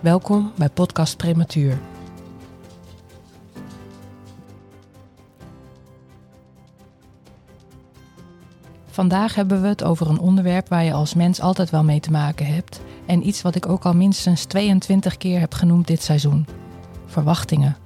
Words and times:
Welkom 0.00 0.52
bij 0.56 0.68
Podcast 0.68 1.16
Prematuur. 1.16 1.78
Vandaag 8.86 9.34
hebben 9.34 9.62
we 9.62 9.68
het 9.68 9.84
over 9.84 10.08
een 10.08 10.18
onderwerp 10.18 10.68
waar 10.68 10.84
je 10.84 10.92
als 10.92 11.14
mens 11.14 11.40
altijd 11.40 11.70
wel 11.70 11.84
mee 11.84 12.00
te 12.00 12.10
maken 12.10 12.46
hebt 12.46 12.80
en 13.06 13.26
iets 13.26 13.42
wat 13.42 13.54
ik 13.54 13.68
ook 13.68 13.84
al 13.84 13.94
minstens 13.94 14.44
22 14.44 15.16
keer 15.16 15.40
heb 15.40 15.54
genoemd 15.54 15.86
dit 15.86 16.02
seizoen: 16.02 16.46
verwachtingen. 17.06 17.76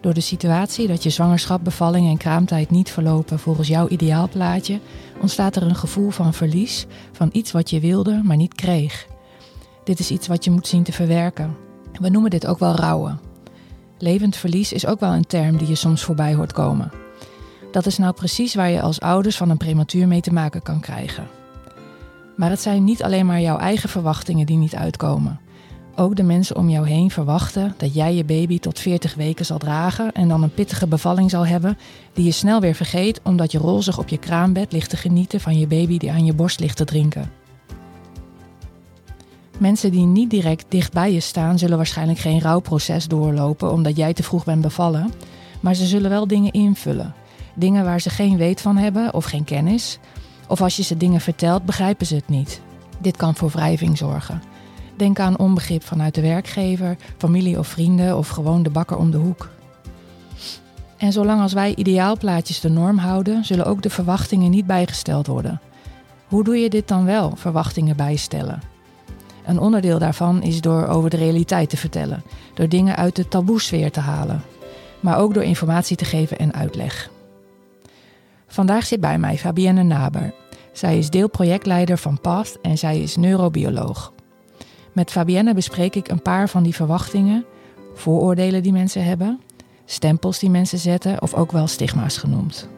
Door 0.00 0.14
de 0.14 0.20
situatie 0.20 0.86
dat 0.86 1.02
je 1.02 1.10
zwangerschap, 1.10 1.64
bevalling 1.64 2.08
en 2.08 2.16
kraamtijd 2.16 2.70
niet 2.70 2.90
verlopen 2.90 3.38
volgens 3.38 3.68
jouw 3.68 3.88
ideaalplaatje, 3.88 4.80
ontstaat 5.20 5.56
er 5.56 5.62
een 5.62 5.76
gevoel 5.76 6.10
van 6.10 6.34
verlies 6.34 6.86
van 7.12 7.28
iets 7.32 7.52
wat 7.52 7.70
je 7.70 7.80
wilde, 7.80 8.20
maar 8.24 8.36
niet 8.36 8.54
kreeg. 8.54 9.08
Dit 9.84 9.98
is 9.98 10.10
iets 10.10 10.26
wat 10.26 10.44
je 10.44 10.50
moet 10.50 10.66
zien 10.66 10.82
te 10.82 10.92
verwerken. 10.92 11.56
We 12.00 12.08
noemen 12.08 12.30
dit 12.30 12.46
ook 12.46 12.58
wel 12.58 12.74
rouwen. 12.74 13.20
Levend 13.98 14.36
verlies 14.36 14.72
is 14.72 14.86
ook 14.86 15.00
wel 15.00 15.12
een 15.12 15.26
term 15.26 15.56
die 15.56 15.68
je 15.68 15.74
soms 15.74 16.02
voorbij 16.02 16.34
hoort 16.34 16.52
komen. 16.52 16.92
Dat 17.72 17.86
is 17.86 17.98
nou 17.98 18.12
precies 18.12 18.54
waar 18.54 18.70
je 18.70 18.80
als 18.80 19.00
ouders 19.00 19.36
van 19.36 19.50
een 19.50 19.56
prematuur 19.56 20.08
mee 20.08 20.20
te 20.20 20.32
maken 20.32 20.62
kan 20.62 20.80
krijgen. 20.80 21.26
Maar 22.36 22.50
het 22.50 22.60
zijn 22.60 22.84
niet 22.84 23.02
alleen 23.02 23.26
maar 23.26 23.40
jouw 23.40 23.58
eigen 23.58 23.88
verwachtingen 23.88 24.46
die 24.46 24.56
niet 24.56 24.74
uitkomen. 24.74 25.40
Ook 25.96 26.16
de 26.16 26.22
mensen 26.22 26.56
om 26.56 26.68
jou 26.68 26.88
heen 26.88 27.10
verwachten 27.10 27.74
dat 27.76 27.94
jij 27.94 28.14
je 28.14 28.24
baby 28.24 28.58
tot 28.58 28.78
40 28.78 29.14
weken 29.14 29.46
zal 29.46 29.58
dragen 29.58 30.12
en 30.12 30.28
dan 30.28 30.42
een 30.42 30.54
pittige 30.54 30.86
bevalling 30.86 31.30
zal 31.30 31.46
hebben, 31.46 31.78
die 32.12 32.24
je 32.24 32.30
snel 32.30 32.60
weer 32.60 32.74
vergeet 32.74 33.20
omdat 33.24 33.52
je 33.52 33.58
rozig 33.58 33.98
op 33.98 34.08
je 34.08 34.18
kraambed 34.18 34.72
ligt 34.72 34.90
te 34.90 34.96
genieten 34.96 35.40
van 35.40 35.58
je 35.58 35.66
baby 35.66 35.98
die 35.98 36.10
aan 36.10 36.24
je 36.24 36.34
borst 36.34 36.60
ligt 36.60 36.76
te 36.76 36.84
drinken. 36.84 37.39
Mensen 39.60 39.90
die 39.90 40.06
niet 40.06 40.30
direct 40.30 40.64
dicht 40.68 40.92
bij 40.92 41.12
je 41.12 41.20
staan, 41.20 41.58
zullen 41.58 41.76
waarschijnlijk 41.76 42.18
geen 42.18 42.40
rouwproces 42.40 43.08
doorlopen 43.08 43.72
omdat 43.72 43.96
jij 43.96 44.12
te 44.12 44.22
vroeg 44.22 44.44
bent 44.44 44.60
bevallen, 44.60 45.12
maar 45.60 45.74
ze 45.74 45.86
zullen 45.86 46.10
wel 46.10 46.26
dingen 46.26 46.52
invullen. 46.52 47.14
Dingen 47.54 47.84
waar 47.84 48.00
ze 48.00 48.10
geen 48.10 48.36
weet 48.36 48.60
van 48.60 48.76
hebben 48.76 49.14
of 49.14 49.24
geen 49.24 49.44
kennis. 49.44 49.98
Of 50.48 50.60
als 50.60 50.76
je 50.76 50.82
ze 50.82 50.96
dingen 50.96 51.20
vertelt, 51.20 51.64
begrijpen 51.64 52.06
ze 52.06 52.14
het 52.14 52.28
niet. 52.28 52.60
Dit 52.98 53.16
kan 53.16 53.34
voor 53.34 53.48
wrijving 53.50 53.98
zorgen. 53.98 54.42
Denk 54.96 55.18
aan 55.18 55.38
onbegrip 55.38 55.84
vanuit 55.84 56.14
de 56.14 56.20
werkgever, 56.20 56.96
familie 57.16 57.58
of 57.58 57.66
vrienden 57.66 58.16
of 58.18 58.28
gewoon 58.28 58.62
de 58.62 58.70
bakker 58.70 58.96
om 58.96 59.10
de 59.10 59.18
hoek. 59.18 59.48
En 60.96 61.12
zolang 61.12 61.40
als 61.40 61.52
wij 61.52 61.74
ideaalplaatjes 61.74 62.60
de 62.60 62.70
norm 62.70 62.98
houden, 62.98 63.44
zullen 63.44 63.66
ook 63.66 63.82
de 63.82 63.90
verwachtingen 63.90 64.50
niet 64.50 64.66
bijgesteld 64.66 65.26
worden. 65.26 65.60
Hoe 66.28 66.44
doe 66.44 66.56
je 66.56 66.70
dit 66.70 66.88
dan 66.88 67.04
wel, 67.04 67.32
verwachtingen 67.36 67.96
bijstellen? 67.96 68.69
Een 69.50 69.58
onderdeel 69.58 69.98
daarvan 69.98 70.42
is 70.42 70.60
door 70.60 70.86
over 70.86 71.10
de 71.10 71.16
realiteit 71.16 71.70
te 71.70 71.76
vertellen, 71.76 72.22
door 72.54 72.68
dingen 72.68 72.96
uit 72.96 73.16
de 73.16 73.28
taboesfeer 73.28 73.90
te 73.90 74.00
halen, 74.00 74.42
maar 75.00 75.18
ook 75.18 75.34
door 75.34 75.42
informatie 75.42 75.96
te 75.96 76.04
geven 76.04 76.38
en 76.38 76.54
uitleg. 76.54 77.10
Vandaag 78.46 78.86
zit 78.86 79.00
bij 79.00 79.18
mij 79.18 79.38
Fabienne 79.38 79.82
Naber. 79.82 80.34
Zij 80.72 80.98
is 80.98 81.10
deelprojectleider 81.10 81.98
van 81.98 82.20
PATH 82.20 82.56
en 82.62 82.78
zij 82.78 83.00
is 83.00 83.16
neurobioloog. 83.16 84.12
Met 84.92 85.10
Fabienne 85.10 85.54
bespreek 85.54 85.94
ik 85.94 86.08
een 86.08 86.22
paar 86.22 86.48
van 86.48 86.62
die 86.62 86.74
verwachtingen, 86.74 87.44
vooroordelen 87.94 88.62
die 88.62 88.72
mensen 88.72 89.04
hebben, 89.04 89.40
stempels 89.84 90.38
die 90.38 90.50
mensen 90.50 90.78
zetten 90.78 91.22
of 91.22 91.34
ook 91.34 91.52
wel 91.52 91.66
stigma's 91.66 92.16
genoemd. 92.16 92.68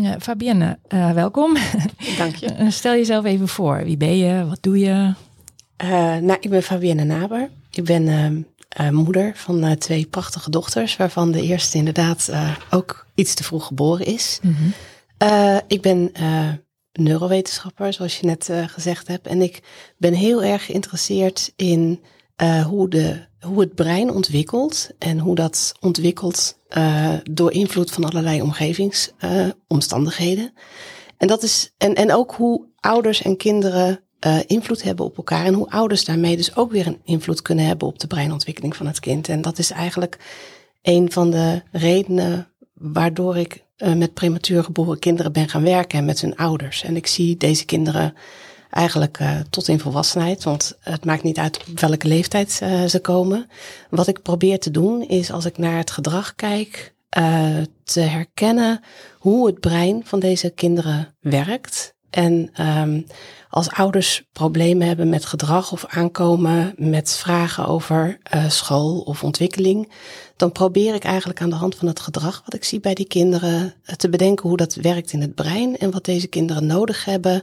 Uh, 0.00 0.12
Fabienne, 0.18 0.78
uh, 0.88 1.12
welkom. 1.12 1.56
Dank 2.18 2.34
je. 2.34 2.66
Stel 2.70 2.92
jezelf 2.92 3.24
even 3.24 3.48
voor. 3.48 3.84
Wie 3.84 3.96
ben 3.96 4.16
je? 4.16 4.46
Wat 4.46 4.58
doe 4.60 4.78
je? 4.78 5.14
nou, 6.20 6.36
ik 6.40 6.50
ben 6.50 6.62
Fabienne 6.62 7.04
Naber. 7.04 7.50
Ik 7.70 7.84
ben 7.84 8.08
ehm, 8.68 8.94
moeder 8.94 9.32
van 9.34 9.78
twee 9.78 10.06
prachtige 10.06 10.50
dochters, 10.50 10.96
waarvan 10.96 11.32
de 11.32 11.42
eerste 11.42 11.78
inderdaad 11.78 12.32
ook 12.70 13.06
iets 13.14 13.34
te 13.34 13.44
vroeg 13.44 13.66
geboren 13.66 14.06
is. 14.06 14.38
Mm 14.42 14.56
-hmm. 14.56 15.60
ik 15.66 15.82
ben 15.82 16.12
neurowetenschapper, 16.92 17.92
zoals 17.92 18.18
je 18.18 18.26
net 18.26 18.50
gezegd 18.66 19.08
hebt. 19.08 19.26
En 19.26 19.42
ik 19.42 19.62
ben 19.96 20.14
heel 20.14 20.42
erg 20.42 20.64
geïnteresseerd 20.64 21.52
in 21.56 22.00
hoe, 22.66 22.88
de, 22.88 23.26
hoe 23.40 23.60
het 23.60 23.74
brein 23.74 24.12
ontwikkelt 24.12 24.90
en 24.98 25.18
hoe 25.18 25.34
dat 25.34 25.74
ontwikkelt 25.80 26.58
uh, 26.76 27.14
door 27.30 27.52
invloed 27.52 27.90
van 27.90 28.04
allerlei 28.04 28.42
omgevingsomstandigheden. 28.42 30.50
Uh, 30.54 30.60
en, 31.16 31.26
dat 31.26 31.42
is, 31.42 31.72
en, 31.78 31.94
en 31.94 32.12
ook 32.12 32.34
hoe 32.34 32.64
ouders 32.80 33.22
en 33.22 33.36
kinderen 33.36 34.00
uh, 34.26 34.38
invloed 34.46 34.82
hebben 34.82 35.04
op 35.04 35.16
elkaar. 35.16 35.44
En 35.44 35.54
hoe 35.54 35.70
ouders 35.70 36.04
daarmee 36.04 36.36
dus 36.36 36.56
ook 36.56 36.72
weer 36.72 36.86
een 36.86 37.00
invloed 37.04 37.42
kunnen 37.42 37.64
hebben 37.64 37.88
op 37.88 37.98
de 37.98 38.06
breinontwikkeling 38.06 38.76
van 38.76 38.86
het 38.86 39.00
kind. 39.00 39.28
En 39.28 39.42
dat 39.42 39.58
is 39.58 39.70
eigenlijk 39.70 40.18
een 40.82 41.12
van 41.12 41.30
de 41.30 41.62
redenen 41.72 42.48
waardoor 42.74 43.36
ik 43.36 43.64
met 43.96 44.14
prematuur 44.14 44.64
geboren 44.64 44.98
kinderen 44.98 45.32
ben 45.32 45.48
gaan 45.48 45.62
werken 45.62 45.98
en 45.98 46.04
met 46.04 46.20
hun 46.20 46.36
ouders. 46.36 46.82
En 46.82 46.96
ik 46.96 47.06
zie 47.06 47.36
deze 47.36 47.64
kinderen 47.64 48.14
eigenlijk 48.70 49.18
uh, 49.20 49.40
tot 49.50 49.68
in 49.68 49.80
volwassenheid. 49.80 50.44
Want 50.44 50.78
het 50.80 51.04
maakt 51.04 51.22
niet 51.22 51.38
uit 51.38 51.58
op 51.68 51.80
welke 51.80 52.08
leeftijd 52.08 52.60
uh, 52.62 52.84
ze 52.84 53.00
komen. 53.00 53.48
Wat 53.90 54.06
ik 54.06 54.22
probeer 54.22 54.58
te 54.58 54.70
doen 54.70 55.02
is 55.02 55.32
als 55.32 55.44
ik 55.44 55.58
naar 55.58 55.76
het 55.76 55.90
gedrag 55.90 56.34
kijk, 56.34 56.94
uh, 57.18 57.56
te 57.84 58.00
herkennen 58.00 58.80
hoe 59.18 59.46
het 59.46 59.60
brein 59.60 60.02
van 60.04 60.20
deze 60.20 60.50
kinderen 60.50 61.14
werkt. 61.20 61.94
En 62.10 62.50
um, 62.60 63.06
als 63.48 63.70
ouders 63.70 64.22
problemen 64.32 64.86
hebben 64.86 65.08
met 65.08 65.24
gedrag 65.24 65.72
of 65.72 65.84
aankomen 65.86 66.74
met 66.76 67.16
vragen 67.16 67.66
over 67.66 68.18
school 68.48 69.00
of 69.00 69.24
ontwikkeling, 69.24 69.92
dan 70.36 70.52
probeer 70.52 70.94
ik 70.94 71.04
eigenlijk 71.04 71.40
aan 71.40 71.50
de 71.50 71.56
hand 71.56 71.74
van 71.74 71.88
het 71.88 72.00
gedrag 72.00 72.42
wat 72.44 72.54
ik 72.54 72.64
zie 72.64 72.80
bij 72.80 72.94
die 72.94 73.06
kinderen 73.06 73.74
te 73.96 74.08
bedenken 74.08 74.48
hoe 74.48 74.56
dat 74.56 74.74
werkt 74.74 75.12
in 75.12 75.20
het 75.20 75.34
brein 75.34 75.78
en 75.78 75.90
wat 75.90 76.04
deze 76.04 76.26
kinderen 76.26 76.66
nodig 76.66 77.04
hebben 77.04 77.42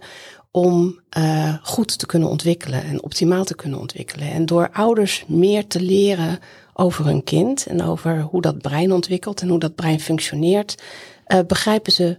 om 0.57 0.99
uh, 1.17 1.55
goed 1.61 1.99
te 1.99 2.05
kunnen 2.05 2.29
ontwikkelen 2.29 2.83
en 2.83 3.03
optimaal 3.03 3.43
te 3.43 3.55
kunnen 3.55 3.79
ontwikkelen. 3.79 4.31
En 4.31 4.45
door 4.45 4.69
ouders 4.71 5.23
meer 5.27 5.67
te 5.67 5.81
leren 5.81 6.39
over 6.73 7.05
hun 7.05 7.23
kind 7.23 7.65
en 7.65 7.81
over 7.81 8.21
hoe 8.21 8.41
dat 8.41 8.57
brein 8.57 8.91
ontwikkelt 8.91 9.41
en 9.41 9.47
hoe 9.47 9.59
dat 9.59 9.75
brein 9.75 9.99
functioneert, 9.99 10.83
uh, 11.27 11.39
begrijpen 11.47 11.91
ze 11.91 12.03
uh, 12.03 12.15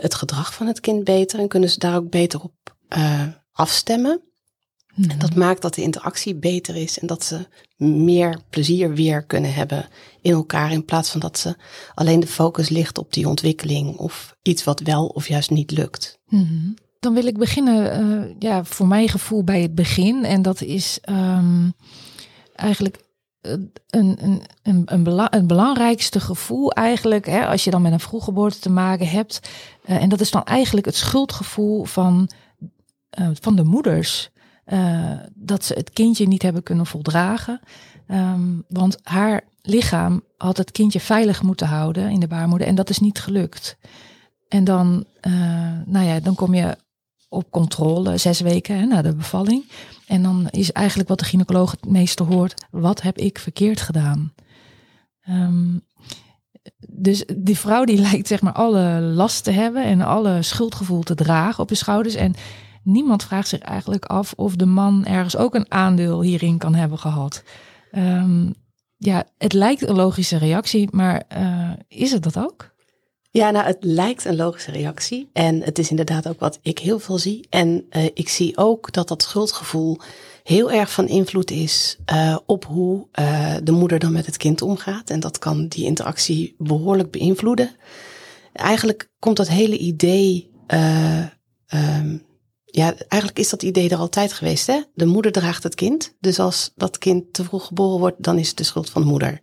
het 0.00 0.14
gedrag 0.14 0.54
van 0.54 0.66
het 0.66 0.80
kind 0.80 1.04
beter 1.04 1.38
en 1.38 1.48
kunnen 1.48 1.70
ze 1.70 1.78
daar 1.78 1.96
ook 1.96 2.10
beter 2.10 2.40
op 2.40 2.76
afstemmen. 3.52 4.20
Mm-hmm. 4.94 5.10
En 5.12 5.18
dat 5.18 5.34
maakt 5.34 5.62
dat 5.62 5.74
de 5.74 5.82
interactie 5.82 6.34
beter 6.34 6.76
is 6.76 6.98
en 6.98 7.06
dat 7.06 7.24
ze 7.24 7.46
meer 7.76 8.40
plezier 8.50 8.94
weer 8.94 9.24
kunnen 9.24 9.54
hebben 9.54 9.88
in 10.20 10.32
elkaar 10.32 10.72
in 10.72 10.84
plaats 10.84 11.10
van 11.10 11.20
dat 11.20 11.38
ze 11.38 11.56
alleen 11.94 12.20
de 12.20 12.26
focus 12.26 12.68
ligt 12.68 12.98
op 12.98 13.12
die 13.12 13.28
ontwikkeling 13.28 13.96
of 13.96 14.36
iets 14.42 14.64
wat 14.64 14.80
wel 14.80 15.06
of 15.06 15.28
juist 15.28 15.50
niet 15.50 15.70
lukt. 15.70 16.18
Mm-hmm. 16.26 16.74
Dan 17.00 17.14
wil 17.14 17.26
ik 17.26 17.38
beginnen, 17.38 18.02
uh, 18.02 18.34
ja, 18.38 18.64
voor 18.64 18.86
mijn 18.86 19.08
gevoel 19.08 19.44
bij 19.44 19.62
het 19.62 19.74
begin. 19.74 20.24
En 20.24 20.42
dat 20.42 20.62
is 20.62 20.98
um, 21.10 21.72
eigenlijk 22.54 22.96
een, 23.40 23.72
een, 23.90 24.42
een, 24.62 24.82
een, 24.84 25.18
het 25.30 25.46
belangrijkste 25.46 26.20
gevoel 26.20 26.72
eigenlijk, 26.72 27.26
hè, 27.26 27.46
als 27.46 27.64
je 27.64 27.70
dan 27.70 27.82
met 27.82 27.92
een 27.92 28.00
vroeggeboorte 28.00 28.58
te 28.58 28.70
maken 28.70 29.08
hebt. 29.08 29.50
Uh, 29.86 30.02
en 30.02 30.08
dat 30.08 30.20
is 30.20 30.30
dan 30.30 30.44
eigenlijk 30.44 30.86
het 30.86 30.96
schuldgevoel 30.96 31.84
van, 31.84 32.30
van 33.40 33.56
de 33.56 33.64
moeders. 33.64 34.30
dat 35.34 35.64
ze 35.64 35.74
het 35.74 35.90
kindje 35.90 36.26
niet 36.26 36.42
hebben 36.42 36.62
kunnen 36.62 36.86
voldragen. 36.86 37.60
Um, 38.10 38.64
want 38.68 38.98
haar 39.02 39.42
lichaam 39.62 40.22
had 40.36 40.56
het 40.56 40.70
kindje 40.70 41.00
veilig 41.00 41.42
moeten 41.42 41.66
houden 41.66 42.10
in 42.10 42.20
de 42.20 42.26
baarmoeder 42.26 42.66
en 42.66 42.74
dat 42.74 42.90
is 42.90 42.98
niet 42.98 43.20
gelukt. 43.20 43.76
En 44.48 44.64
dan, 44.64 45.04
nou 45.84 46.06
ja, 46.06 46.20
dan 46.20 46.34
kom 46.34 46.54
je 46.54 46.76
op 47.28 47.50
controle, 47.50 48.16
zes 48.16 48.40
weken 48.40 48.78
hè, 48.78 48.84
na 48.84 49.02
de 49.02 49.14
bevalling. 49.14 49.70
En 50.06 50.22
dan 50.22 50.48
is 50.50 50.72
eigenlijk 50.72 51.08
wat 51.08 51.18
de 51.18 51.24
gynaecoloog 51.24 51.70
het 51.70 51.86
meeste 51.86 52.22
hoort, 52.22 52.66
wat 52.70 53.02
heb 53.02 53.18
ik 53.18 53.38
verkeerd 53.38 53.80
gedaan? 53.80 54.32
Um, 55.28 55.82
dus 56.88 57.24
die 57.36 57.58
vrouw 57.58 57.84
die 57.84 58.00
lijkt 58.10 58.26
zeg 58.26 58.40
maar 58.40 58.52
alle 58.52 59.00
last 59.00 59.44
te 59.44 59.50
hebben 59.50 59.84
en 59.84 60.00
alle 60.00 60.42
schuldgevoel 60.42 61.02
te 61.02 61.14
dragen 61.14 61.62
op 61.62 61.68
de 61.68 61.74
schouders. 61.74 62.14
En 62.14 62.34
niemand 62.82 63.24
vraagt 63.24 63.48
zich 63.48 63.60
eigenlijk 63.60 64.04
af 64.04 64.32
of 64.36 64.56
de 64.56 64.66
man 64.66 65.04
ergens 65.04 65.36
ook 65.36 65.54
een 65.54 65.72
aandeel 65.72 66.22
hierin 66.22 66.58
kan 66.58 66.74
hebben 66.74 66.98
gehad. 66.98 67.42
Ehm, 67.90 68.50
ja, 68.96 69.24
het 69.38 69.52
lijkt 69.52 69.88
een 69.88 69.96
logische 69.96 70.36
reactie, 70.38 70.88
maar 70.90 71.22
uh, 71.38 71.70
is 71.88 72.12
het 72.12 72.22
dat 72.22 72.38
ook? 72.38 72.76
Ja, 73.38 73.50
nou, 73.50 73.66
het 73.66 73.76
lijkt 73.80 74.24
een 74.24 74.36
logische 74.36 74.70
reactie. 74.70 75.30
En 75.32 75.62
het 75.62 75.78
is 75.78 75.90
inderdaad 75.90 76.28
ook 76.28 76.40
wat 76.40 76.58
ik 76.62 76.78
heel 76.78 76.98
veel 76.98 77.18
zie. 77.18 77.46
En 77.50 77.86
uh, 77.90 78.04
ik 78.04 78.28
zie 78.28 78.56
ook 78.56 78.92
dat 78.92 79.08
dat 79.08 79.22
schuldgevoel 79.22 79.98
heel 80.42 80.72
erg 80.72 80.92
van 80.92 81.08
invloed 81.08 81.50
is 81.50 81.98
uh, 82.12 82.36
op 82.46 82.64
hoe 82.64 83.06
uh, 83.20 83.54
de 83.62 83.72
moeder 83.72 83.98
dan 83.98 84.12
met 84.12 84.26
het 84.26 84.36
kind 84.36 84.62
omgaat. 84.62 85.10
En 85.10 85.20
dat 85.20 85.38
kan 85.38 85.68
die 85.68 85.84
interactie 85.84 86.54
behoorlijk 86.58 87.10
beïnvloeden. 87.10 87.76
Eigenlijk 88.52 89.10
komt 89.18 89.36
dat 89.36 89.48
hele 89.48 89.78
idee. 89.78 90.50
Um, 91.74 92.22
ja, 92.64 92.94
eigenlijk 93.08 93.38
is 93.38 93.48
dat 93.48 93.62
idee 93.62 93.88
er 93.88 93.98
altijd 93.98 94.32
geweest. 94.32 94.66
Hè? 94.66 94.82
De 94.94 95.06
moeder 95.06 95.32
draagt 95.32 95.62
het 95.62 95.74
kind. 95.74 96.14
Dus 96.20 96.38
als 96.38 96.72
dat 96.76 96.98
kind 96.98 97.32
te 97.32 97.44
vroeg 97.44 97.66
geboren 97.66 97.98
wordt, 97.98 98.22
dan 98.22 98.38
is 98.38 98.48
het 98.48 98.56
de 98.56 98.64
schuld 98.64 98.90
van 98.90 99.02
de 99.02 99.08
moeder. 99.08 99.40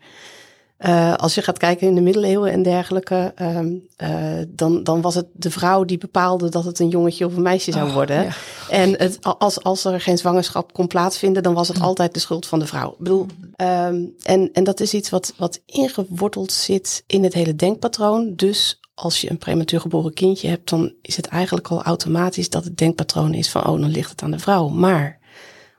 Uh, 0.80 1.13
als 1.13 1.36
je 1.36 1.42
gaat 1.42 1.57
kijken 1.57 1.88
in 1.88 1.95
de 1.95 2.01
middeleeuwen 2.01 2.51
en 2.51 2.63
dergelijke, 2.63 3.33
um, 3.42 3.88
uh, 4.04 4.10
dan, 4.48 4.83
dan 4.83 5.01
was 5.01 5.16
het 5.16 5.25
de 5.33 5.51
vrouw 5.51 5.83
die 5.83 5.98
bepaalde 5.98 6.50
dat 6.50 6.66
het 6.66 6.80
een 6.80 6.89
jongetje 6.89 7.25
of 7.25 7.36
een 7.36 7.42
meisje 7.42 7.72
zou 7.72 7.88
oh, 7.88 7.94
worden. 7.94 8.24
Ja. 8.24 8.31
En 8.69 8.98
het, 8.98 9.18
als, 9.22 9.63
als 9.63 9.86
er 9.86 10.01
geen 10.01 10.18
zwangerschap 10.18 10.74
kon 10.74 10.88
plaatsvinden, 10.88 11.44
dan 11.44 11.54
was 11.54 11.68
het 11.68 11.80
altijd 11.80 12.13
de 12.13 12.19
schuld 12.19 12.45
van 12.48 12.60
de 12.60 12.66
vrouw. 12.66 12.92
Ik 12.92 12.98
bedoel, 12.98 13.25
um, 13.57 14.13
en, 14.24 14.50
en 14.54 14.63
dat 14.63 14.80
is 14.80 14.94
iets 14.94 15.10
wat, 15.10 15.33
wat 15.38 15.62
ingeworteld 15.66 16.51
zit 16.51 17.04
in 17.07 17.24
het 17.24 17.33
hele 17.33 17.56
denkpatroon. 17.56 18.33
Dus 18.36 18.80
als 18.94 19.21
je 19.21 19.30
een 19.30 19.38
prematuur 19.38 19.81
geboren 19.81 20.13
kindje 20.13 20.48
hebt, 20.48 20.69
dan 20.69 20.94
is 21.01 21.16
het 21.16 21.28
eigenlijk 21.28 21.68
al 21.68 21.83
automatisch 21.83 22.50
dat 22.50 22.63
het 22.63 22.78
denkpatroon 22.78 23.33
is 23.33 23.50
van, 23.50 23.68
oh, 23.68 23.80
dan 23.80 23.89
ligt 23.89 24.10
het 24.10 24.21
aan 24.21 24.31
de 24.31 24.39
vrouw. 24.39 24.68
Maar 24.68 25.19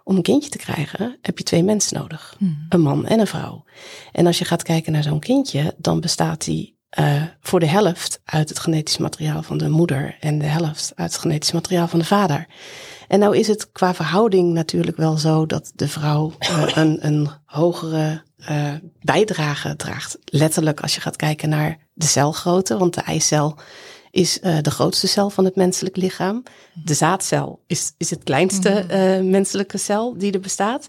om 0.06 0.16
een 0.16 0.22
kindje 0.22 0.50
te 0.50 0.58
krijgen 0.58 1.18
heb 1.22 1.38
je 1.38 1.44
twee 1.44 1.62
mensen 1.62 1.98
nodig. 1.98 2.34
Hmm. 2.38 2.66
Een 2.68 2.80
man 2.80 3.06
en 3.06 3.20
een 3.20 3.26
vrouw. 3.26 3.64
En 4.12 4.26
als 4.26 4.38
je 4.38 4.44
gaat 4.44 4.62
kijken 4.62 4.92
naar 4.92 5.02
zo'n 5.02 5.20
kindje, 5.20 5.74
dan 5.78 6.00
bestaat 6.00 6.44
die 6.44 6.78
uh, 6.98 7.22
voor 7.40 7.60
de 7.60 7.66
helft 7.66 8.20
uit 8.24 8.48
het 8.48 8.58
genetisch 8.58 8.98
materiaal 8.98 9.42
van 9.42 9.58
de 9.58 9.68
moeder 9.68 10.16
en 10.20 10.38
de 10.38 10.46
helft 10.46 10.92
uit 10.94 11.12
het 11.12 11.20
genetisch 11.20 11.52
materiaal 11.52 11.88
van 11.88 11.98
de 11.98 12.04
vader. 12.04 12.46
En 13.08 13.18
nou 13.18 13.36
is 13.36 13.46
het 13.46 13.72
qua 13.72 13.94
verhouding 13.94 14.52
natuurlijk 14.52 14.96
wel 14.96 15.16
zo 15.18 15.46
dat 15.46 15.72
de 15.74 15.88
vrouw 15.88 16.32
uh, 16.38 16.66
een, 16.74 17.06
een 17.06 17.28
hogere 17.44 18.22
uh, 18.50 18.72
bijdrage 19.00 19.76
draagt. 19.76 20.18
Letterlijk 20.24 20.80
als 20.80 20.94
je 20.94 21.00
gaat 21.00 21.16
kijken 21.16 21.48
naar 21.48 21.78
de 21.92 22.06
celgrootte, 22.06 22.78
want 22.78 22.94
de 22.94 23.00
eicel 23.00 23.58
is 24.16 24.38
uh, 24.42 24.58
de 24.62 24.70
grootste 24.70 25.06
cel 25.06 25.30
van 25.30 25.44
het 25.44 25.56
menselijk 25.56 25.96
lichaam. 25.96 26.42
De 26.84 26.94
zaadcel 26.94 27.60
is, 27.66 27.92
is 27.98 28.10
het 28.10 28.24
kleinste 28.24 28.84
uh, 28.90 29.30
menselijke 29.30 29.78
cel 29.78 30.18
die 30.18 30.32
er 30.32 30.40
bestaat. 30.40 30.86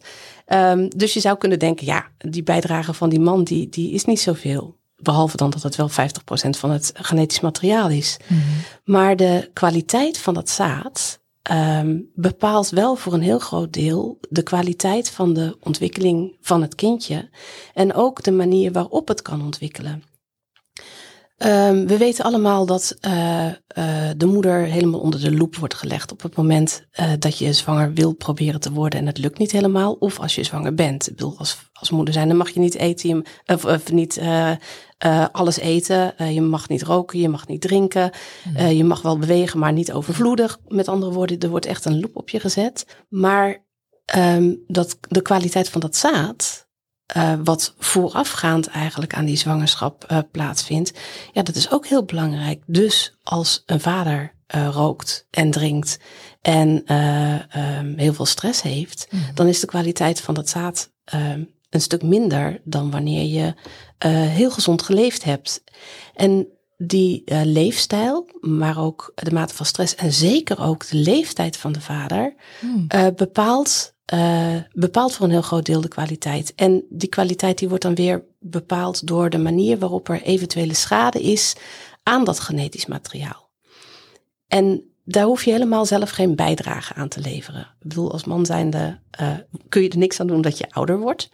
Um, 0.47 0.89
dus 0.89 1.13
je 1.13 1.19
zou 1.19 1.37
kunnen 1.37 1.59
denken, 1.59 1.85
ja, 1.85 2.07
die 2.17 2.43
bijdrage 2.43 2.93
van 2.93 3.09
die 3.09 3.19
man, 3.19 3.43
die, 3.43 3.69
die 3.69 3.91
is 3.91 4.05
niet 4.05 4.19
zoveel. 4.19 4.75
Behalve 4.95 5.37
dan 5.37 5.49
dat 5.49 5.63
het 5.63 5.75
wel 5.75 5.89
50% 5.89 5.93
van 6.49 6.71
het 6.71 6.91
genetisch 6.93 7.39
materiaal 7.39 7.89
is. 7.89 8.17
Mm 8.27 8.37
-hmm. 8.37 8.93
Maar 8.93 9.15
de 9.15 9.49
kwaliteit 9.53 10.17
van 10.17 10.33
dat 10.33 10.49
zaad 10.49 11.19
um, 11.51 12.09
bepaalt 12.15 12.69
wel 12.69 12.95
voor 12.95 13.13
een 13.13 13.21
heel 13.21 13.39
groot 13.39 13.73
deel 13.73 14.17
de 14.29 14.43
kwaliteit 14.43 15.09
van 15.09 15.33
de 15.33 15.57
ontwikkeling 15.59 16.35
van 16.41 16.61
het 16.61 16.75
kindje. 16.75 17.29
En 17.73 17.93
ook 17.93 18.23
de 18.23 18.31
manier 18.31 18.71
waarop 18.71 19.07
het 19.07 19.21
kan 19.21 19.41
ontwikkelen. 19.41 20.03
Um, 21.45 21.87
we 21.87 21.97
weten 21.97 22.23
allemaal 22.23 22.65
dat 22.65 22.97
uh, 23.07 23.45
uh, 23.45 23.53
de 24.17 24.25
moeder 24.25 24.59
helemaal 24.59 24.99
onder 24.99 25.19
de 25.19 25.31
loep 25.31 25.55
wordt 25.55 25.73
gelegd 25.73 26.11
op 26.11 26.21
het 26.21 26.35
moment 26.35 26.85
uh, 26.99 27.11
dat 27.19 27.37
je 27.37 27.53
zwanger 27.53 27.93
wil 27.93 28.13
proberen 28.13 28.59
te 28.59 28.71
worden 28.71 28.99
en 28.99 29.05
het 29.05 29.17
lukt 29.17 29.37
niet 29.37 29.51
helemaal. 29.51 29.93
Of 29.93 30.19
als 30.19 30.35
je 30.35 30.43
zwanger 30.43 30.73
bent. 30.73 31.09
Ik 31.09 31.15
bedoel, 31.15 31.37
als, 31.37 31.57
als 31.73 31.89
moeder 31.89 32.13
zijn, 32.13 32.27
dan 32.27 32.37
mag 32.37 32.49
je 32.49 32.59
niet 32.59 32.75
eten, 32.75 33.25
of, 33.45 33.65
of 33.65 33.91
niet 33.91 34.21
alles 35.31 35.57
eten. 35.57 36.33
je 36.33 36.41
mag 36.41 36.69
niet 36.69 36.83
roken, 36.83 37.19
je 37.19 37.29
mag 37.29 37.47
niet 37.47 37.61
drinken. 37.61 38.11
Mm. 38.43 38.67
je 38.67 38.83
mag 38.83 39.01
wel 39.01 39.17
bewegen, 39.17 39.59
maar 39.59 39.73
niet 39.73 39.91
overvloedig. 39.91 40.59
Met 40.67 40.87
andere 40.87 41.11
woorden, 41.11 41.39
er 41.39 41.49
wordt 41.49 41.65
echt 41.65 41.85
een 41.85 41.99
loep 41.99 42.15
op 42.15 42.29
je 42.29 42.39
gezet. 42.39 42.85
Maar 43.09 43.65
um, 44.17 44.63
dat, 44.67 44.97
de 45.01 45.21
kwaliteit 45.21 45.69
van 45.69 45.81
dat 45.81 45.95
zaad 45.95 46.66
uh, 47.15 47.33
wat 47.43 47.73
voorafgaand 47.79 48.67
eigenlijk 48.67 49.13
aan 49.13 49.25
die 49.25 49.37
zwangerschap 49.37 50.05
uh, 50.11 50.19
plaatsvindt, 50.31 50.93
ja, 51.33 51.41
dat 51.41 51.55
is 51.55 51.71
ook 51.71 51.87
heel 51.87 52.03
belangrijk. 52.03 52.63
Dus 52.65 53.17
als 53.23 53.63
een 53.65 53.79
vader 53.79 54.33
uh, 54.55 54.67
rookt 54.71 55.27
en 55.29 55.51
drinkt 55.51 55.99
en 56.41 56.95
um, 56.95 57.97
heel 57.97 58.13
veel 58.13 58.25
stress 58.25 58.61
heeft, 58.61 59.07
mm. 59.09 59.21
dan 59.33 59.47
is 59.47 59.59
de 59.59 59.67
kwaliteit 59.67 60.21
van 60.21 60.33
dat 60.33 60.49
zaad 60.49 60.91
um, 61.13 61.55
een 61.69 61.81
stuk 61.81 62.03
minder 62.03 62.61
dan 62.63 62.91
wanneer 62.91 63.23
je 63.23 63.53
heel 64.09 64.51
gezond 64.51 64.81
geleefd 64.81 65.23
hebt. 65.23 65.63
En 66.13 66.47
die 66.77 67.23
leefstijl, 67.43 68.29
maar 68.39 68.79
ook 68.79 69.11
de 69.15 69.31
mate 69.31 69.53
van 69.53 69.65
stress 69.65 69.95
en 69.95 70.13
zeker 70.13 70.61
ook 70.61 70.89
de 70.89 70.97
leeftijd 70.97 71.57
van 71.57 71.71
de 71.71 71.81
vader, 71.81 72.35
mm. 72.61 72.85
uh, 72.95 73.07
bepaalt 73.15 73.95
uh, 74.13 74.55
bepaalt 74.73 75.13
voor 75.13 75.25
een 75.25 75.31
heel 75.31 75.41
groot 75.41 75.65
deel 75.65 75.81
de 75.81 75.87
kwaliteit. 75.87 76.53
En 76.55 76.83
die 76.89 77.09
kwaliteit 77.09 77.57
die 77.57 77.67
wordt 77.67 77.83
dan 77.83 77.95
weer 77.95 78.23
bepaald 78.39 79.07
door 79.07 79.29
de 79.29 79.37
manier 79.37 79.79
waarop 79.79 80.09
er 80.09 80.21
eventuele 80.21 80.73
schade 80.73 81.21
is 81.21 81.55
aan 82.03 82.23
dat 82.23 82.39
genetisch 82.39 82.85
materiaal. 82.85 83.49
En 84.47 84.83
daar 85.03 85.25
hoef 85.25 85.43
je 85.43 85.51
helemaal 85.51 85.85
zelf 85.85 86.09
geen 86.09 86.35
bijdrage 86.35 86.93
aan 86.93 87.07
te 87.07 87.19
leveren. 87.19 87.61
Ik 87.61 87.87
bedoel, 87.87 88.11
als 88.11 88.23
man 88.23 88.45
zijnde 88.45 88.99
uh, 89.21 89.33
kun 89.69 89.81
je 89.81 89.89
er 89.89 89.97
niks 89.97 90.19
aan 90.19 90.27
doen 90.27 90.41
dat 90.41 90.57
je 90.57 90.71
ouder 90.71 90.99
wordt. 90.99 91.29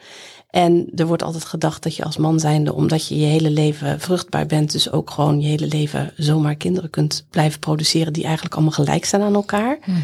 En 0.54 0.88
er 0.96 1.08
wordt 1.08 1.24
altijd 1.24 1.46
gedacht 1.46 1.84
dat 1.84 1.96
je 1.96 2.04
als 2.04 2.18
man 2.18 2.40
zijnde, 2.40 2.74
omdat 2.74 3.08
je 3.08 3.18
je 3.18 3.26
hele 3.26 3.50
leven 3.50 4.00
vruchtbaar 4.00 4.46
bent, 4.46 4.72
dus 4.72 4.92
ook 4.92 5.10
gewoon 5.10 5.42
je 5.42 5.48
hele 5.48 5.68
leven 5.68 6.14
zomaar 6.18 6.56
kinderen 6.56 6.90
kunt 6.90 7.26
blijven 7.30 7.60
produceren 7.60 8.14
die 8.14 8.24
eigenlijk 8.24 8.54
allemaal 8.54 8.74
gelijk 8.74 9.06
zijn 9.06 9.22
aan 9.22 9.34
elkaar. 9.34 9.78
Mm 9.86 9.94
-hmm. 9.94 10.02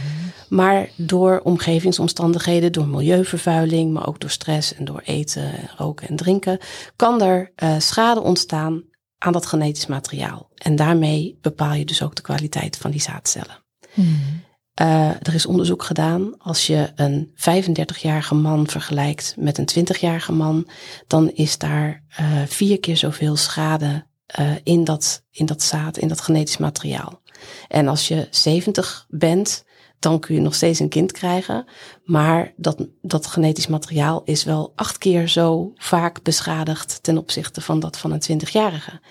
Maar 0.50 0.90
door 0.96 1.40
omgevingsomstandigheden, 1.44 2.72
door 2.72 2.88
milieuvervuiling, 2.88 3.94
maar 3.94 4.08
ook 4.08 4.20
door 4.20 4.30
stress 4.30 4.76
en 4.76 4.86
door 4.86 5.02
eten, 5.06 5.52
roken 5.78 6.08
en 6.08 6.16
drinken, 6.16 6.60
kan 6.96 7.22
er 7.22 7.52
uh, 7.64 7.76
schade 7.78 8.22
ontstaan 8.22 8.84
aan 9.18 9.34
dat 9.34 9.46
genetisch 9.46 9.88
materiaal. 9.88 10.50
En 10.56 10.76
daarmee 10.76 11.38
bepaal 11.42 11.74
je 11.74 11.86
dus 11.86 12.04
ook 12.04 12.16
de 12.16 12.22
kwaliteit 12.22 12.78
van 12.78 12.92
die 12.92 13.02
zaadcellen. 13.02 13.64
Mm. 13.94 14.42
Uh, 14.82 15.10
er 15.10 15.34
is 15.34 15.46
onderzoek 15.46 15.84
gedaan. 15.84 16.38
Als 16.38 16.68
je 16.68 16.92
een 16.96 17.32
35-jarige 17.36 18.36
man 18.36 18.68
vergelijkt 18.68 19.36
met 19.38 19.58
een 19.58 19.88
20-jarige 19.88 20.32
man, 20.32 20.68
dan 21.08 21.32
is 21.32 21.58
daar 21.58 22.04
uh, 22.20 22.42
vier 22.48 22.80
keer 22.80 22.98
zoveel 22.98 23.36
schade 23.36 24.06
uh, 24.40 24.52
in, 24.64 24.84
dat, 24.84 25.24
in 25.32 25.46
dat 25.46 25.64
zaad, 25.64 25.98
in 25.98 26.08
dat 26.08 26.22
genetisch 26.22 26.58
materiaal. 26.58 27.22
En 27.68 27.88
als 27.88 28.08
je 28.08 28.28
70 28.30 29.06
bent, 29.10 29.64
dan 30.00 30.20
kun 30.20 30.36
je 30.36 30.42
nog 30.42 30.56
steeds 30.56 30.80
een 30.80 30.90
kind 30.90 31.12
krijgen. 31.12 31.66
Maar 32.04 32.54
dat, 32.58 32.88
dat 33.02 33.26
genetisch 33.26 33.68
materiaal 33.68 34.22
is 34.24 34.44
wel 34.44 34.74
acht 34.76 34.98
keer 34.98 35.28
zo 35.28 35.72
vaak 35.76 36.24
beschadigd 36.24 37.04
ten 37.04 37.18
opzichte 37.18 37.62
van 37.62 37.80
dat 37.80 37.98
van 37.98 38.12
een 38.12 38.42
20-jarige. 38.42 39.02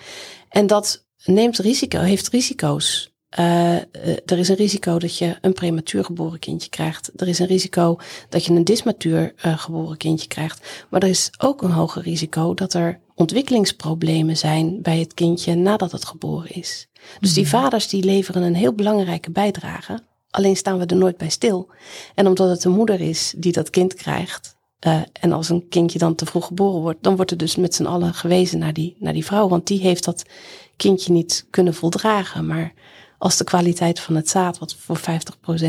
En 0.49 0.67
dat 0.67 1.07
neemt 1.25 1.57
risico, 1.57 1.99
heeft 1.99 2.29
risico's. 2.29 3.17
Uh, 3.39 3.75
er 4.25 4.37
is 4.37 4.49
een 4.49 4.55
risico 4.55 4.99
dat 4.99 5.17
je 5.17 5.37
een 5.41 5.53
prematuur 5.53 6.05
geboren 6.05 6.39
kindje 6.39 6.69
krijgt. 6.69 7.11
Er 7.15 7.27
is 7.27 7.39
een 7.39 7.47
risico 7.47 7.97
dat 8.29 8.45
je 8.45 8.53
een 8.53 8.63
dismatuur 8.63 9.33
uh, 9.45 9.57
geboren 9.57 9.97
kindje 9.97 10.27
krijgt. 10.27 10.85
Maar 10.89 11.01
er 11.01 11.09
is 11.09 11.29
ook 11.37 11.61
een 11.61 11.71
hoger 11.71 12.01
risico 12.01 12.53
dat 12.53 12.73
er 12.73 12.99
ontwikkelingsproblemen 13.15 14.37
zijn 14.37 14.81
bij 14.81 14.99
het 14.99 15.13
kindje 15.13 15.55
nadat 15.55 15.91
het 15.91 16.05
geboren 16.05 16.51
is. 16.51 16.87
Dus 17.19 17.33
die 17.33 17.43
mhm. 17.43 17.51
vaders 17.51 17.87
die 17.87 18.03
leveren 18.03 18.41
een 18.41 18.55
heel 18.55 18.73
belangrijke 18.73 19.31
bijdrage. 19.31 19.99
Alleen 20.29 20.55
staan 20.55 20.77
we 20.77 20.85
er 20.85 20.95
nooit 20.95 21.17
bij 21.17 21.29
stil. 21.29 21.69
En 22.15 22.27
omdat 22.27 22.49
het 22.49 22.61
de 22.61 22.69
moeder 22.69 23.01
is 23.01 23.33
die 23.37 23.51
dat 23.51 23.69
kind 23.69 23.93
krijgt. 23.93 24.57
Uh, 24.87 25.01
en 25.19 25.31
als 25.31 25.49
een 25.49 25.67
kindje 25.67 25.99
dan 25.99 26.15
te 26.15 26.25
vroeg 26.25 26.45
geboren 26.45 26.81
wordt, 26.81 27.03
dan 27.03 27.15
wordt 27.15 27.31
er 27.31 27.37
dus 27.37 27.55
met 27.55 27.75
z'n 27.75 27.85
allen 27.85 28.13
gewezen 28.13 28.59
naar 28.59 28.73
die, 28.73 28.95
naar 28.99 29.13
die 29.13 29.25
vrouw. 29.25 29.47
Want 29.47 29.67
die 29.67 29.79
heeft 29.79 30.03
dat 30.03 30.25
kindje 30.75 31.13
niet 31.13 31.47
kunnen 31.49 31.73
voldragen. 31.73 32.45
Maar 32.45 32.73
als 33.19 33.37
de 33.37 33.43
kwaliteit 33.43 33.99
van 33.99 34.15
het 34.15 34.29
zaad, 34.29 34.57
wat 34.57 34.75
voor 34.75 34.99
50% 34.99 35.01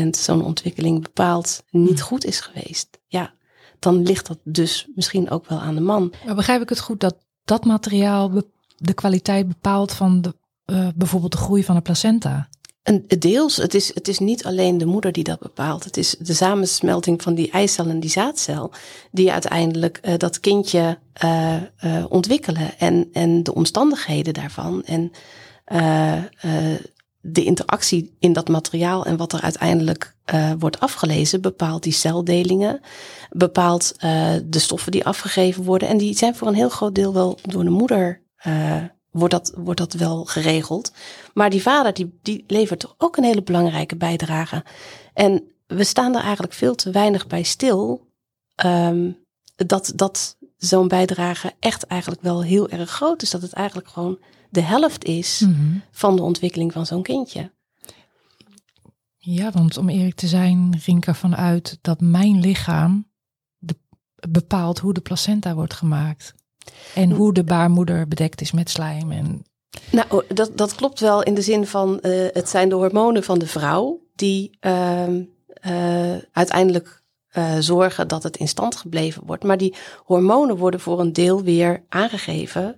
zo'n 0.09 0.43
ontwikkeling 0.43 1.01
bepaalt, 1.01 1.63
niet 1.69 1.99
hmm. 1.99 2.07
goed 2.07 2.25
is 2.25 2.39
geweest. 2.39 2.99
Ja, 3.07 3.33
dan 3.79 4.01
ligt 4.01 4.27
dat 4.27 4.39
dus 4.43 4.87
misschien 4.95 5.29
ook 5.29 5.47
wel 5.47 5.59
aan 5.59 5.75
de 5.75 5.81
man. 5.81 6.13
Maar 6.25 6.35
begrijp 6.35 6.61
ik 6.61 6.69
het 6.69 6.79
goed 6.79 6.99
dat 6.99 7.15
dat 7.43 7.65
materiaal 7.65 8.31
de 8.77 8.93
kwaliteit 8.93 9.47
bepaalt 9.47 9.91
van 9.91 10.21
de, 10.21 10.35
uh, 10.65 10.87
bijvoorbeeld 10.95 11.31
de 11.31 11.37
groei 11.37 11.63
van 11.63 11.75
de 11.75 11.81
placenta? 11.81 12.49
En 12.83 13.05
deels, 13.07 13.57
het 13.57 13.73
is, 13.73 13.93
het 13.93 14.07
is 14.07 14.19
niet 14.19 14.45
alleen 14.45 14.77
de 14.77 14.85
moeder 14.85 15.11
die 15.11 15.23
dat 15.23 15.39
bepaalt. 15.39 15.83
Het 15.83 15.97
is 15.97 16.15
de 16.19 16.33
samensmelting 16.33 17.21
van 17.21 17.35
die 17.35 17.51
eicel 17.51 17.87
en 17.87 17.99
die 17.99 18.09
zaadcel 18.09 18.71
die 19.11 19.31
uiteindelijk 19.31 19.99
uh, 20.03 20.13
dat 20.17 20.39
kindje 20.39 20.99
uh, 21.23 21.55
uh, 21.83 22.05
ontwikkelen. 22.09 22.79
En, 22.79 23.09
en 23.11 23.43
de 23.43 23.53
omstandigheden 23.53 24.33
daarvan 24.33 24.83
en 24.83 25.11
de 27.21 27.43
interactie 27.43 28.15
in 28.19 28.33
dat 28.33 28.47
materiaal 28.47 29.05
en 29.05 29.17
wat 29.17 29.33
er 29.33 29.41
uiteindelijk 29.41 30.15
wordt 30.59 30.79
afgelezen, 30.79 31.41
bepaalt 31.41 31.83
die 31.83 31.93
celdelingen, 31.93 32.81
bepaalt 33.29 33.95
de 34.45 34.59
stoffen 34.59 34.91
die 34.91 35.05
afgegeven 35.05 35.63
worden. 35.63 35.87
En 35.87 35.97
die 35.97 36.17
zijn 36.17 36.35
voor 36.35 36.47
een 36.47 36.53
heel 36.53 36.69
groot 36.69 36.95
deel 36.95 37.13
wel 37.13 37.39
door 37.41 37.63
de 37.63 37.69
moeder 37.69 38.21
wordt 39.11 39.33
dat, 39.33 39.53
wordt 39.55 39.79
dat 39.79 39.93
wel 39.93 40.25
geregeld. 40.25 40.91
Maar 41.33 41.49
die 41.49 41.61
vader 41.61 41.93
die, 41.93 42.19
die 42.21 42.43
levert 42.47 42.79
toch 42.79 42.95
ook 42.97 43.17
een 43.17 43.23
hele 43.23 43.43
belangrijke 43.43 43.95
bijdrage. 43.95 44.65
En 45.13 45.43
we 45.67 45.83
staan 45.83 46.15
er 46.15 46.21
eigenlijk 46.21 46.53
veel 46.53 46.75
te 46.75 46.91
weinig 46.91 47.27
bij 47.27 47.43
stil. 47.43 48.07
Um, 48.65 49.19
dat 49.55 49.91
dat 49.95 50.37
zo'n 50.57 50.87
bijdrage 50.87 51.53
echt 51.59 51.85
eigenlijk 51.85 52.21
wel 52.21 52.43
heel 52.43 52.69
erg 52.69 52.89
groot 52.89 53.21
is. 53.21 53.29
Dat 53.29 53.41
het 53.41 53.53
eigenlijk 53.53 53.87
gewoon 53.87 54.19
de 54.51 54.61
helft 54.61 55.03
is 55.03 55.39
mhm. 55.39 55.77
van 55.91 56.15
de 56.15 56.21
ontwikkeling 56.21 56.71
van 56.71 56.85
zo'n 56.85 57.03
kindje. 57.03 57.51
Ja, 59.17 59.51
want 59.51 59.77
om 59.77 59.89
eerlijk 59.89 60.15
te 60.15 60.27
zijn, 60.27 60.79
ging 60.79 60.97
ik 60.97 61.07
ervan 61.07 61.35
uit 61.35 61.77
dat 61.81 62.01
mijn 62.01 62.39
lichaam 62.39 63.11
de, 63.57 63.75
bepaalt 64.29 64.79
hoe 64.79 64.93
de 64.93 65.01
placenta 65.01 65.53
wordt 65.53 65.73
gemaakt. 65.73 66.33
En 66.95 67.11
hoe 67.11 67.33
de 67.33 67.43
baarmoeder 67.43 68.07
bedekt 68.07 68.41
is 68.41 68.51
met 68.51 68.69
slijm. 68.69 69.11
En... 69.11 69.43
Nou, 69.91 70.07
oh, 70.09 70.21
dat, 70.27 70.57
dat 70.57 70.75
klopt 70.75 70.99
wel 70.99 71.23
in 71.23 71.33
de 71.33 71.41
zin 71.41 71.67
van 71.67 71.99
uh, 72.01 72.27
het 72.31 72.49
zijn 72.49 72.69
de 72.69 72.75
hormonen 72.75 73.23
van 73.23 73.39
de 73.39 73.47
vrouw 73.47 74.01
die 74.15 74.57
uh, 74.61 75.07
uh, 75.65 76.17
uiteindelijk 76.31 77.00
uh, 77.37 77.55
zorgen 77.59 78.07
dat 78.07 78.23
het 78.23 78.37
in 78.37 78.47
stand 78.47 78.75
gebleven 78.75 79.23
wordt. 79.25 79.43
Maar 79.43 79.57
die 79.57 79.75
hormonen 80.03 80.57
worden 80.57 80.79
voor 80.79 80.99
een 80.99 81.13
deel 81.13 81.43
weer 81.43 81.83
aangegeven 81.89 82.75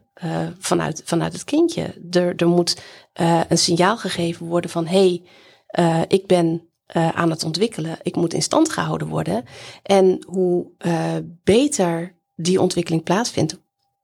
vanuit, 0.60 1.02
vanuit 1.06 1.34
het 1.34 1.44
kindje. 1.44 1.94
Er, 2.12 2.36
er 2.36 2.48
moet 2.48 2.82
een 3.48 3.58
signaal 3.58 3.98
gegeven 3.98 4.46
worden 4.46 4.70
van 4.70 4.88
hé, 4.88 5.22
hey, 5.68 6.06
ik 6.08 6.28
ben 6.28 6.68
aan 6.92 7.30
het 7.30 7.44
ontwikkelen, 7.44 7.98
ik 8.02 8.16
moet 8.16 8.34
in 8.34 8.42
stand 8.42 8.70
gehouden 8.70 9.08
worden. 9.08 9.44
En 9.84 10.24
hoe 10.28 10.72
beter 11.44 12.16
die 12.36 12.62
ontwikkeling 12.62 13.04
plaatsvindt, 13.04 13.62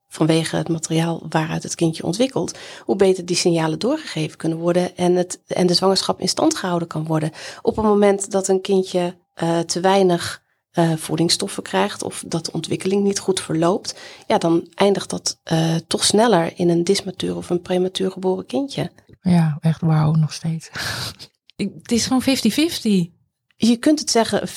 vanwege 0.08 0.56
het 0.56 0.68
materiaal 0.68 1.22
waaruit 1.28 1.62
het 1.62 1.74
kindje 1.74 2.04
ontwikkelt, 2.04 2.58
hoe 2.84 2.96
beter 2.96 3.26
die 3.26 3.36
signalen 3.36 3.78
doorgegeven 3.78 4.36
kunnen 4.36 4.58
worden 4.58 4.96
en, 4.96 5.16
het, 5.16 5.40
en 5.46 5.66
de 5.66 5.74
zwangerschap 5.74 6.20
in 6.20 6.28
stand 6.28 6.56
gehouden 6.56 6.88
kan 6.88 7.06
worden. 7.06 7.30
Op 7.62 7.76
het 7.76 7.84
moment 7.84 8.30
dat 8.30 8.48
een 8.48 8.60
kindje 8.60 9.14
uh, 9.42 9.58
te 9.58 9.80
weinig 9.80 10.42
uh, 10.78 10.92
voedingsstoffen 10.96 11.62
krijgt 11.62 12.02
of 12.02 12.24
dat 12.26 12.44
de 12.44 12.52
ontwikkeling 12.52 13.02
niet 13.02 13.18
goed 13.18 13.40
verloopt, 13.40 14.00
ja, 14.26 14.38
dan 14.38 14.68
eindigt 14.74 15.10
dat 15.10 15.40
uh, 15.52 15.74
toch 15.86 16.04
sneller 16.04 16.58
in 16.58 16.68
een 16.68 16.84
dismatuur 16.84 17.36
of 17.36 17.50
een 17.50 17.62
prematuur 17.62 18.10
geboren 18.10 18.46
kindje. 18.46 18.90
Ja, 19.20 19.58
echt 19.60 19.80
wauw, 19.80 20.12
nog 20.12 20.32
steeds. 20.32 20.70
het 21.56 21.92
is 21.92 22.06
gewoon 22.06 22.22
50-50 22.22 23.18
je 23.66 23.76
kunt 23.76 23.98
het 23.98 24.10
zeggen 24.10 24.48
50-50. 24.48 24.52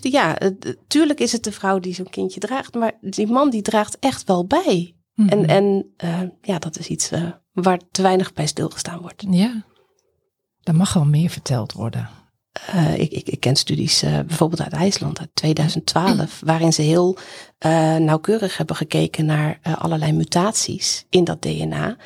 Ja, 0.00 0.38
tuurlijk 0.86 1.20
is 1.20 1.32
het 1.32 1.44
de 1.44 1.52
vrouw 1.52 1.78
die 1.78 1.94
zo'n 1.94 2.10
kindje 2.10 2.40
draagt, 2.40 2.74
maar 2.74 2.92
die 3.00 3.26
man 3.26 3.50
die 3.50 3.62
draagt 3.62 3.98
echt 3.98 4.24
wel 4.24 4.46
bij. 4.46 4.94
En, 5.14 5.24
mhm. 5.24 5.44
en 5.44 5.94
uh, 6.04 6.20
ja, 6.42 6.58
dat 6.58 6.78
is 6.78 6.88
iets 6.88 7.12
uh, 7.12 7.30
waar 7.52 7.80
te 7.90 8.02
weinig 8.02 8.32
bij 8.32 8.46
stilgestaan 8.46 9.00
wordt. 9.00 9.24
Ja, 9.30 9.64
daar 10.60 10.74
mag 10.74 10.92
wel 10.92 11.04
meer 11.04 11.30
verteld 11.30 11.72
worden. 11.72 12.08
Uh, 12.74 12.98
ik, 12.98 13.12
ik, 13.12 13.28
ik, 13.28 13.40
ken 13.40 13.56
studies 13.56 14.00
bijvoorbeeld 14.26 14.62
uit 14.62 14.72
IJsland 14.72 15.18
uit 15.18 15.30
2012, 15.34 16.40
waarin 16.44 16.72
ze 16.72 16.82
heel 16.82 17.16
nauwkeurig 17.98 18.56
hebben 18.56 18.76
gekeken 18.76 19.24
naar 19.24 19.58
allerlei 19.78 20.12
mutaties 20.12 21.04
in 21.10 21.24
dat 21.24 21.42
DNA 21.42 21.96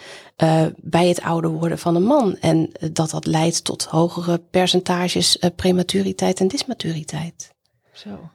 bij 0.76 1.08
het 1.08 1.20
ouder 1.22 1.50
worden 1.50 1.78
van 1.78 1.94
een 1.94 2.04
man. 2.04 2.36
En 2.36 2.70
dat 2.92 3.10
dat 3.10 3.26
leidt 3.26 3.64
tot 3.64 3.84
hogere 3.84 4.38
percentages 4.50 5.38
prematuriteit 5.56 6.40
en 6.40 6.48
dismaturiteit. 6.48 7.54
Zo 7.92 8.30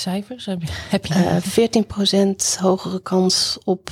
cijfers? 0.00 0.46
Heb 0.46 0.62
je, 0.62 0.68
heb 0.96 1.06
je... 1.06 1.14
Uh, 1.14 1.82
14% 2.56 2.60
hogere 2.60 3.02
kans 3.02 3.58
op 3.64 3.90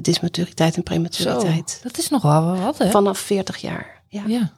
dismaturiteit 0.00 0.76
en 0.76 0.82
prematuriteit. 0.82 1.70
Zo, 1.70 1.88
dat 1.88 1.98
is 1.98 2.08
nogal 2.08 2.56
wat, 2.56 2.78
hè? 2.78 2.90
Vanaf 2.90 3.18
40 3.18 3.56
jaar, 3.56 4.02
ja. 4.08 4.22
ja. 4.26 4.52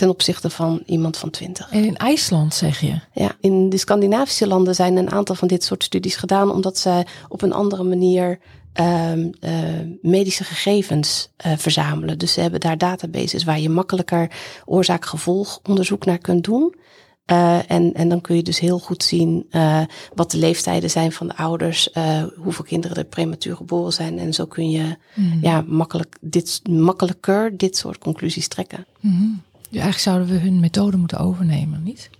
Ten 0.00 0.08
opzichte 0.08 0.50
van 0.50 0.82
iemand 0.86 1.16
van 1.16 1.30
20. 1.30 1.70
En 1.70 1.84
in 1.84 1.96
IJsland, 1.96 2.54
zeg 2.54 2.80
je? 2.80 3.00
Ja, 3.12 3.32
in 3.40 3.68
de 3.68 3.76
Scandinavische 3.76 4.46
landen 4.46 4.74
zijn 4.74 4.96
een 4.96 5.10
aantal 5.10 5.34
van 5.34 5.48
dit 5.48 5.64
soort 5.64 5.84
studies 5.84 6.16
gedaan, 6.16 6.52
omdat 6.52 6.78
zij 6.78 7.06
op 7.28 7.42
een 7.42 7.52
andere 7.52 7.82
manier 7.82 8.38
uh, 8.80 9.12
medische 10.02 10.44
gegevens 10.44 11.30
uh, 11.46 11.52
verzamelen. 11.56 12.18
Dus 12.18 12.32
ze 12.32 12.40
hebben 12.40 12.60
daar 12.60 12.78
databases 12.78 13.44
waar 13.44 13.60
je 13.60 13.68
makkelijker 13.68 14.30
oorzaak-gevolg 14.64 15.60
onderzoek 15.68 16.04
naar 16.04 16.18
kunt 16.18 16.44
doen. 16.44 16.74
Uh, 17.26 17.70
en, 17.70 17.94
en 17.94 18.08
dan 18.08 18.20
kun 18.20 18.36
je 18.36 18.42
dus 18.42 18.58
heel 18.58 18.78
goed 18.78 19.02
zien 19.02 19.46
wat 20.14 20.30
de 20.30 20.38
leeftijden 20.38 20.90
zijn 20.90 21.12
van 21.12 21.26
de 21.26 21.36
ouders, 21.36 21.88
hoeveel 22.36 22.64
kinderen 22.64 22.96
er 22.96 23.04
prematuur 23.04 23.56
geboren 23.56 23.92
zijn. 23.92 24.18
En 24.18 24.34
zo 24.34 24.46
kun 24.46 24.70
je 24.70 24.96
mm. 25.14 25.38
ja, 25.40 25.64
makkelijk 25.66 26.16
dit, 26.20 26.60
makkelijker 26.68 27.56
dit 27.56 27.76
soort 27.76 27.98
conclusies 27.98 28.48
trekken. 28.48 28.86
Mm. 29.00 29.42
Ja, 29.70 29.80
eigenlijk 29.82 29.98
zouden 29.98 30.28
we 30.28 30.38
hun 30.38 30.60
methode 30.60 30.96
moeten 30.96 31.18
overnemen, 31.18 31.82
niet? 31.82 32.10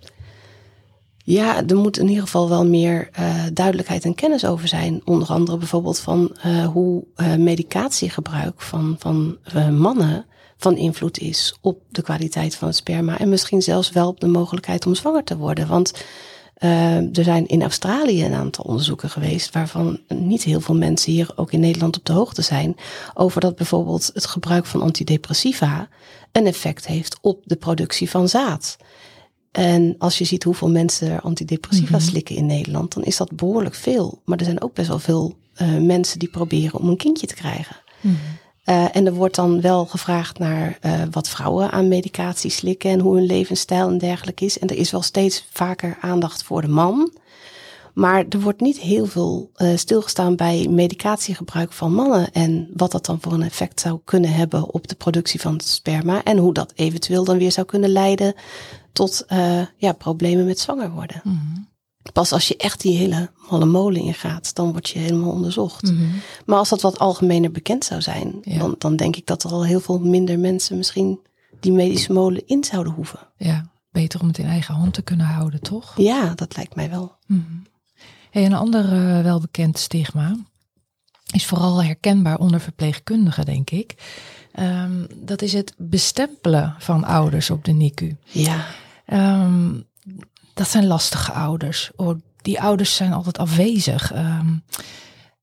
Ja, 1.23 1.63
er 1.67 1.75
moet 1.75 1.97
in 1.97 2.07
ieder 2.07 2.23
geval 2.23 2.49
wel 2.49 2.65
meer 2.65 3.09
duidelijkheid 3.53 4.05
en 4.05 4.15
kennis 4.15 4.45
over 4.45 4.67
zijn. 4.67 5.01
Onder 5.05 5.27
andere 5.27 5.57
bijvoorbeeld 5.57 5.99
van 5.99 6.37
hoe 6.73 7.03
medicatiegebruik 7.37 8.61
van, 8.61 8.95
van 8.97 9.37
mannen 9.77 10.25
van 10.57 10.77
invloed 10.77 11.19
is 11.19 11.57
op 11.61 11.81
de 11.89 12.01
kwaliteit 12.01 12.55
van 12.55 12.67
het 12.67 12.77
sperma. 12.77 13.19
En 13.19 13.29
misschien 13.29 13.61
zelfs 13.61 13.91
wel 13.91 14.07
op 14.07 14.19
de 14.19 14.27
mogelijkheid 14.27 14.85
om 14.85 14.95
zwanger 14.95 15.23
te 15.23 15.37
worden. 15.37 15.67
Want 15.67 16.03
uh, 16.63 17.17
er 17.17 17.23
zijn 17.23 17.47
in 17.47 17.61
Australië 17.61 18.25
een 18.25 18.33
aantal 18.33 18.63
onderzoeken 18.63 19.09
geweest 19.09 19.53
waarvan 19.53 19.99
niet 20.07 20.43
heel 20.43 20.61
veel 20.61 20.75
mensen 20.75 21.11
hier 21.11 21.31
ook 21.35 21.51
in 21.51 21.59
Nederland 21.59 21.97
op 21.97 22.05
de 22.05 22.13
hoogte 22.13 22.41
zijn. 22.41 22.75
Over 23.13 23.41
dat 23.41 23.55
bijvoorbeeld 23.55 24.11
het 24.13 24.25
gebruik 24.25 24.65
van 24.65 24.81
antidepressiva 24.81 25.87
een 26.31 26.45
effect 26.45 26.87
heeft 26.87 27.17
op 27.21 27.41
de 27.43 27.55
productie 27.55 28.09
van 28.09 28.29
zaad. 28.29 28.77
En 29.51 29.95
als 29.97 30.17
je 30.17 30.23
ziet 30.23 30.43
hoeveel 30.43 30.69
mensen 30.69 31.11
er 31.11 31.21
antidepressiva 31.21 31.97
mhm. 31.97 32.05
slikken 32.05 32.35
in 32.35 32.45
Nederland, 32.45 32.93
dan 32.93 33.03
is 33.03 33.17
dat 33.17 33.35
behoorlijk 33.35 33.75
veel. 33.75 34.21
Maar 34.25 34.37
er 34.37 34.45
zijn 34.45 34.61
ook 34.61 34.73
best 34.73 34.87
wel 34.87 34.99
veel 34.99 35.37
uh, 35.61 35.77
mensen 35.77 36.19
die 36.19 36.29
proberen 36.29 36.79
om 36.79 36.89
een 36.89 36.97
kindje 36.97 37.27
te 37.27 37.35
krijgen. 37.35 37.75
Mm 38.01 38.17
uh, 38.65 38.95
en 38.95 39.05
er 39.05 39.13
wordt 39.13 39.35
dan 39.35 39.61
wel 39.61 39.85
gevraagd 39.85 40.39
naar 40.39 40.77
uh, 40.81 41.01
wat 41.11 41.29
vrouwen 41.29 41.71
aan 41.71 41.87
medicatie 41.87 42.51
slikken 42.51 42.89
en 42.89 42.99
hoe 42.99 43.15
hun 43.15 43.25
levensstijl 43.25 43.87
en 43.87 43.97
dergelijke 43.97 44.45
is. 44.45 44.59
En 44.59 44.67
er 44.67 44.75
is 44.75 44.91
wel 44.91 45.01
steeds 45.01 45.47
vaker 45.51 45.97
aandacht 46.01 46.43
voor 46.43 46.61
de 46.61 46.67
man. 46.67 47.11
Maar 47.93 48.25
er 48.29 48.39
wordt 48.39 48.61
niet 48.61 48.79
heel 48.79 49.05
veel 49.05 49.51
uh, 49.57 49.77
stilgestaan 49.77 50.35
bij 50.35 50.67
medicatiegebruik 50.69 51.73
van 51.73 51.93
mannen 51.93 52.31
en 52.31 52.69
wat 52.73 52.91
dat 52.91 53.05
dan 53.05 53.17
voor 53.21 53.33
een 53.33 53.43
effect 53.43 53.79
zou 53.79 53.99
kunnen 54.05 54.33
hebben 54.33 54.73
op 54.73 54.87
de 54.87 54.95
productie 54.95 55.41
van 55.41 55.59
sperma 55.59 56.23
en 56.23 56.37
hoe 56.37 56.53
dat 56.53 56.71
eventueel 56.75 57.23
dan 57.23 57.37
weer 57.37 57.51
zou 57.51 57.65
kunnen 57.67 57.89
leiden 57.89 58.33
tot 58.93 59.25
ja, 59.77 59.93
problemen 59.97 60.45
met 60.45 60.59
zwanger 60.59 60.91
worden. 60.91 61.21
Mm. 61.23 61.70
Pas 62.13 62.31
als 62.31 62.47
je 62.47 62.57
echt 62.57 62.81
die 62.81 62.97
hele 62.97 63.31
malle 63.49 63.65
molen 63.65 64.01
ingaat, 64.01 64.55
dan 64.55 64.71
word 64.71 64.89
je 64.89 64.99
helemaal 64.99 65.31
onderzocht. 65.31 65.91
Mhm. 65.91 66.03
Maar 66.45 66.57
als 66.57 66.69
dat 66.69 66.81
wat 66.81 66.99
algemener 66.99 67.51
bekend 67.51 67.85
zou 67.85 68.01
zijn, 68.01 68.41
dan, 68.57 68.75
dan 68.77 68.95
denk 68.95 69.15
ik 69.15 69.25
dat 69.25 69.43
er 69.43 69.51
al 69.51 69.65
heel 69.65 69.79
veel 69.79 69.99
minder 69.99 70.39
mensen 70.39 70.77
misschien 70.77 71.19
die 71.59 71.71
medische 71.71 72.13
molen 72.13 72.47
in 72.47 72.63
zouden 72.63 72.93
hoeven. 72.93 73.19
Ja, 73.37 73.69
beter 73.91 74.21
om 74.21 74.27
het 74.27 74.37
in 74.37 74.45
eigen 74.45 74.75
hand 74.75 74.93
te 74.93 75.01
kunnen 75.01 75.25
houden, 75.25 75.61
toch? 75.61 75.93
Ja, 75.97 76.33
dat 76.35 76.55
lijkt 76.55 76.75
mij 76.75 76.89
wel. 76.89 77.15
Mm 77.27 77.69
een 78.31 78.53
ander 78.53 78.93
uh, 78.93 79.21
welbekend 79.21 79.79
stigma 79.79 80.35
is 81.31 81.45
vooral 81.45 81.83
herkenbaar 81.83 82.37
onder 82.37 82.59
verpleegkundigen, 82.59 83.45
denk 83.45 83.69
ik. 83.69 83.95
Um, 84.59 85.07
dat 85.15 85.41
is 85.41 85.53
het 85.53 85.73
bestempelen 85.77 86.75
van 86.77 87.03
ouders 87.03 87.49
op 87.49 87.65
de 87.65 87.71
NICU. 87.71 88.17
Ja. 88.23 88.65
Um, 89.43 89.83
dat 90.53 90.67
zijn 90.67 90.87
lastige 90.87 91.31
ouders. 91.31 91.91
Oh, 91.95 92.19
die 92.41 92.61
ouders 92.61 92.95
zijn 92.95 93.13
altijd 93.13 93.37
afwezig. 93.37 94.15
Um, 94.15 94.63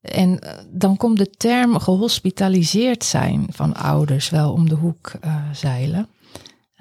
en 0.00 0.40
eh, 0.40 0.64
dan 0.70 0.96
komt 0.96 1.18
de 1.18 1.30
term 1.30 1.78
gehospitaliseerd 1.78 3.04
zijn 3.04 3.46
van 3.50 3.74
ouders 3.74 4.30
wel 4.30 4.52
om 4.52 4.68
de 4.68 4.74
hoek 4.74 5.12
uh, 5.24 5.34
zeilen. 5.52 6.08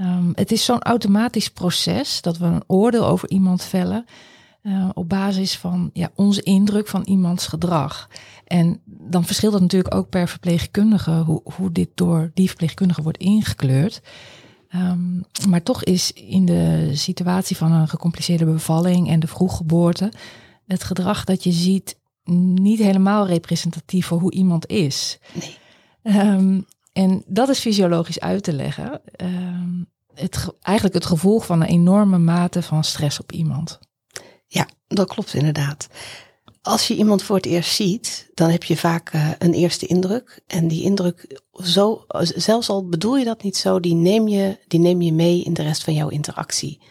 Um, 0.02 0.32
het 0.36 0.52
is 0.52 0.66
zo'n 0.66 0.82
automatisch 0.82 1.50
proces 1.50 2.22
dat 2.22 2.38
we 2.38 2.46
een 2.46 2.64
oordeel 2.68 3.06
over 3.06 3.30
iemand 3.30 3.64
vellen. 3.64 4.06
uh, 4.64 4.90
op 4.94 5.10
basis 5.10 5.58
van 5.58 5.90
ja, 5.94 6.10
onze 6.16 6.42
indruk 6.42 6.88
van 6.88 7.04
iemands 7.04 7.48
gedrag. 7.48 8.10
En 8.46 8.82
dan 8.86 9.26
verschilt 9.26 9.54
het 9.54 9.62
natuurlijk 9.62 9.96
ook 9.96 10.10
per 10.10 10.28
verpleegkundige 10.28 11.12
hoe, 11.12 11.42
hoe 11.44 11.72
dit 11.72 11.90
door 11.96 12.32
die 12.34 12.48
verpleegkundige 12.48 13.02
wordt 13.02 13.18
ingekleurd. 13.18 14.02
Um, 14.76 15.26
maar 15.48 15.64
toch 15.64 15.84
is 15.84 16.12
in 16.12 16.46
de 16.46 16.92
situatie 16.94 17.58
van 17.58 17.72
een 17.72 17.88
gecompliceerde 17.88 18.46
bevalling 18.46 19.10
en 19.10 19.20
de 19.20 19.28
vroeggeboorte 19.28 20.12
het 20.66 20.84
gedrag 20.84 21.24
dat 21.24 21.44
je 21.44 21.52
ziet 21.52 22.00
niet 22.54 22.80
helemaal 22.80 23.28
representatief 23.28 24.06
voor 24.06 24.20
hoe 24.20 24.34
iemand 24.34 24.68
is. 24.68 25.20
Nee. 25.34 25.58
Um, 26.16 26.66
en 26.94 27.24
dat 27.28 27.50
is 27.50 27.60
fysiologisch 27.60 28.20
uit 28.20 28.44
te 28.44 28.54
leggen. 28.54 29.02
Um, 29.22 29.88
het, 30.14 30.48
eigenlijk 30.62 30.96
het 30.96 31.06
gevolg 31.06 31.46
van 31.46 31.62
een 31.62 31.68
enorme 31.68 32.18
mate 32.18 32.62
van 32.62 32.84
stress 32.84 33.20
op 33.20 33.32
iemand. 33.32 33.80
Ja, 34.48 34.68
dat 34.88 35.08
klopt 35.08 35.34
inderdaad. 35.34 35.88
Als 36.68 36.88
je 36.88 36.96
iemand 36.96 37.24
voor 37.24 37.36
het 37.36 37.46
eerst 37.46 37.76
ziet, 37.76 38.30
dan 38.34 38.50
heb 38.50 38.64
je 38.64 38.78
vaak 38.78 39.14
uh, 39.14 39.30
een 39.38 39.54
eerste 39.54 39.86
indruk. 39.86 40.42
En 40.48 40.68
die 40.68 40.84
indruk, 40.84 41.42
zo, 41.64 42.06
zelfs 42.36 42.70
al 42.70 42.88
bedoel 42.88 43.18
je 43.18 43.26
dat 43.26 43.44
niet 43.44 43.58
zo, 43.58 43.80
die 43.80 43.94
neem, 43.94 44.28
je, 44.28 44.60
die 44.68 44.80
neem 44.80 45.02
je 45.02 45.14
mee 45.14 45.44
in 45.44 45.54
de 45.54 45.62
rest 45.62 45.84
van 45.84 45.94
jouw 45.94 46.10
interactie. 46.10 46.82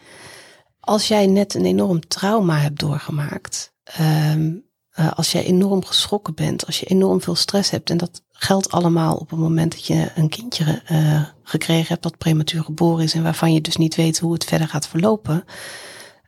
Als 0.79 1.07
jij 1.07 1.27
net 1.27 1.53
een 1.53 1.65
enorm 1.65 2.07
trauma 2.07 2.57
hebt 2.57 2.79
doorgemaakt, 2.79 3.73
um, 3.99 4.65
uh, 4.99 5.11
als 5.11 5.31
jij 5.31 5.43
enorm 5.43 5.85
geschrokken 5.85 6.33
bent, 6.33 6.65
als 6.65 6.79
je 6.79 6.85
enorm 6.85 7.21
veel 7.21 7.35
stress 7.35 7.69
hebt, 7.69 7.89
en 7.89 7.97
dat 7.97 8.21
geldt 8.31 8.71
allemaal 8.71 9.15
op 9.15 9.29
het 9.29 9.39
moment 9.39 9.71
dat 9.71 9.85
je 9.85 10.11
een 10.15 10.29
kindje 10.29 10.81
uh, 10.91 11.23
gekregen 11.43 11.87
hebt 11.87 12.03
dat 12.03 12.17
prematuur 12.17 12.63
geboren 12.63 13.03
is 13.03 13.13
en 13.13 13.23
waarvan 13.23 13.53
je 13.53 13.61
dus 13.61 13.75
niet 13.75 13.95
weet 13.95 14.19
hoe 14.19 14.33
het 14.33 14.43
verder 14.43 14.67
gaat 14.67 14.87
verlopen, 14.87 15.43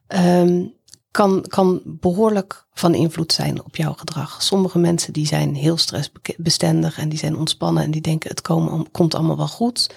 um, 0.08 0.78
kan, 1.12 1.46
kan 1.48 1.82
behoorlijk 1.86 2.68
van 2.74 2.96
invloed 2.96 3.34
zijn 3.34 3.64
op 3.64 3.76
jouw 3.76 3.94
gedrag. 3.94 4.42
Sommige 4.42 4.80
mensen 4.80 5.14
die 5.14 5.28
zijn 5.28 5.56
heel 5.56 5.78
stressbestendig 5.78 6.98
en 6.98 7.10
die 7.10 7.20
zijn 7.20 7.38
ontspannen 7.38 7.84
en 7.84 7.92
die 7.92 8.02
denken 8.02 8.30
het 8.30 8.42
komt 8.92 9.16
allemaal 9.16 9.38
wel 9.38 9.48
goed. 9.48 9.90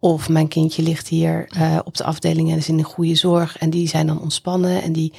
Of 0.00 0.28
mijn 0.28 0.48
kindje 0.48 0.82
ligt 0.82 1.08
hier 1.08 1.50
uh, 1.56 1.78
op 1.84 1.96
de 1.96 2.04
afdeling 2.04 2.50
en 2.50 2.56
is 2.56 2.68
in 2.68 2.78
een 2.78 2.84
goede 2.84 3.14
zorg 3.14 3.58
en 3.58 3.70
die 3.70 3.88
zijn 3.88 4.06
dan 4.06 4.20
ontspannen 4.20 4.82
en 4.82 4.92
die 4.92 5.12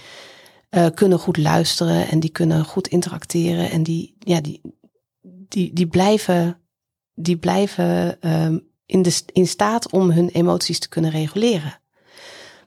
uh, 0.70 0.86
kunnen 0.94 1.20
goed 1.20 1.38
luisteren 1.38 2.08
en 2.08 2.20
die 2.20 2.30
kunnen 2.30 2.66
goed 2.66 2.88
interacteren 2.88 3.72
en 3.72 3.84
die, 3.84 4.16
ja, 4.20 4.42
die, 4.42 4.62
die, 5.22 5.74
die 5.74 5.88
blijven, 5.88 6.60
die 7.14 7.38
blijven 7.38 8.18
um, 8.32 8.68
in, 8.86 9.02
de, 9.02 9.22
in 9.34 9.48
staat 9.48 9.92
om 9.92 10.12
hun 10.12 10.30
emoties 10.30 10.80
te 10.80 10.90
kunnen 10.90 11.12
reguleren. 11.12 11.80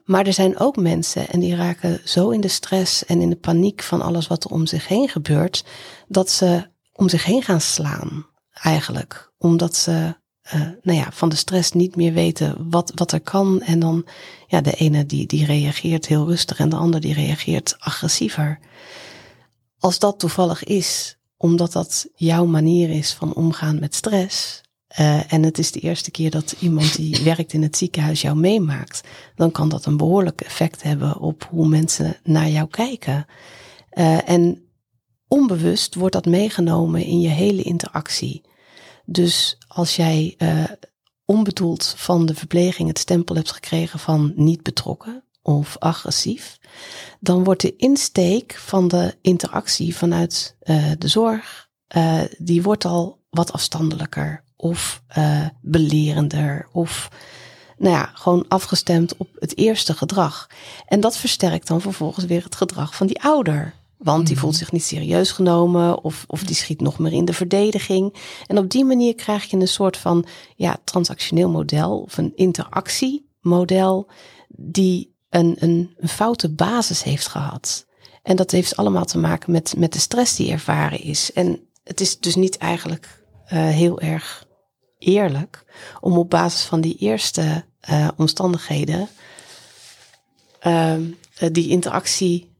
Maar 0.03 0.25
er 0.25 0.33
zijn 0.33 0.59
ook 0.59 0.75
mensen 0.75 1.29
en 1.29 1.39
die 1.39 1.55
raken 1.55 2.01
zo 2.03 2.29
in 2.29 2.41
de 2.41 2.47
stress 2.47 3.05
en 3.05 3.21
in 3.21 3.29
de 3.29 3.35
paniek 3.35 3.83
van 3.83 4.01
alles 4.01 4.27
wat 4.27 4.43
er 4.43 4.49
om 4.49 4.65
zich 4.65 4.87
heen 4.87 5.09
gebeurt, 5.09 5.65
dat 6.07 6.29
ze 6.29 6.67
om 6.93 7.09
zich 7.09 7.25
heen 7.25 7.43
gaan 7.43 7.61
slaan, 7.61 8.25
eigenlijk. 8.53 9.31
Omdat 9.37 9.75
ze 9.75 10.15
uh, 10.45 10.61
nou 10.81 10.97
ja, 10.97 11.11
van 11.11 11.29
de 11.29 11.35
stress 11.35 11.71
niet 11.71 11.95
meer 11.95 12.13
weten 12.13 12.69
wat, 12.69 12.91
wat 12.95 13.11
er 13.11 13.21
kan. 13.21 13.61
En 13.61 13.79
dan, 13.79 14.05
ja, 14.47 14.61
de 14.61 14.73
ene 14.73 15.05
die, 15.05 15.25
die 15.25 15.45
reageert 15.45 16.05
heel 16.05 16.25
rustig 16.25 16.59
en 16.59 16.69
de 16.69 16.75
ander 16.75 17.01
die 17.01 17.13
reageert 17.13 17.75
agressiever. 17.79 18.59
Als 19.79 19.99
dat 19.99 20.19
toevallig 20.19 20.63
is, 20.63 21.17
omdat 21.37 21.71
dat 21.71 22.07
jouw 22.15 22.45
manier 22.45 22.89
is 22.89 23.13
van 23.13 23.33
omgaan 23.33 23.79
met 23.79 23.95
stress, 23.95 24.61
uh, 24.99 25.33
en 25.33 25.43
het 25.43 25.57
is 25.57 25.71
de 25.71 25.79
eerste 25.79 26.11
keer 26.11 26.31
dat 26.31 26.55
iemand 26.59 26.95
die 26.95 27.23
werkt 27.33 27.53
in 27.53 27.61
het 27.61 27.77
ziekenhuis 27.77 28.21
jou 28.21 28.35
meemaakt, 28.35 29.01
dan 29.35 29.51
kan 29.51 29.69
dat 29.69 29.85
een 29.85 29.97
behoorlijk 29.97 30.41
effect 30.41 30.83
hebben 30.83 31.19
op 31.19 31.47
hoe 31.49 31.67
mensen 31.67 32.17
naar 32.23 32.49
jou 32.49 32.67
kijken. 32.67 33.25
Uh, 33.93 34.29
en 34.29 34.67
onbewust 35.27 35.95
wordt 35.95 36.13
dat 36.13 36.25
meegenomen 36.25 37.03
in 37.03 37.19
je 37.19 37.29
hele 37.29 37.61
interactie. 37.61 38.41
Dus 39.05 39.57
als 39.67 39.95
jij 39.95 40.35
uh, 40.37 40.63
onbedoeld 41.25 41.93
van 41.97 42.25
de 42.25 42.35
verpleging 42.35 42.87
het 42.87 42.99
stempel 42.99 43.35
hebt 43.35 43.51
gekregen 43.51 43.99
van 43.99 44.33
niet 44.35 44.63
betrokken 44.63 45.23
of 45.41 45.77
agressief, 45.77 46.57
dan 47.19 47.43
wordt 47.43 47.61
de 47.61 47.75
insteek 47.75 48.55
van 48.55 48.87
de 48.87 49.15
interactie 49.21 49.95
vanuit 49.95 50.57
de 50.97 51.07
zorg, 51.07 51.69
die 52.37 52.63
wordt 52.63 52.85
al 52.85 53.22
wat 53.33 53.51
afstandelijker 53.51 54.43
of 54.55 55.03
uh, 55.17 55.47
belerender 55.61 56.67
of 56.71 57.09
nou 57.77 57.95
ja, 57.95 58.11
gewoon 58.13 58.45
afgestemd 58.47 59.17
op 59.17 59.29
het 59.39 59.57
eerste 59.57 59.93
gedrag. 59.93 60.47
En 60.85 60.99
dat 60.99 61.17
versterkt 61.17 61.67
dan 61.67 61.81
vervolgens 61.81 62.25
weer 62.25 62.43
het 62.43 62.55
gedrag 62.55 62.95
van 62.95 63.07
die 63.07 63.21
ouder. 63.21 63.73
Want 63.97 64.25
die 64.25 64.35
mhm. 64.35 64.43
voelt 64.43 64.55
zich 64.55 64.71
niet 64.71 64.83
serieus 64.83 65.31
genomen 65.31 66.03
of, 66.03 66.23
of 66.27 66.43
die 66.43 66.55
schiet 66.55 66.81
nog 66.81 66.99
meer 66.99 67.13
in 67.13 67.25
de 67.25 67.33
verdediging. 67.33 68.15
En 68.47 68.57
op 68.57 68.69
die 68.69 68.85
manier 68.85 69.15
krijg 69.15 69.43
je 69.43 69.57
een 69.57 69.67
soort 69.67 69.97
van 69.97 70.25
ja, 70.55 70.77
transactioneel 70.83 71.49
model 71.49 71.99
of 71.99 72.17
een 72.17 72.31
interactiemodel 72.35 74.09
die 74.47 75.15
een, 75.29 75.55
een, 75.59 75.93
een 75.97 76.09
foute 76.09 76.49
basis 76.49 77.03
heeft 77.03 77.27
gehad. 77.27 77.85
En 78.23 78.35
dat 78.35 78.51
heeft 78.51 78.75
allemaal 78.75 79.05
te 79.05 79.17
maken 79.17 79.51
met, 79.51 79.73
met 79.77 79.93
de 79.93 79.99
stress 79.99 80.35
die 80.35 80.51
ervaren 80.51 81.01
is. 81.01 81.33
En 81.33 81.59
het 81.83 82.01
is 82.01 82.19
dus 82.19 82.35
niet 82.35 82.57
eigenlijk 82.57 83.22
heel 83.59 83.99
erg 83.99 84.45
eerlijk 84.99 85.63
om 86.01 86.17
op 86.17 86.29
basis 86.29 86.61
van 86.61 86.81
die 86.81 86.95
eerste 86.95 87.65
uh, 87.89 88.07
omstandigheden 88.15 89.07
uh, 90.67 90.93
die 91.51 91.69
interactie 91.69 92.51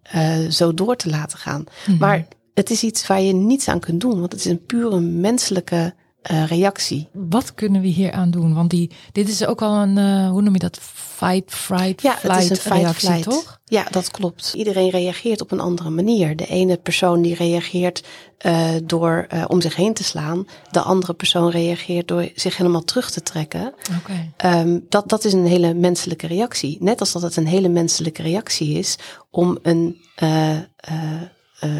zo 0.49 0.73
door 0.73 0.95
te 0.95 1.09
laten 1.09 1.37
gaan. 1.37 1.59
Mm 1.59 1.65
-hmm. 1.83 1.97
Maar 1.97 2.27
het 2.53 2.69
is 2.69 2.83
iets 2.83 3.07
waar 3.07 3.21
je 3.21 3.33
niets 3.33 3.67
aan 3.67 3.79
kunt 3.79 4.01
doen, 4.01 4.19
want 4.19 4.31
het 4.31 4.45
is 4.45 4.51
een 4.51 4.65
pure 4.65 4.99
menselijke 4.99 5.93
uh, 6.31 6.47
reactie. 6.47 7.09
Wat 7.11 7.53
kunnen 7.53 7.81
we 7.81 7.87
hier 7.87 8.11
aan 8.11 8.31
doen? 8.31 8.53
Want 8.53 8.69
die, 8.69 8.91
dit 9.11 9.29
is 9.29 9.45
ook 9.45 9.61
al 9.61 9.75
een, 9.75 9.97
uh, 9.97 10.29
hoe 10.29 10.41
noem 10.41 10.53
je 10.53 10.59
dat? 10.59 10.79
Fight, 10.81 11.53
fright, 11.53 12.01
ja, 12.01 12.15
flight 12.15 12.41
het 12.41 12.43
is 12.43 12.49
een 12.49 12.55
fight, 12.55 12.77
reactie, 12.77 13.07
flight. 13.07 13.23
toch? 13.23 13.59
Ja, 13.65 13.85
dat 13.91 14.11
klopt. 14.11 14.53
Iedereen 14.55 14.89
reageert 14.89 15.41
op 15.41 15.51
een 15.51 15.59
andere 15.59 15.89
manier. 15.89 16.35
De 16.35 16.45
ene 16.45 16.77
persoon 16.77 17.21
die 17.21 17.35
reageert 17.35 18.03
uh, 18.45 18.69
door 18.83 19.27
om 19.47 19.61
zich 19.61 19.75
heen 19.75 19.93
te 19.93 20.03
slaan. 20.03 20.47
De 20.71 20.81
andere 20.81 21.13
persoon 21.13 21.49
reageert 21.49 22.07
door 22.07 22.29
zich 22.35 22.57
helemaal 22.57 22.83
terug 22.83 23.11
te 23.11 23.21
trekken. 23.21 23.73
Okay. 23.99 24.59
Um, 24.61 24.85
dat, 24.89 25.09
dat 25.09 25.25
is 25.25 25.33
een 25.33 25.45
hele 25.45 25.73
menselijke 25.73 26.27
reactie. 26.27 26.77
Net 26.79 26.99
als 26.99 27.11
dat 27.11 27.21
het 27.21 27.35
een 27.35 27.47
hele 27.47 27.69
menselijke 27.69 28.21
reactie 28.21 28.77
is 28.77 28.97
om 29.29 29.57
een, 29.61 30.01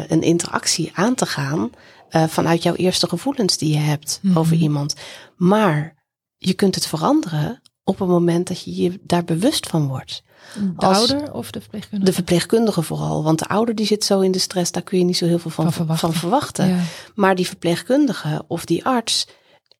een 0.08 0.22
interactie 0.22 0.90
aan 0.94 1.14
te 1.14 1.26
gaan 1.26 1.70
uh, 2.16 2.24
vanuit 2.24 2.62
jouw 2.62 2.74
eerste 2.74 3.08
gevoelens 3.08 3.56
die 3.56 3.72
je 3.72 3.78
hebt 3.78 4.18
mm 4.22 4.30
-hmm. 4.30 4.38
over 4.38 4.56
iemand. 4.56 4.94
Maar 5.36 5.94
je 6.36 6.54
kunt 6.54 6.74
het 6.74 6.86
veranderen 6.86 7.60
op 7.84 7.98
het 7.98 8.08
moment 8.08 8.48
dat 8.48 8.62
je 8.62 8.82
je 8.82 9.00
daar 9.02 9.24
bewust 9.24 9.66
van 9.66 9.86
wordt. 9.86 10.22
De 10.54 10.86
Als, 10.86 10.96
ouder 10.96 11.32
of 11.32 11.50
de 11.50 11.60
verpleegkundige? 11.60 12.10
De 12.10 12.16
verpleegkundige 12.16 12.82
vooral. 12.82 13.22
Want 13.22 13.38
de 13.38 13.46
ouder 13.46 13.74
die 13.74 13.86
zit 13.86 14.04
zo 14.04 14.20
in 14.20 14.30
de 14.30 14.38
stress, 14.38 14.72
daar 14.72 14.82
kun 14.82 14.98
je 14.98 15.04
niet 15.04 15.16
zo 15.16 15.26
heel 15.26 15.38
veel 15.38 15.50
van, 15.50 15.64
van 15.64 15.72
verwachten. 15.72 16.10
Van 16.10 16.20
verwachten. 16.20 16.68
Ja. 16.68 16.80
Maar 17.14 17.34
die 17.34 17.46
verpleegkundige 17.46 18.44
of 18.46 18.64
die 18.64 18.84
arts, 18.84 19.26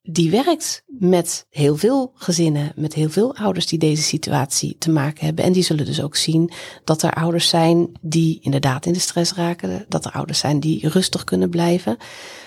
die 0.07 0.31
werkt 0.31 0.83
met 0.85 1.45
heel 1.49 1.75
veel 1.75 2.11
gezinnen, 2.15 2.71
met 2.75 2.93
heel 2.93 3.09
veel 3.09 3.35
ouders 3.35 3.67
die 3.67 3.79
deze 3.79 4.01
situatie 4.01 4.75
te 4.77 4.91
maken 4.91 5.25
hebben. 5.25 5.45
En 5.45 5.51
die 5.51 5.63
zullen 5.63 5.85
dus 5.85 6.01
ook 6.01 6.15
zien 6.15 6.51
dat 6.83 7.01
er 7.01 7.13
ouders 7.13 7.49
zijn 7.49 7.91
die 8.01 8.39
inderdaad 8.41 8.85
in 8.85 8.93
de 8.93 8.99
stress 8.99 9.33
raken, 9.33 9.85
dat 9.89 10.05
er 10.05 10.11
ouders 10.11 10.39
zijn 10.39 10.59
die 10.59 10.89
rustig 10.89 11.23
kunnen 11.23 11.49
blijven. 11.49 11.97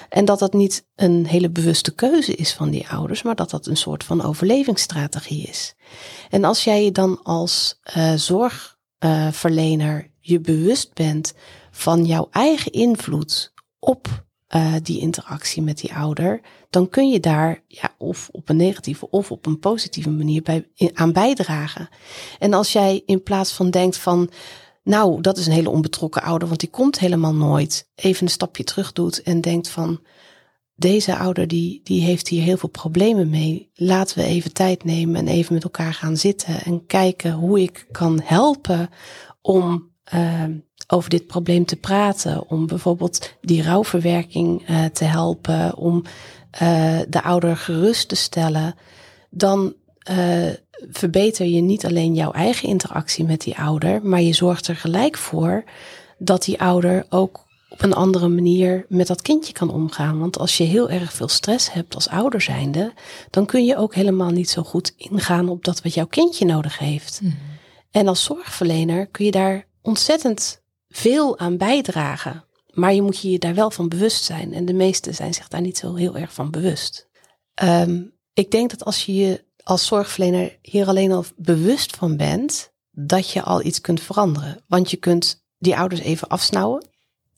En 0.09 0.25
dat 0.25 0.39
dat 0.39 0.53
niet 0.53 0.87
een 0.95 1.27
hele 1.27 1.51
bewuste 1.51 1.95
keuze 1.95 2.35
is 2.35 2.53
van 2.53 2.71
die 2.71 2.89
ouders, 2.89 3.23
maar 3.23 3.35
dat 3.35 3.51
dat 3.51 3.67
een 3.67 3.77
soort 3.77 4.05
van 4.05 4.23
overlevingsstrategie 4.23 5.43
is. 5.43 5.75
En 6.31 6.45
als 6.45 6.65
jij 6.65 6.85
je 6.85 6.93
dan 6.93 7.23
als 7.23 7.81
uh, 7.97 8.13
zorgverlener 8.15 10.03
uh, 10.03 10.09
je 10.21 10.41
bewust 10.41 10.95
bent 10.95 11.35
van 11.71 12.05
jouw 12.05 12.29
eigen 12.31 12.73
invloed 12.73 13.53
op 13.79 14.27
uh, 14.55 14.75
die 14.83 15.01
interactie 15.01 15.63
met 15.63 15.79
die 15.79 15.95
ouder, 15.95 16.41
dan 16.71 16.89
kun 16.89 17.09
je 17.09 17.21
daar 17.21 17.63
ja, 17.69 17.95
of 17.99 18.29
op 18.33 18.49
een 18.49 18.57
negatieve 18.57 19.11
of 19.11 19.31
op 19.31 19.47
een 19.47 19.59
positieve 19.59 20.11
manier 20.11 20.43
bij, 20.43 20.69
aan 20.95 21.13
bijdragen. 21.13 21.89
En 22.39 22.53
als 22.53 22.73
jij 22.73 23.03
in 23.07 23.23
plaats 23.23 23.53
van 23.53 23.71
denkt 23.71 23.97
van, 23.97 24.31
nou, 24.83 25.21
dat 25.21 25.39
is 25.39 25.47
een 25.47 25.53
hele 25.53 25.71
onbetrokken 25.71 26.23
ouder, 26.23 26.49
want 26.49 26.61
die 26.61 26.71
komt 26.71 26.99
helemaal 26.99 27.35
nooit, 27.35 27.89
even 27.95 28.23
een 28.23 28.33
stapje 28.33 28.65
terug 28.65 28.93
doet 28.93 29.23
en 29.23 29.41
denkt 29.41 29.69
van, 29.69 30.01
deze 30.79 31.17
ouder 31.17 31.49
die, 31.49 31.81
die 31.85 32.03
heeft 32.03 32.29
hier 32.29 32.43
heel 32.43 32.57
veel 32.57 32.69
problemen 32.69 33.31
mee. 33.31 33.71
Laten 33.75 34.19
we 34.19 34.25
even 34.25 34.53
tijd 34.53 34.85
nemen 34.85 35.17
en 35.17 35.29
even 35.29 35.55
met 35.55 35.65
elkaar 35.65 35.95
gaan 35.95 36.17
zitten 36.17 36.65
en 36.65 36.87
kijken 36.87 37.33
hoe 37.33 37.61
ik 37.61 37.87
kan 37.91 38.21
helpen 38.25 38.89
om 39.41 39.91
uh, 40.15 40.45
over 40.91 41.11
dit 41.11 41.27
probleem 41.27 41.65
te 41.65 41.77
praten. 41.77 42.49
Om 42.51 42.67
bijvoorbeeld 42.67 43.35
die 43.41 43.63
rouwverwerking 43.63 44.69
uh, 44.69 44.85
te 44.85 45.05
helpen. 45.05 45.77
Om 45.77 46.03
uh, 46.63 46.99
de 47.09 47.23
ouder 47.23 47.57
gerust 47.57 48.09
te 48.09 48.17
stellen. 48.17 48.75
Dan 49.31 49.75
uh, 50.11 50.53
verbeter 50.91 51.47
je 51.47 51.61
niet 51.61 51.87
alleen 51.87 52.15
jouw 52.15 52.33
eigen 52.33 52.69
interactie 52.69 53.25
met 53.25 53.41
die 53.41 53.59
ouder. 53.59 54.03
Maar 54.03 54.21
je 54.21 54.33
zorgt 54.33 54.67
er 54.67 54.77
gelijk 54.77 55.17
voor 55.17 55.65
dat 56.19 56.45
die 56.45 56.61
ouder 56.61 57.07
ook 57.09 57.47
op 57.69 57.83
een 57.83 57.95
andere 57.95 58.29
manier 58.29 58.87
met 58.89 59.07
dat 59.07 59.23
kindje 59.23 59.53
kan 59.53 59.71
omgaan. 59.71 60.19
Want 60.19 60.39
als 60.39 60.57
je 60.57 60.65
heel 60.65 60.91
erg 60.91 61.13
veel 61.13 61.29
stress 61.29 61.73
hebt 61.73 61.95
als 61.95 62.09
ouder 62.09 62.41
zijnde, 62.41 62.93
dan 63.31 63.47
kun 63.47 63.65
je 63.65 63.77
ook 63.77 63.95
helemaal 63.95 64.31
niet 64.31 64.51
zo 64.51 64.63
goed 64.63 64.95
ingaan 64.97 65.49
op 65.49 65.65
dat 65.65 65.83
wat 65.83 65.95
jouw 65.95 66.07
kindje 66.07 66.45
nodig 66.45 66.79
heeft. 66.79 67.21
Mhm. 67.23 67.33
En 67.91 68.09
als 68.09 68.25
zorgverlener 68.25 69.07
kun 69.07 69.25
je 69.25 69.31
daar 69.31 69.67
ontzettend 69.83 70.63
veel 70.99 71.39
aan 71.39 71.57
bijdragen. 71.57 72.45
Maar 72.73 72.95
je 72.95 73.03
moet 73.03 73.21
je 73.21 73.39
daar 73.39 73.55
wel 73.55 73.71
van 73.71 73.89
bewust 73.89 74.25
zijn. 74.25 74.53
En 74.53 74.65
de 74.65 74.73
meesten 74.73 75.15
zijn 75.15 75.35
zich 75.35 75.49
daar 75.49 75.61
niet 75.61 75.79
zo 75.79 75.95
heel 75.95 76.17
erg 76.17 76.33
van 76.33 76.51
bewust. 76.51 77.09
Ehm, 77.55 78.03
ik 78.33 78.51
denk 78.51 78.71
dat 78.71 78.85
als 78.85 79.07
je 79.07 79.15
je 79.15 79.45
als 79.63 79.87
zorgverlener 79.87 80.59
hier 80.63 80.87
alleen 80.87 81.13
al 81.13 81.25
bewust 81.37 81.97
van 81.97 82.17
bent, 82.17 82.73
dat 82.91 83.31
je 83.31 83.43
al 83.43 83.65
iets 83.65 83.81
kunt 83.81 84.01
veranderen. 84.01 84.65
Want 84.67 84.91
je 84.91 84.97
kunt 84.97 85.45
die 85.59 85.77
ouders 85.77 86.01
even 86.01 86.29
afsnauwen. 86.29 86.87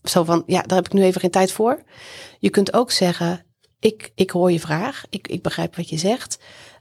Zo 0.03 0.25
van, 0.25 0.42
ja, 0.46 0.62
daar 0.62 0.77
heb 0.77 0.87
ik 0.87 0.92
nu 0.92 1.03
even 1.03 1.20
geen 1.20 1.31
tijd 1.31 1.53
voor. 1.53 1.83
Je 2.38 2.51
kunt 2.51 2.73
ook 2.73 2.90
zeggen, 2.90 3.44
ik, 3.81 4.12
ik 4.14 4.31
hoor 4.31 4.53
je 4.53 4.61
vraag, 4.61 5.05
ik, 5.11 5.29
ik 5.29 5.42
begrijp 5.42 5.77
wat 5.77 5.88
je 5.88 5.99
zegt. 5.99 6.38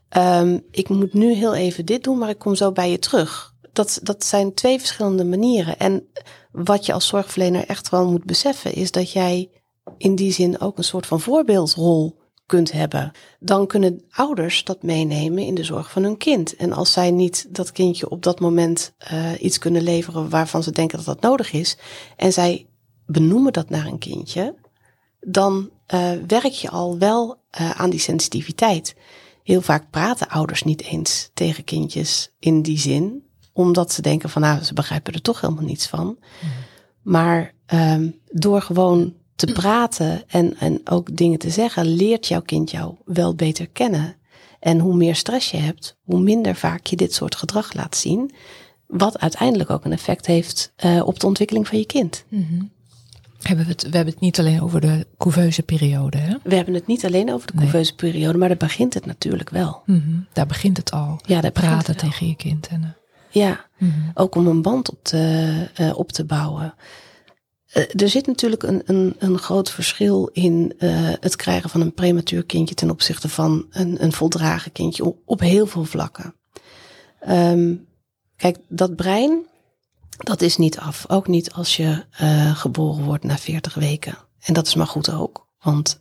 Ehm, 0.08 0.58
ik 0.70 0.88
moet 0.88 1.12
nu 1.12 1.32
heel 1.32 1.54
even 1.54 1.86
dit 1.86 2.04
doen, 2.04 2.18
maar 2.18 2.28
ik 2.28 2.38
kom 2.38 2.54
zo 2.54 2.72
bij 2.72 2.90
je 2.90 2.98
terug. 2.98 3.54
Dat, 3.72 4.00
dat 4.02 4.24
zijn 4.24 4.54
twee 4.54 4.78
verschillende 4.78 5.24
manieren. 5.24 5.78
En 5.78 6.08
wat 6.52 6.86
je 6.86 6.92
als 6.92 7.06
zorgverlener 7.06 7.66
echt 7.66 7.88
wel 7.88 8.10
moet 8.10 8.24
beseffen, 8.24 8.74
is 8.74 8.90
dat 8.90 9.12
jij 9.12 9.50
in 9.98 10.14
die 10.14 10.32
zin 10.32 10.60
ook 10.60 10.78
een 10.78 10.84
soort 10.84 11.06
van 11.06 11.20
voorbeeldrol 11.20 12.18
kunt 12.46 12.72
hebben. 12.72 13.12
Dan 13.40 13.66
kunnen 13.66 14.04
ouders 14.10 14.64
dat 14.64 14.82
meenemen 14.82 15.44
in 15.44 15.54
de 15.54 15.64
zorg 15.64 15.90
van 15.90 16.02
hun 16.02 16.16
kind. 16.16 16.56
En 16.56 16.72
als 16.72 16.92
zij 16.92 17.10
niet 17.10 17.46
dat 17.54 17.72
kindje 17.72 18.10
op 18.10 18.22
dat 18.22 18.40
moment 18.40 18.94
uh, 19.12 19.42
iets 19.42 19.58
kunnen 19.58 19.82
leveren 19.82 20.28
waarvan 20.28 20.62
ze 20.62 20.70
denken 20.70 20.96
dat 20.96 21.06
dat 21.06 21.20
nodig 21.20 21.52
is, 21.52 21.76
en 22.16 22.32
zij 22.32 22.66
benoemen 23.06 23.52
dat 23.52 23.68
naar 23.68 23.86
een 23.86 23.98
kindje, 23.98 24.54
dan 25.20 25.70
uh, 25.94 26.10
werk 26.26 26.52
je 26.52 26.70
al 26.70 26.98
wel 26.98 27.36
uh, 27.60 27.70
aan 27.70 27.90
die 27.90 28.00
sensitiviteit. 28.00 28.94
Heel 29.42 29.60
vaak 29.60 29.90
praten 29.90 30.28
ouders 30.28 30.62
niet 30.62 30.82
eens 30.82 31.30
tegen 31.34 31.64
kindjes 31.64 32.32
in 32.38 32.62
die 32.62 32.78
zin, 32.78 33.24
omdat 33.60 33.92
ze 33.92 34.02
denken 34.02 34.30
van 34.30 34.42
nou, 34.42 34.62
ze 34.62 34.74
begrijpen 34.74 35.12
er 35.12 35.22
toch 35.22 35.40
helemaal 35.40 35.64
niets 35.64 35.86
van. 35.86 36.18
Maar 37.02 37.54
um, 37.74 38.20
door 38.30 38.62
gewoon 38.62 39.14
te 39.34 39.52
praten 39.52 40.22
en, 40.26 40.56
en 40.58 40.80
ook 40.84 41.16
dingen 41.16 41.38
te 41.38 41.50
zeggen, 41.50 41.86
leert 41.86 42.26
jouw 42.26 42.42
kind 42.42 42.70
jou 42.70 42.94
wel 43.04 43.34
beter 43.34 43.68
kennen. 43.68 44.16
En 44.60 44.78
hoe 44.78 44.96
meer 44.96 45.16
stress 45.16 45.50
je 45.50 45.56
hebt, 45.56 45.96
hoe 46.02 46.20
minder 46.20 46.54
vaak 46.54 46.86
je 46.86 46.96
dit 46.96 47.14
soort 47.14 47.34
gedrag 47.34 47.72
laat 47.72 47.96
zien. 47.96 48.32
Wat 48.86 49.18
uiteindelijk 49.18 49.70
ook 49.70 49.84
een 49.84 49.92
effect 49.92 50.26
heeft 50.26 50.72
uh, 50.84 51.06
op 51.06 51.20
de 51.20 51.26
ontwikkeling 51.26 51.68
van 51.68 51.78
je 51.78 51.86
kind. 51.86 52.24
Mm 52.28 52.46
-hmm. 52.48 52.70
Hebben 53.42 53.64
we, 53.64 53.70
het, 53.70 53.82
we 53.82 53.96
hebben 53.96 54.12
het 54.12 54.22
niet 54.22 54.38
alleen 54.38 54.60
over 54.60 54.80
de 54.80 55.06
couveuse 55.18 55.62
periode. 55.62 56.18
Hè? 56.18 56.34
We 56.42 56.54
hebben 56.54 56.74
het 56.74 56.86
niet 56.86 57.04
alleen 57.04 57.32
over 57.32 57.46
de 57.46 57.58
couveuse 57.58 57.92
nee. 57.96 58.12
periode, 58.12 58.38
maar 58.38 58.48
daar 58.48 58.56
begint 58.56 58.94
het 58.94 59.06
natuurlijk 59.06 59.50
wel. 59.50 59.82
Mm 59.86 60.02
-hmm. 60.04 60.26
Daar 60.32 60.46
begint 60.46 60.76
het 60.76 60.90
al. 60.90 61.20
Ja, 61.26 61.40
daar 61.40 61.50
praten 61.50 61.96
tegen 61.96 62.26
je 62.26 62.36
kind. 62.36 62.66
En, 62.66 62.80
uh, 62.82 62.88
ja, 63.30 63.66
mm 63.78 63.90
-hmm. 63.90 64.10
ook 64.14 64.34
om 64.34 64.46
een 64.46 64.62
band 64.62 64.90
op 64.90 65.04
te, 65.04 65.68
uh, 65.80 65.98
op 65.98 66.12
te 66.12 66.24
bouwen. 66.24 66.74
Uh, 67.74 67.84
er 68.00 68.08
zit 68.08 68.26
natuurlijk 68.26 68.62
een, 68.62 68.82
een, 68.84 69.16
een 69.18 69.38
groot 69.38 69.70
verschil 69.70 70.30
in 70.32 70.72
uh, 70.78 70.90
het 71.20 71.36
krijgen 71.36 71.70
van 71.70 71.80
een 71.80 71.94
prematuur 71.94 72.44
kindje 72.44 72.74
ten 72.74 72.90
opzichte 72.90 73.28
van 73.28 73.66
een, 73.70 74.04
een 74.04 74.12
voldragen 74.12 74.72
kindje 74.72 75.04
op, 75.04 75.18
op 75.24 75.40
heel 75.40 75.66
veel 75.66 75.84
vlakken. 75.84 76.34
Um, 77.28 77.86
kijk, 78.36 78.58
dat 78.68 78.96
brein, 78.96 79.46
dat 80.16 80.40
is 80.40 80.56
niet 80.56 80.78
af. 80.78 81.04
Ook 81.08 81.28
niet 81.28 81.52
als 81.52 81.76
je 81.76 82.04
geboren 82.54 83.04
wordt 83.04 83.24
na 83.24 83.38
40 83.38 83.74
weken. 83.74 84.18
En 84.40 84.54
dat 84.54 84.66
is 84.66 84.74
maar 84.74 84.86
goed 84.86 85.12
ook. 85.12 85.46
Want 85.60 86.00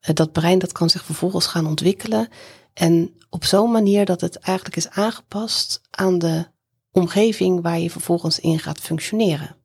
dat 0.00 0.32
brein 0.32 0.58
dat 0.58 0.72
kan 0.72 0.90
zich 0.90 1.04
vervolgens 1.04 1.46
gaan 1.46 1.66
ontwikkelen. 1.66 2.28
En 2.74 3.14
op 3.30 3.44
zo'n 3.44 3.70
manier 3.70 4.04
dat 4.04 4.20
het 4.20 4.36
eigenlijk 4.36 4.76
is 4.76 4.88
aangepast 4.88 5.80
aan 5.90 6.18
de 6.18 6.46
omgeving 6.92 7.62
waar 7.62 7.78
je 7.78 7.90
vervolgens 7.90 8.38
in 8.38 8.58
gaat 8.58 8.78
functioneren. 8.78 9.56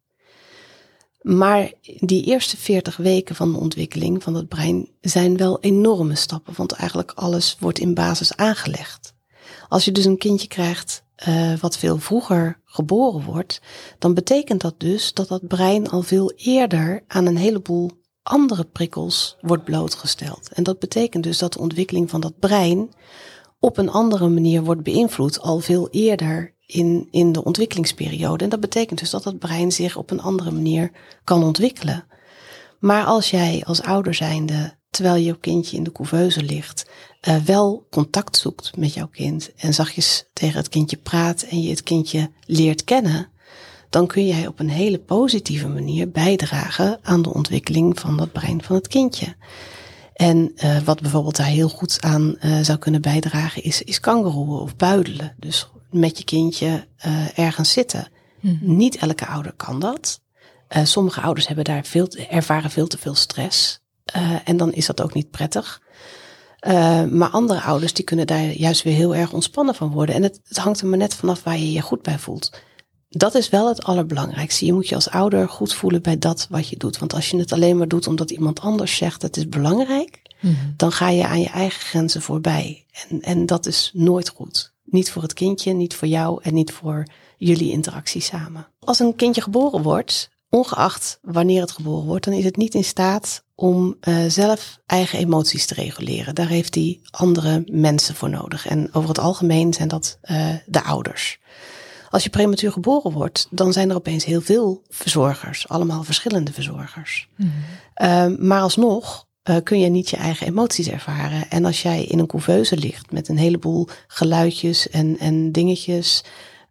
Maar 1.22 1.72
die 2.00 2.24
eerste 2.24 2.58
40 2.58 2.98
weken 2.98 3.36
van 3.36 3.52
de 3.52 3.58
ontwikkeling 3.58 4.24
van 4.24 4.34
het 4.34 4.48
brein 4.48 4.90
zijn 5.02 5.38
wel 5.38 5.60
enorme 5.60 6.16
stappen, 6.16 6.54
want 6.58 6.72
eigenlijk 6.72 7.12
alles 7.12 7.58
wordt 7.60 7.80
in 7.80 7.94
basis 7.94 8.36
aangelegd. 8.36 9.14
Als 9.68 9.86
je 9.86 9.92
dus 9.92 10.06
een 10.06 10.18
kindje 10.18 10.48
krijgt 10.48 11.04
uh, 11.28 11.58
wat 11.58 11.78
veel 11.78 11.98
vroeger 11.98 12.62
geboren 12.66 13.24
wordt, 13.24 13.62
dan 14.00 14.14
betekent 14.14 14.62
dat 14.62 14.80
dus 14.80 15.14
dat 15.14 15.28
dat 15.28 15.48
brein 15.48 15.90
al 15.90 16.02
veel 16.02 16.32
eerder 16.36 17.04
aan 17.08 17.26
een 17.26 17.38
heleboel 17.38 17.92
andere 18.26 18.64
prikkels 18.64 19.38
wordt 19.42 19.64
blootgesteld. 19.64 20.50
En 20.54 20.64
dat 20.64 20.80
betekent 20.80 21.24
dus 21.24 21.38
dat 21.38 21.54
de 21.54 21.60
ontwikkeling 21.60 22.10
van 22.10 22.22
dat 22.22 22.40
brein 22.40 22.90
op 23.60 23.78
een 23.78 23.90
andere 23.90 24.30
manier 24.30 24.64
wordt 24.64 24.84
beïnvloed 24.84 25.42
al 25.42 25.60
veel 25.60 25.88
eerder 25.92 26.54
in, 26.66 27.08
in 27.12 27.32
de 27.32 27.44
ontwikkelingsperiode. 27.44 28.44
En 28.44 28.50
dat 28.50 28.60
betekent 28.60 29.00
dus 29.00 29.10
dat 29.10 29.24
het 29.24 29.40
brein 29.40 29.72
zich 29.72 29.98
op 29.98 30.12
een 30.12 30.22
andere 30.22 30.52
manier 30.52 30.92
kan 31.24 31.44
ontwikkelen. 31.44 32.06
Maar 32.80 33.06
als 33.06 33.30
jij 33.30 33.64
als 33.66 33.82
ouder 33.82 34.14
zijnde, 34.14 34.78
terwijl 34.90 35.16
je 35.16 35.40
kindje 35.40 35.78
in 35.78 35.84
de 35.84 35.92
couveuse 35.92 36.44
ligt, 36.44 36.86
uh, 37.28 37.36
wel 37.36 37.88
contact 37.90 38.38
zoekt 38.38 38.78
met 38.78 38.94
jouw 38.94 39.08
kind 39.08 39.52
en 39.56 39.74
zachtjes 39.74 40.30
tegen 40.34 40.58
het 40.58 40.70
kindje 40.70 40.98
praat 40.98 41.42
en 41.42 41.62
je 41.62 41.70
het 41.70 41.84
kindje 41.84 42.32
leert 42.46 42.84
kennen, 42.84 43.30
dan 43.96 44.08
kun 44.08 44.28
jij 44.28 44.48
op 44.48 44.60
een 44.60 44.70
hele 44.70 45.00
positieve 45.00 45.68
manier 45.68 46.12
bijdragen 46.12 47.00
aan 47.02 47.22
de 47.22 47.34
ontwikkeling 47.34 48.00
van 48.00 48.18
dat 48.18 48.32
brein 48.32 48.64
van 48.64 48.76
het 48.76 48.88
kindje. 48.88 49.36
En 50.14 50.52
uh, 50.56 50.80
wat 50.80 51.02
bijvoorbeeld 51.02 51.36
daar 51.36 51.46
heel 51.46 51.70
goed 51.70 52.02
aan 52.02 52.36
uh, 52.42 52.60
zou 52.62 52.78
kunnen 52.78 53.02
bijdragen 53.02 53.64
is, 53.64 53.82
is 53.82 54.00
kangeroeën 54.00 54.60
of 54.62 54.76
buidelen. 54.76 55.36
Dus 55.40 55.70
met 55.92 56.18
je 56.18 56.24
kindje 56.24 56.88
uh, 57.06 57.40
ergens 57.40 57.72
zitten. 57.72 58.08
Mm 58.40 58.58
-hmm. 58.62 58.76
Niet 58.76 58.98
elke 58.98 59.28
ouder 59.28 59.54
kan 59.54 59.80
dat. 59.80 60.22
Sommige 60.84 61.22
ouders 61.22 61.48
hebben 61.48 61.66
daar 61.66 61.86
veel, 61.86 62.08
ervaren 62.30 62.72
veel 62.72 62.88
te 62.88 62.98
veel 62.98 63.16
stress. 63.16 63.80
En 64.44 64.58
dan 64.58 64.74
is 64.74 64.86
dat 64.86 65.02
ook 65.02 65.14
niet 65.14 65.32
prettig. 65.32 65.82
maar 67.10 67.30
andere 67.30 67.62
ouders 67.62 67.94
die 67.94 68.06
kunnen 68.06 68.28
daar 68.28 68.46
juist 68.46 68.84
weer 68.84 68.96
heel 68.96 69.16
erg 69.16 69.34
ontspannen 69.34 69.76
van 69.76 69.92
worden. 69.92 70.16
En 70.16 70.24
het, 70.24 70.40
het 70.44 70.58
hangt 70.58 70.82
er 70.82 70.88
maar 70.88 70.98
net 70.98 71.14
vanaf 71.14 71.44
waar 71.44 71.58
je 71.58 71.72
je 71.72 71.82
goed 71.82 72.02
bij 72.02 72.20
voelt. 72.20 72.52
Dat 73.10 73.36
is 73.36 73.50
wel 73.50 73.68
het 73.68 73.84
allerbelangrijkste. 73.84 74.66
Je 74.66 74.74
moet 74.74 74.90
je 74.90 74.96
als 74.96 75.10
ouder 75.10 75.50
goed 75.50 75.74
voelen 75.74 76.02
bij 76.02 76.18
dat 76.18 76.48
wat 76.50 76.70
je 76.70 76.78
doet. 76.78 76.98
Want 76.98 77.14
als 77.14 77.30
je 77.30 77.38
het 77.38 77.52
alleen 77.52 77.78
maar 77.78 77.88
doet 77.88 78.08
omdat 78.08 78.32
iemand 78.32 78.60
anders 78.60 78.96
zegt 78.96 79.22
het 79.22 79.38
is 79.38 79.50
belangrijk, 79.50 80.22
mm 80.40 80.56
-hmm. 80.56 80.74
dan 80.78 80.92
ga 80.92 81.10
je 81.10 81.28
aan 81.28 81.40
je 81.40 81.50
eigen 81.50 81.82
grenzen 81.82 82.22
voorbij. 82.22 82.86
En, 83.10 83.22
en 83.22 83.46
dat 83.46 83.66
is 83.66 83.92
nooit 83.94 84.30
goed. 84.30 84.74
Niet 84.84 85.12
voor 85.12 85.22
het 85.22 85.34
kindje, 85.34 85.74
niet 85.74 85.96
voor 85.96 86.08
jou 86.08 86.40
en 86.44 86.54
niet 86.54 86.72
voor 86.72 87.08
jullie 87.38 87.72
interactie 87.72 88.22
samen. 88.22 88.68
Als 88.80 89.00
een 89.00 89.16
kindje 89.16 89.42
geboren 89.42 89.82
wordt, 89.82 90.30
ongeacht 90.50 91.20
wanneer 91.22 91.62
het 91.62 91.72
geboren 91.72 92.06
wordt, 92.06 92.26
dan 92.26 92.34
is 92.34 92.44
het 92.44 92.58
niet 92.58 92.74
in 92.74 92.84
staat 92.84 93.44
om 93.56 93.96
uh, 94.02 94.18
zelf 94.28 94.80
eigen 94.86 95.20
emoties 95.20 95.66
te 95.66 95.74
reguleren. 95.74 96.36
Daar 96.36 96.48
heeft 96.48 96.76
hij 96.76 97.00
andere 97.10 97.64
mensen 97.66 98.16
voor 98.16 98.30
nodig. 98.30 98.68
En 98.68 98.94
over 98.94 99.10
het 99.10 99.20
algemeen 99.20 99.74
zijn 99.74 99.88
dat 99.88 100.20
uh, 100.24 100.48
de 100.66 100.84
ouders. 100.84 101.40
Als 102.16 102.24
je 102.24 102.30
prematuur 102.30 102.72
geboren 102.72 103.12
wordt, 103.12 103.48
dan 103.50 103.74
zijn 103.74 103.90
er 103.90 103.96
opeens 103.96 104.26
heel 104.26 104.42
veel 104.42 104.82
verzorgers, 104.90 105.68
allemaal 105.68 106.04
verschillende 106.04 106.54
verzorgers. 106.54 107.30
Mm. 107.36 107.52
Uh, 108.02 108.26
maar 108.38 108.62
alsnog 108.62 109.28
uh, 109.50 109.56
kun 109.64 109.80
je 109.80 109.90
niet 109.90 110.10
je 110.10 110.18
eigen 110.18 110.48
emoties 110.48 110.88
ervaren. 110.88 111.50
En 111.50 111.66
als 111.66 111.82
jij 111.82 112.04
in 112.04 112.20
een 112.20 112.28
couveuse 112.28 112.78
ligt 112.78 113.12
met 113.12 113.28
een 113.28 113.38
heleboel 113.38 113.88
geluidjes 114.08 114.90
en, 114.90 115.18
en 115.20 115.52
dingetjes 115.52 116.24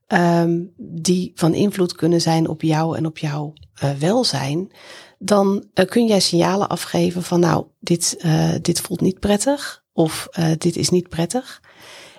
um, 0.08 0.72
die 0.76 1.32
van 1.34 1.54
invloed 1.54 1.94
kunnen 1.94 2.20
zijn 2.20 2.48
op 2.48 2.62
jou 2.62 2.96
en 2.96 3.06
op 3.06 3.18
jouw 3.18 3.52
uh, 3.84 3.90
welzijn, 3.90 4.72
dan 5.18 5.64
uh, 5.74 5.86
kun 5.86 6.06
jij 6.06 6.20
signalen 6.20 6.68
afgeven 6.68 7.22
van 7.22 7.40
nou, 7.40 7.64
dit, 7.80 8.24
dit 8.62 8.80
voelt 8.80 9.00
niet 9.00 9.20
prettig 9.20 9.84
of 9.92 10.28
dit 10.58 10.76
is 10.76 10.88
niet 10.88 11.08
prettig. 11.08 11.60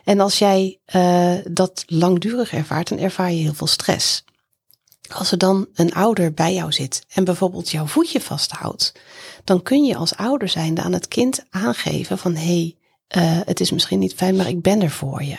En 0.06 0.20
als 0.20 0.40
jij 0.40 0.80
dat 1.52 1.84
langdurig 1.88 2.54
ervaart, 2.54 2.90
dan 2.90 2.98
ervaar 2.98 3.32
je 3.32 3.42
heel 3.42 3.54
veel 3.54 3.68
stress. 3.68 4.24
Als 5.12 5.32
er 5.32 5.38
dan 5.38 5.68
een 5.74 5.94
ouder 5.94 6.34
bij 6.34 6.54
jou 6.54 6.72
zit 6.72 7.06
en 7.10 7.24
bijvoorbeeld 7.24 7.70
jouw 7.70 7.86
voetje 7.86 8.22
vasthoudt, 8.22 8.94
dan 9.44 9.64
kun 9.64 9.84
je 9.84 9.96
als 9.96 10.16
ouder 10.16 10.50
zijnde 10.50 10.82
aan 10.82 10.94
het 10.94 11.08
kind 11.08 11.46
aangeven 11.50 12.18
van 12.18 12.36
hé, 12.36 12.46
hey, 12.46 12.78
uh, 13.18 13.40
het 13.46 13.60
is 13.60 13.72
misschien 13.72 14.00
niet 14.00 14.14
fijn, 14.14 14.36
maar 14.36 14.48
ik 14.48 14.62
ben 14.62 14.82
er 14.82 14.92
voor 14.92 15.24
je. 15.24 15.38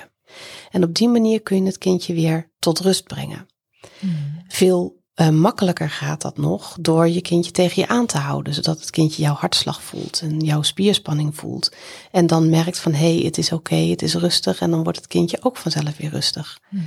En 0.71 0.85
op 0.85 0.95
die 0.95 1.09
manier 1.09 1.43
kun 1.43 1.57
je 1.57 1.67
het 1.67 1.79
kindje 1.79 2.15
weer 2.15 2.51
tot 2.59 2.79
rust 2.79 3.05
brengen. 3.05 3.47
Hmm. 3.99 4.45
Veel 4.49 5.05
uh, 5.17 5.29
makkelijker 5.29 5.91
gaat 5.91 6.23
dat 6.23 6.37
nog 6.37 6.77
door 6.81 7.09
je 7.09 7.21
kindje 7.21 7.51
tegen 7.51 7.83
je 7.83 7.89
aan 7.89 8.07
te 8.07 8.19
houden, 8.19 8.55
zodat 8.55 8.81
het 8.81 8.91
kindje 8.91 9.23
jouw 9.23 9.35
hartslag 9.35 9.83
voelt 9.83 10.21
en 10.21 10.41
jouw 10.41 10.63
spierspanning 10.63 11.37
voelt. 11.37 11.73
En 12.11 12.27
dan 12.27 12.51
merkt 12.51 12.79
van 12.79 12.93
hé, 12.93 13.15
hey, 13.15 13.25
het 13.25 13.39
is 13.39 13.53
oké, 13.53 13.75
okay, 13.75 13.89
het 13.89 14.03
is 14.03 14.15
rustig 14.15 14.61
en 14.61 14.71
dan 14.71 14.83
wordt 14.83 14.99
het 14.99 15.07
kindje 15.07 15.39
ook 15.41 15.57
vanzelf 15.57 15.97
weer 15.97 16.11
rustig. 16.11 16.59
Hmm. 16.69 16.85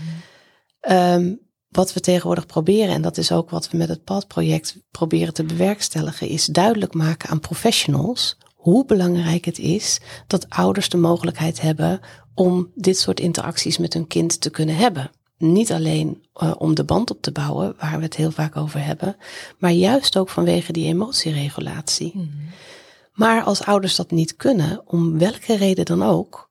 Um, 0.90 1.40
wat 1.70 1.94
we 1.94 2.00
tegenwoordig 2.00 2.46
proberen, 2.46 2.94
en 2.94 3.02
dat 3.02 3.18
is 3.18 3.32
ook 3.32 3.50
wat 3.50 3.70
we 3.70 3.78
met 3.78 3.90
het 3.90 4.04
PAD-project 4.04 4.78
proberen 4.92 5.34
te 5.34 5.44
bewerkstelligen, 5.44 6.28
is 6.28 6.46
duidelijk 6.46 6.94
maken 6.94 7.30
aan 7.30 7.40
professionals 7.40 8.38
hoe 8.56 8.86
belangrijk 8.86 9.46
het 9.46 9.60
is 9.60 10.00
dat 10.28 10.50
ouders 10.50 10.90
de 10.90 10.98
mogelijkheid 10.98 11.62
hebben 11.62 12.00
om 12.34 12.72
dit 12.76 12.98
soort 13.00 13.20
interacties 13.20 13.78
met 13.78 13.94
hun 13.94 14.08
kind 14.08 14.42
te 14.42 14.50
kunnen 14.50 14.76
hebben. 14.76 15.12
Niet 15.40 15.72
alleen 15.72 16.24
uh, 16.44 16.54
om 16.58 16.76
de 16.76 16.84
band 16.84 17.12
op 17.12 17.22
te 17.22 17.32
bouwen, 17.32 17.76
waar 17.80 17.98
we 17.98 18.04
het 18.04 18.16
heel 18.16 18.32
vaak 18.32 18.56
over 18.56 18.84
hebben, 18.84 19.16
maar 19.58 19.72
juist 19.72 20.18
ook 20.18 20.30
vanwege 20.30 20.72
die 20.72 20.86
emotieregulatie. 20.86 22.12
Mm 22.16 22.22
-hmm. 22.22 22.50
Maar 23.14 23.44
als 23.44 23.64
ouders 23.64 23.96
dat 23.96 24.12
niet 24.12 24.36
kunnen, 24.36 24.82
om 24.86 25.18
welke 25.18 25.56
reden 25.56 25.86
dan 25.86 26.04
ook, 26.04 26.50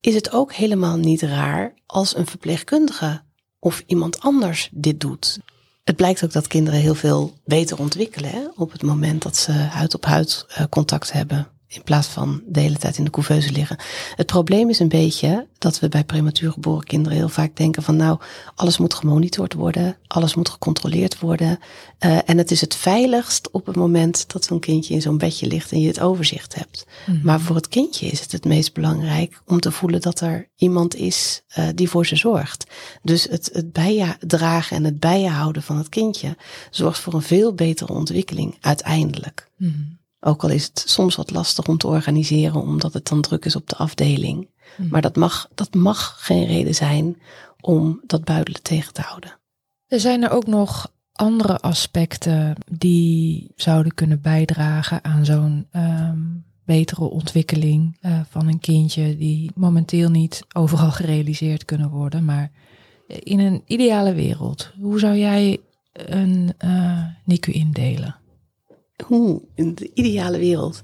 is 0.00 0.14
het 0.14 0.32
ook 0.32 0.52
helemaal 0.52 0.96
niet 0.96 1.22
raar 1.22 1.74
als 1.86 2.16
een 2.16 2.26
verpleegkundige 2.26 3.22
of 3.58 3.82
iemand 3.86 4.20
anders 4.20 4.68
dit 4.72 5.00
doet. 5.00 5.38
Het 5.84 5.96
blijkt 5.96 6.24
ook 6.24 6.32
dat 6.32 6.46
kinderen 6.46 6.80
heel 6.80 6.94
veel 6.94 7.32
beter 7.44 7.78
ontwikkelen 7.78 8.30
hè, 8.30 8.46
op 8.56 8.72
het 8.72 8.82
moment 8.82 9.22
dat 9.22 9.36
ze 9.36 9.52
huid 9.52 9.94
op 9.94 10.04
huid 10.04 10.46
uh, 10.50 10.64
contact 10.70 11.12
hebben. 11.12 11.48
In 11.72 11.82
plaats 11.82 12.06
van 12.06 12.42
de 12.46 12.60
hele 12.60 12.76
tijd 12.76 12.98
in 12.98 13.04
de 13.04 13.10
couveuse 13.10 13.52
liggen. 13.52 13.76
Het 14.14 14.26
probleem 14.26 14.68
is 14.68 14.78
een 14.78 14.88
beetje 14.88 15.46
dat 15.58 15.78
we 15.78 15.88
bij 15.88 16.04
prematuur 16.04 16.52
geboren 16.52 16.84
kinderen 16.84 17.18
heel 17.18 17.28
vaak 17.28 17.56
denken 17.56 17.82
van 17.82 17.96
nou, 17.96 18.18
alles 18.54 18.78
moet 18.78 18.94
gemonitord 18.94 19.52
worden, 19.52 19.96
alles 20.06 20.34
moet 20.34 20.48
gecontroleerd 20.48 21.18
worden. 21.18 21.58
Uh, 22.00 22.18
en 22.24 22.38
het 22.38 22.50
is 22.50 22.60
het 22.60 22.74
veiligst 22.74 23.50
op 23.50 23.66
het 23.66 23.76
moment 23.76 24.32
dat 24.32 24.44
zo'n 24.44 24.60
kindje 24.60 24.94
in 24.94 25.02
zo'n 25.02 25.18
bedje 25.18 25.46
ligt 25.46 25.72
en 25.72 25.80
je 25.80 25.86
het 25.86 26.00
overzicht 26.00 26.54
hebt. 26.54 26.86
Mm-hmm. 27.06 27.24
Maar 27.24 27.40
voor 27.40 27.56
het 27.56 27.68
kindje 27.68 28.06
is 28.06 28.20
het 28.20 28.32
het 28.32 28.44
meest 28.44 28.74
belangrijk 28.74 29.42
om 29.46 29.60
te 29.60 29.72
voelen 29.72 30.00
dat 30.00 30.20
er 30.20 30.48
iemand 30.56 30.94
is 30.94 31.42
uh, 31.58 31.68
die 31.74 31.88
voor 31.88 32.06
ze 32.06 32.16
zorgt. 32.16 32.66
Dus 33.02 33.24
het, 33.24 33.50
het 33.52 33.72
bijdragen 33.72 34.76
en 34.76 34.84
het 34.84 35.00
bijenhouden 35.00 35.62
van 35.62 35.76
het 35.76 35.88
kindje 35.88 36.36
zorgt 36.70 36.98
voor 36.98 37.14
een 37.14 37.22
veel 37.22 37.54
betere 37.54 37.92
ontwikkeling 37.92 38.56
uiteindelijk. 38.60 39.48
Mm-hmm. 39.56 39.99
Ook 40.20 40.42
al 40.42 40.48
is 40.48 40.64
het 40.64 40.82
soms 40.86 41.16
wat 41.16 41.30
lastig 41.30 41.66
om 41.66 41.78
te 41.78 41.86
organiseren, 41.86 42.62
omdat 42.62 42.92
het 42.92 43.08
dan 43.08 43.20
druk 43.20 43.44
is 43.44 43.56
op 43.56 43.68
de 43.68 43.76
afdeling. 43.76 44.48
Hmm. 44.76 44.88
Maar 44.88 45.02
dat 45.02 45.16
mag, 45.16 45.48
dat 45.54 45.74
mag 45.74 46.16
geen 46.18 46.46
reden 46.46 46.74
zijn 46.74 47.20
om 47.60 48.00
dat 48.06 48.24
buidelen 48.24 48.62
tegen 48.62 48.92
te 48.92 49.00
houden. 49.00 49.38
Er 49.86 50.00
zijn 50.00 50.22
er 50.22 50.30
ook 50.30 50.46
nog 50.46 50.92
andere 51.12 51.60
aspecten 51.60 52.56
die 52.70 53.52
zouden 53.56 53.94
kunnen 53.94 54.20
bijdragen 54.20 55.04
aan 55.04 55.24
zo'n 55.24 55.66
um, 55.72 56.44
betere 56.64 57.04
ontwikkeling 57.04 57.98
uh, 58.00 58.20
van 58.28 58.48
een 58.48 58.60
kindje, 58.60 59.16
die 59.16 59.50
momenteel 59.54 60.10
niet 60.10 60.44
overal 60.52 60.90
gerealiseerd 60.90 61.64
kunnen 61.64 61.90
worden. 61.90 62.24
Maar 62.24 62.50
in 63.06 63.38
een 63.38 63.62
ideale 63.66 64.14
wereld, 64.14 64.72
hoe 64.80 64.98
zou 64.98 65.16
jij 65.16 65.58
een 65.92 66.52
uh, 66.64 67.04
NICU 67.24 67.52
indelen? 67.52 68.19
Hoe, 69.06 69.42
in 69.54 69.74
de 69.74 69.90
ideale 69.94 70.38
wereld. 70.38 70.80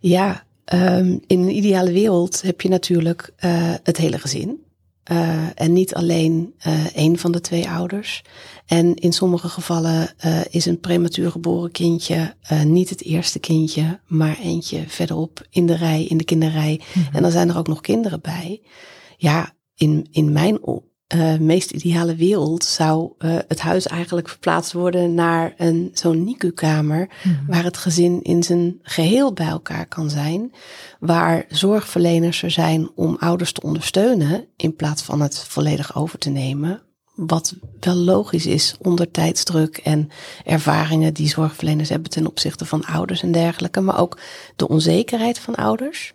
Ja, 0.00 0.44
um, 0.72 1.20
in 1.26 1.40
een 1.40 1.56
ideale 1.56 1.92
wereld 1.92 2.42
heb 2.42 2.60
je 2.60 2.68
natuurlijk 2.68 3.32
uh, 3.44 3.74
het 3.82 3.96
hele 3.96 4.18
gezin. 4.18 4.62
Uh, 5.10 5.46
en 5.54 5.72
niet 5.72 5.94
alleen 5.94 6.54
uh, 6.66 6.96
één 6.96 7.18
van 7.18 7.32
de 7.32 7.40
twee 7.40 7.68
ouders. 7.68 8.22
En 8.66 8.94
in 8.94 9.12
sommige 9.12 9.48
gevallen 9.48 10.14
is 10.50 10.66
een 10.66 10.80
prematuur 10.80 11.30
geboren 11.30 11.70
kindje 11.70 12.34
niet 12.64 12.88
het 12.88 13.02
eerste 13.02 13.38
kindje, 13.38 14.00
maar 14.06 14.38
eentje 14.38 14.84
verderop 14.86 15.46
in 15.50 15.66
de 15.66 15.76
rij, 15.76 16.04
in 16.04 16.16
de 16.16 16.24
kinderrij. 16.24 16.80
Mm 16.80 17.02
-hmm. 17.02 17.14
En 17.14 17.22
dan 17.22 17.30
zijn 17.30 17.48
er 17.48 17.58
ook 17.58 17.66
nog 17.66 17.80
kinderen 17.80 18.20
bij. 18.20 18.62
Ja, 19.16 19.54
in, 19.74 20.06
in 20.10 20.32
mijn 20.32 20.58
uh, 21.14 21.36
meest 21.38 21.70
ideale 21.70 22.14
wereld 22.14 22.64
zou 22.64 23.12
uh, 23.18 23.36
het 23.48 23.60
huis 23.60 23.86
eigenlijk 23.86 24.28
verplaatst 24.28 24.72
worden 24.72 25.14
naar 25.14 25.54
een 25.56 25.90
zo'n 25.92 26.24
NICU-kamer, 26.24 27.08
Mhm. 27.24 27.46
waar 27.46 27.64
het 27.64 27.76
gezin 27.76 28.22
in 28.22 28.42
zijn 28.42 28.78
geheel 28.82 29.32
bij 29.32 29.46
elkaar 29.46 29.86
kan 29.86 30.10
zijn, 30.10 30.52
waar 31.00 31.44
zorgverleners 31.48 32.42
er 32.42 32.50
zijn 32.50 32.90
om 32.94 33.16
ouders 33.18 33.52
te 33.52 33.62
ondersteunen 33.62 34.46
in 34.56 34.76
plaats 34.76 35.02
van 35.02 35.20
het 35.20 35.38
volledig 35.38 35.96
over 35.96 36.18
te 36.18 36.30
nemen. 36.30 36.82
Wat 37.14 37.54
wel 37.80 37.94
logisch 37.94 38.46
is 38.46 38.74
onder 38.78 39.10
tijdsdruk 39.10 39.76
en 39.76 40.08
ervaringen 40.44 41.14
die 41.14 41.28
zorgverleners 41.28 41.88
hebben 41.88 42.10
ten 42.10 42.26
opzichte 42.26 42.64
van 42.64 42.84
ouders 42.84 43.22
en 43.22 43.32
dergelijke, 43.32 43.80
maar 43.80 44.00
ook 44.00 44.18
de 44.56 44.68
onzekerheid 44.68 45.38
van 45.38 45.54
ouders. 45.54 46.13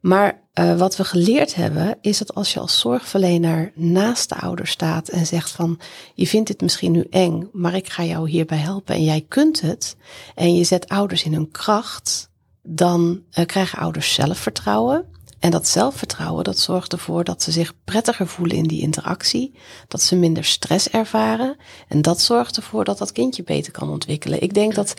Maar 0.00 0.40
uh, 0.54 0.78
wat 0.78 0.96
we 0.96 1.04
geleerd 1.04 1.54
hebben, 1.54 1.98
is 2.00 2.18
dat 2.18 2.34
als 2.34 2.52
je 2.52 2.60
als 2.60 2.78
zorgverlener 2.78 3.72
naast 3.74 4.28
de 4.28 4.34
ouder 4.34 4.66
staat 4.66 5.08
en 5.08 5.26
zegt 5.26 5.50
van 5.50 5.80
je 6.14 6.26
vindt 6.26 6.48
dit 6.48 6.60
misschien 6.60 6.92
nu 6.92 7.06
eng, 7.10 7.48
maar 7.52 7.74
ik 7.74 7.88
ga 7.88 8.04
jou 8.04 8.30
hierbij 8.30 8.58
helpen 8.58 8.94
en 8.94 9.04
jij 9.04 9.24
kunt 9.28 9.60
het. 9.60 9.96
En 10.34 10.54
je 10.54 10.64
zet 10.64 10.88
ouders 10.88 11.24
in 11.24 11.32
hun 11.32 11.50
kracht, 11.50 12.30
dan 12.62 13.22
uh, 13.38 13.44
krijgen 13.44 13.78
ouders 13.78 14.14
zelfvertrouwen. 14.14 15.04
En 15.38 15.50
dat 15.50 15.66
zelfvertrouwen, 15.66 16.44
dat 16.44 16.58
zorgt 16.58 16.92
ervoor 16.92 17.24
dat 17.24 17.42
ze 17.42 17.50
zich 17.50 17.74
prettiger 17.84 18.26
voelen 18.26 18.56
in 18.56 18.66
die 18.66 18.80
interactie, 18.80 19.54
dat 19.88 20.02
ze 20.02 20.16
minder 20.16 20.44
stress 20.44 20.88
ervaren. 20.88 21.56
En 21.88 22.02
dat 22.02 22.20
zorgt 22.20 22.56
ervoor 22.56 22.84
dat 22.84 22.98
dat 22.98 23.12
kindje 23.12 23.42
beter 23.42 23.72
kan 23.72 23.90
ontwikkelen. 23.90 24.42
Ik 24.42 24.54
denk 24.54 24.74
dat 24.74 24.94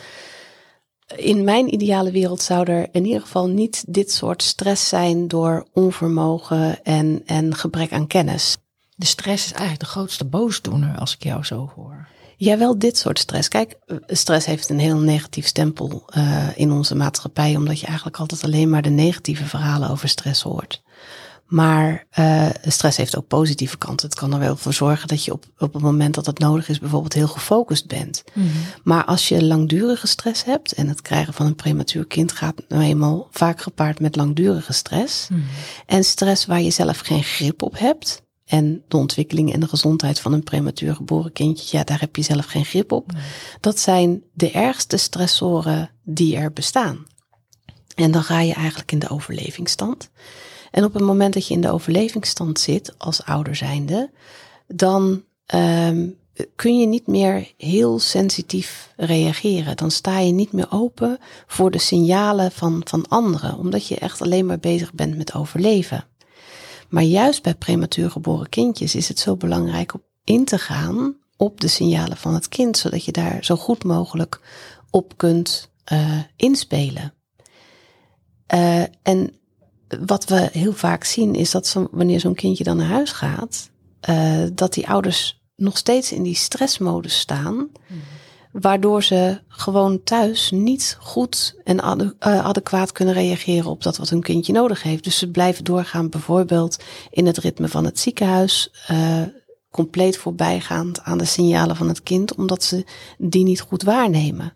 in 1.16 1.44
mijn 1.44 1.74
ideale 1.74 2.10
wereld 2.10 2.42
zou 2.42 2.70
er 2.70 2.88
in 2.92 3.04
ieder 3.04 3.20
geval 3.20 3.48
niet 3.48 3.84
dit 3.88 4.12
soort 4.12 4.42
stress 4.42 4.88
zijn 4.88 5.28
door 5.28 5.66
onvermogen 5.72 6.84
en, 6.84 7.22
en 7.26 7.54
gebrek 7.54 7.92
aan 7.92 8.06
kennis. 8.06 8.56
De 8.94 9.06
stress 9.06 9.44
is 9.44 9.52
eigenlijk 9.52 9.80
de 9.80 9.86
grootste 9.86 10.24
boosdoener 10.24 10.98
als 10.98 11.14
ik 11.14 11.22
jou 11.22 11.44
zo 11.44 11.72
hoor. 11.74 12.08
Ja, 12.36 12.58
wel 12.58 12.78
dit 12.78 12.98
soort 12.98 13.18
stress. 13.18 13.48
Kijk, 13.48 13.76
stress 14.06 14.46
heeft 14.46 14.68
een 14.68 14.78
heel 14.78 14.98
negatief 14.98 15.46
stempel 15.46 16.04
uh, 16.16 16.48
in 16.54 16.72
onze 16.72 16.94
maatschappij, 16.94 17.56
omdat 17.56 17.80
je 17.80 17.86
eigenlijk 17.86 18.16
altijd 18.16 18.44
alleen 18.44 18.70
maar 18.70 18.82
de 18.82 18.90
negatieve 18.90 19.44
verhalen 19.44 19.90
over 19.90 20.08
stress 20.08 20.42
hoort. 20.42 20.82
Maar 21.50 22.06
uh, 22.18 22.48
stress 22.62 22.96
heeft 22.96 23.16
ook 23.16 23.26
positieve 23.26 23.78
kanten. 23.78 24.08
Het 24.08 24.18
kan 24.18 24.32
er 24.32 24.38
wel 24.38 24.56
voor 24.56 24.72
zorgen 24.72 25.08
dat 25.08 25.24
je 25.24 25.32
op, 25.32 25.44
op 25.58 25.72
het 25.72 25.82
moment 25.82 26.14
dat 26.14 26.26
het 26.26 26.38
nodig 26.38 26.68
is, 26.68 26.78
bijvoorbeeld 26.78 27.12
heel 27.12 27.28
gefocust 27.28 27.86
bent. 27.86 28.24
Mhm. 28.32 28.46
Maar 28.82 29.04
als 29.04 29.28
je 29.28 29.44
langdurige 29.44 30.06
stress 30.06 30.44
hebt, 30.44 30.72
en 30.72 30.88
het 30.88 31.02
krijgen 31.02 31.34
van 31.34 31.46
een 31.46 31.54
prematuur 31.54 32.06
kind 32.06 32.32
gaat 32.32 32.62
nou 32.68 32.82
eenmaal 32.82 33.28
vaak 33.30 33.60
gepaard 33.60 34.00
met 34.00 34.16
langdurige 34.16 34.72
stress. 34.72 35.28
Mhm. 35.28 35.40
En 35.86 36.04
stress 36.04 36.46
waar 36.46 36.60
je 36.60 36.70
zelf 36.70 36.98
geen 36.98 37.22
grip 37.22 37.62
op 37.62 37.78
hebt. 37.78 38.22
En 38.44 38.82
de 38.88 38.96
ontwikkeling 38.96 39.52
en 39.52 39.60
de 39.60 39.68
gezondheid 39.68 40.20
van 40.20 40.32
een 40.32 40.44
prematuur 40.44 40.94
geboren 40.94 41.32
kindje, 41.32 41.76
ja, 41.76 41.84
daar 41.84 42.00
heb 42.00 42.16
je 42.16 42.22
zelf 42.22 42.44
geen 42.44 42.64
grip 42.64 42.92
op. 42.92 43.12
Dat 43.60 43.78
zijn 43.78 44.22
de 44.32 44.50
ergste 44.50 44.96
stressoren 44.96 45.90
die 46.04 46.36
er 46.36 46.52
bestaan. 46.52 47.06
En 47.94 48.10
dan 48.10 48.22
ga 48.22 48.40
je 48.40 48.54
eigenlijk 48.54 48.92
in 48.92 48.98
de 48.98 49.08
overlevingsstand. 49.08 50.10
En 50.70 50.84
op 50.84 50.92
het 50.94 51.02
moment 51.02 51.34
dat 51.34 51.46
je 51.46 51.54
in 51.54 51.60
de 51.60 51.70
overlevingsstand 51.70 52.60
zit 52.60 52.94
als 52.98 53.24
ouder 53.24 53.56
zijnde, 53.56 54.10
dan 54.66 55.22
um, 55.54 56.18
kun 56.56 56.78
je 56.78 56.86
niet 56.86 57.06
meer 57.06 57.52
heel 57.56 57.98
sensitief 57.98 58.92
reageren. 58.96 59.76
Dan 59.76 59.90
sta 59.90 60.18
je 60.18 60.32
niet 60.32 60.52
meer 60.52 60.66
open 60.70 61.18
voor 61.46 61.70
de 61.70 61.78
signalen 61.78 62.52
van, 62.52 62.80
van 62.84 63.08
anderen, 63.08 63.58
omdat 63.58 63.86
je 63.86 63.98
echt 63.98 64.22
alleen 64.22 64.46
maar 64.46 64.58
bezig 64.58 64.92
bent 64.92 65.16
met 65.16 65.34
overleven. 65.34 66.04
Maar 66.88 67.02
juist 67.02 67.42
bij 67.42 67.54
prematuur 67.54 68.10
geboren 68.10 68.48
kindjes 68.48 68.94
is 68.94 69.08
het 69.08 69.18
zo 69.18 69.36
belangrijk 69.36 69.94
om 69.94 70.02
in 70.24 70.44
te 70.44 70.58
gaan 70.58 71.16
op 71.36 71.60
de 71.60 71.68
signalen 71.68 72.16
van 72.16 72.34
het 72.34 72.48
kind, 72.48 72.76
zodat 72.76 73.04
je 73.04 73.12
daar 73.12 73.44
zo 73.44 73.56
goed 73.56 73.84
mogelijk 73.84 74.40
op 74.90 75.16
kunt 75.16 75.70
uh, 75.92 76.18
inspelen. 76.36 77.14
Uh, 78.54 78.82
en 79.02 79.39
wat 80.06 80.24
we 80.24 80.48
heel 80.52 80.72
vaak 80.72 81.04
zien 81.04 81.34
is 81.34 81.50
dat 81.50 81.66
zo, 81.66 81.88
wanneer 81.90 82.20
zo'n 82.20 82.34
kindje 82.34 82.64
dan 82.64 82.76
naar 82.76 82.86
huis 82.86 83.12
gaat, 83.12 83.70
uh, 84.08 84.42
dat 84.52 84.72
die 84.72 84.88
ouders 84.88 85.42
nog 85.56 85.76
steeds 85.76 86.12
in 86.12 86.22
die 86.22 86.34
stressmodus 86.34 87.18
staan, 87.18 87.54
mm. 87.54 87.70
waardoor 88.52 89.02
ze 89.02 89.40
gewoon 89.48 90.02
thuis 90.02 90.50
niet 90.50 90.96
goed 91.00 91.56
en 91.64 91.76
uh, 91.76 92.44
adequaat 92.44 92.92
kunnen 92.92 93.14
reageren 93.14 93.70
op 93.70 93.82
dat 93.82 93.96
wat 93.96 94.08
hun 94.08 94.22
kindje 94.22 94.52
nodig 94.52 94.82
heeft. 94.82 95.04
Dus 95.04 95.18
ze 95.18 95.30
blijven 95.30 95.64
doorgaan 95.64 96.08
bijvoorbeeld 96.08 96.82
in 97.10 97.26
het 97.26 97.38
ritme 97.38 97.68
van 97.68 97.84
het 97.84 97.98
ziekenhuis, 97.98 98.72
uh, 98.90 99.22
compleet 99.70 100.16
voorbijgaand 100.16 101.00
aan 101.00 101.18
de 101.18 101.24
signalen 101.24 101.76
van 101.76 101.88
het 101.88 102.02
kind, 102.02 102.34
omdat 102.34 102.64
ze 102.64 102.84
die 103.18 103.44
niet 103.44 103.60
goed 103.60 103.82
waarnemen. 103.82 104.52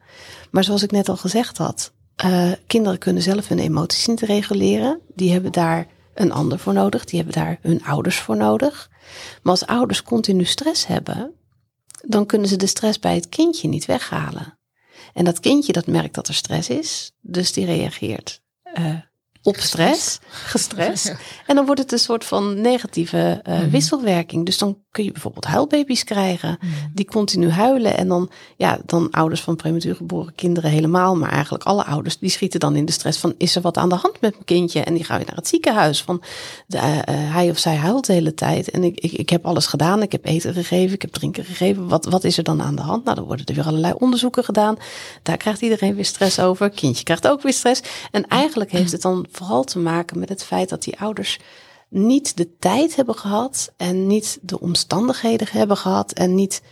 Maar 0.51 0.65
zoals 0.65 0.83
ik 0.83 0.91
net 0.91 1.09
al 1.09 1.17
gezegd 1.17 1.59
had, 1.59 1.93
uh, 2.25 2.53
kinderen 2.67 2.99
kunnen 2.99 3.23
zelf 3.23 3.49
hun 3.49 3.59
emoties 3.59 4.07
niet 4.07 4.21
reguleren. 4.21 5.01
Die 5.15 5.33
hebben 5.33 5.53
daar 5.53 5.87
een 6.15 6.33
ander 6.33 6.59
voor 6.59 6.73
nodig. 6.73 7.05
Die 7.05 7.23
hebben 7.23 7.43
daar 7.43 7.59
hun 7.61 7.85
ouders 7.85 8.17
voor 8.17 8.37
nodig. 8.37 8.91
Maar 9.43 9.53
als 9.53 9.67
ouders 9.67 10.03
continu 10.03 10.45
stress 10.45 10.87
hebben, 10.87 11.35
dan 12.07 12.27
kunnen 12.27 12.49
ze 12.49 12.57
de 12.57 12.67
stress 12.67 12.99
bij 12.99 13.15
het 13.15 13.29
kindje 13.29 13.69
niet 13.69 13.85
weghalen. 13.85 14.59
En 15.15 15.25
dat 15.25 15.41
kindje 15.41 15.73
dat 15.73 15.87
merkt 15.87 16.15
dat 16.15 16.29
er 16.29 16.35
stress 16.35 16.69
is, 16.69 17.13
dus 17.21 17.53
die 17.53 17.65
reageert 17.65 18.43
uh, 18.79 18.95
op 19.45 19.57
stress, 19.57 20.19
gestrest. 20.29 21.15
En 21.47 21.55
dan 21.55 21.65
wordt 21.67 21.81
het 21.81 21.93
een 21.93 21.99
soort 21.99 22.25
van 22.25 22.61
negatieve 22.61 23.43
uh, 23.49 23.59
wisselwerking. 23.71 24.47
Dus 24.47 24.59
dan 24.59 24.79
kun 24.91 25.05
je 25.05 25.13
bijvoorbeeld 25.13 25.45
huilbaby's 25.45 26.05
krijgen, 26.05 26.59
mhm. 26.61 26.71
die 26.95 27.05
continu 27.05 27.51
huilen. 27.51 27.97
En 27.97 28.09
dan, 28.09 28.31
ja, 28.57 28.79
dan 28.87 29.11
ouders 29.11 29.41
van 29.41 29.57
prematuur 29.57 29.97
geboren 29.97 30.35
kinderen 30.35 30.71
helemaal, 30.71 31.17
maar 31.17 31.31
eigenlijk 31.31 31.65
alle 31.65 31.85
ouders, 31.85 32.19
die 32.19 32.31
schieten 32.31 32.61
dan 32.61 32.77
in 32.77 32.85
de 32.85 32.93
stress 32.93 33.19
van, 33.19 33.35
is 33.39 33.57
er 33.57 33.63
wat 33.63 33.77
aan 33.77 33.89
de 33.89 33.95
hand 33.95 34.21
met 34.21 34.33
mijn 34.33 34.45
kindje? 34.45 34.81
En 34.81 34.95
die 34.95 35.05
gaan 35.05 35.17
weer 35.17 35.27
naar 35.27 35.37
het 35.37 35.49
ziekenhuis 35.49 36.03
van, 36.03 36.23
de, 36.67 36.77
uh, 36.77 36.83
hij 37.07 37.51
of 37.51 37.59
zij 37.59 37.77
huilt 37.77 38.07
de 38.07 38.13
hele 38.13 38.35
tijd. 38.35 38.71
En 38.71 38.85
ik, 38.85 39.01
ik, 39.01 39.13
ik 39.13 39.31
heb 39.31 39.47
alles 39.47 39.67
gedaan, 39.67 40.03
ik 40.03 40.13
heb 40.13 40.25
eten 40.25 40.55
gegeven, 40.55 40.95
ik 40.95 41.03
heb 41.03 41.13
drinken 41.13 41.45
gegeven. 41.45 41.89
Wat, 41.89 42.05
wat 42.05 42.25
is 42.25 42.39
er 42.39 42.45
dan 42.45 42.63
aan 42.63 42.77
de 42.77 42.83
hand? 42.83 43.05
Nou, 43.05 43.17
dan 43.17 43.25
worden 43.25 43.47
er 43.47 43.55
weer 43.55 43.67
allerlei 43.67 43.95
onderzoeken 43.99 44.45
gedaan. 44.45 44.77
Daar 45.23 45.37
krijgt 45.37 45.61
iedereen 45.61 45.95
weer 45.95 46.05
stress 46.05 46.39
over. 46.39 46.71
Kindje 46.71 47.05
krijgt 47.05 47.29
ook 47.29 47.43
weer 47.43 47.53
stress. 47.53 47.83
En 48.11 48.27
eigenlijk 48.27 48.71
heeft 48.71 48.93
het 48.93 49.03
dan 49.03 49.27
vooral 49.37 49.65
te 49.65 49.79
maken 49.79 50.19
met 50.19 50.29
het 50.29 50.45
feit 50.45 50.69
dat 50.69 50.83
die 50.83 51.01
ouders 51.01 51.39
niet 51.89 52.37
de 52.37 52.57
tijd 52.57 52.97
hebben 52.97 53.15
gehad 53.15 53.73
en 53.77 54.07
niet 54.07 54.39
de 54.43 54.61
omstandigheden 54.61 55.49
hebben 55.51 55.77
gehad 55.77 56.13
en 56.13 56.35
niet 56.35 56.63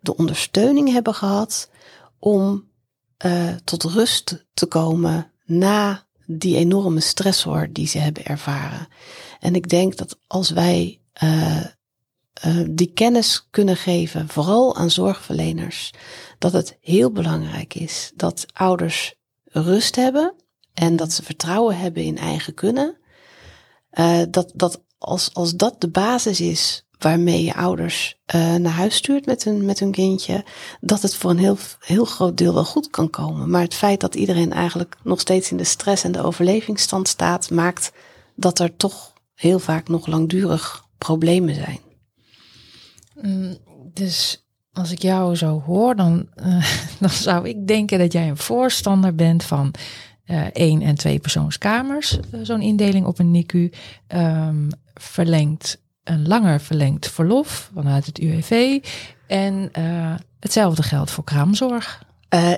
de 0.00 0.16
ondersteuning 0.16 0.92
hebben 0.92 1.14
gehad 1.14 1.70
om 2.18 2.68
uh, 3.26 3.54
tot 3.64 3.82
rust 3.82 4.46
te 4.54 4.66
komen 4.66 5.32
na 5.44 6.06
die 6.26 6.56
enorme 6.56 7.00
stressor 7.00 7.68
die 7.72 7.86
ze 7.86 7.98
hebben 7.98 8.24
ervaren. 8.24 8.88
En 9.40 9.54
ik 9.54 9.68
denk 9.68 9.96
dat 9.96 10.18
als 10.26 10.50
wij 10.50 11.00
uh, 11.22 11.64
uh, 12.46 12.64
die 12.70 12.92
kennis 12.92 13.46
kunnen 13.50 13.76
geven, 13.76 14.28
vooral 14.28 14.76
aan 14.76 14.90
zorgverleners, 14.90 15.92
dat 16.38 16.52
het 16.52 16.78
heel 16.80 17.10
belangrijk 17.10 17.74
is 17.74 18.12
dat 18.14 18.46
ouders 18.52 19.14
rust 19.44 19.96
hebben 19.96 20.34
en 20.74 20.96
dat 20.96 21.12
ze 21.12 21.22
vertrouwen 21.22 21.78
hebben 21.78 22.02
in 22.02 22.18
eigen 22.18 22.54
kunnen. 22.54 22.96
Uh, 23.92 24.22
dat, 24.30 24.52
dat 24.54 24.82
als, 24.98 25.34
als 25.34 25.56
dat 25.56 25.80
de 25.80 25.88
basis 25.88 26.40
is 26.40 26.84
waarmee 26.98 27.44
je 27.44 27.54
ouders 27.54 28.20
uh, 28.34 28.54
naar 28.54 28.72
huis 28.72 28.94
stuurt 28.94 29.26
met 29.26 29.44
hun, 29.44 29.64
met 29.64 29.78
hun 29.78 29.90
kindje, 29.90 30.44
dat 30.80 31.02
het 31.02 31.14
voor 31.14 31.30
een 31.30 31.38
heel, 31.38 31.56
heel 31.80 32.04
groot 32.04 32.36
deel 32.36 32.54
wel 32.54 32.64
goed 32.64 32.90
kan 32.90 33.10
komen. 33.10 33.50
Maar 33.50 33.62
het 33.62 33.74
feit 33.74 34.00
dat 34.00 34.14
iedereen 34.14 34.52
eigenlijk 34.52 34.96
nog 35.02 35.20
steeds 35.20 35.50
in 35.50 35.56
de 35.56 35.64
stress 35.64 36.04
en 36.04 36.12
de 36.12 36.22
overlevingsstand 36.22 37.08
staat, 37.08 37.50
maakt 37.50 37.92
dat 38.36 38.58
er 38.58 38.76
toch 38.76 39.12
heel 39.34 39.58
vaak 39.58 39.88
nog 39.88 40.06
langdurig 40.06 40.84
problemen 40.98 41.54
zijn. 41.54 41.80
Mm, 43.20 43.58
dus 43.92 44.44
als 44.72 44.90
ik 44.90 45.02
jou 45.02 45.36
zo 45.36 45.62
hoor, 45.66 45.96
dan, 45.96 46.28
uh, 46.44 46.66
dan 47.00 47.10
zou 47.10 47.48
ik 47.48 47.66
denken 47.66 47.98
dat 47.98 48.12
jij 48.12 48.28
een 48.28 48.36
voorstander 48.36 49.14
bent 49.14 49.44
van 49.44 49.74
één 50.52 50.82
en 50.82 50.94
twee 50.94 51.18
persoonskamers, 51.18 52.18
uh, 52.34 52.40
zo'n 52.42 52.60
indeling 52.60 53.06
op 53.06 53.18
een 53.18 53.30
NICU, 53.30 53.58
um, 53.58 53.70
ehm, 54.06 54.68
verlengt 54.94 55.78
een 56.04 56.28
langer 56.28 56.60
verlengd 56.60 57.10
verlof 57.10 57.70
vanuit 57.74 58.06
het 58.06 58.18
UWV 58.18 58.78
en 59.26 59.70
uh, 59.78 60.14
hetzelfde 60.40 60.82
geldt 60.82 61.10
voor 61.10 61.24
kraamzorg. 61.24 62.02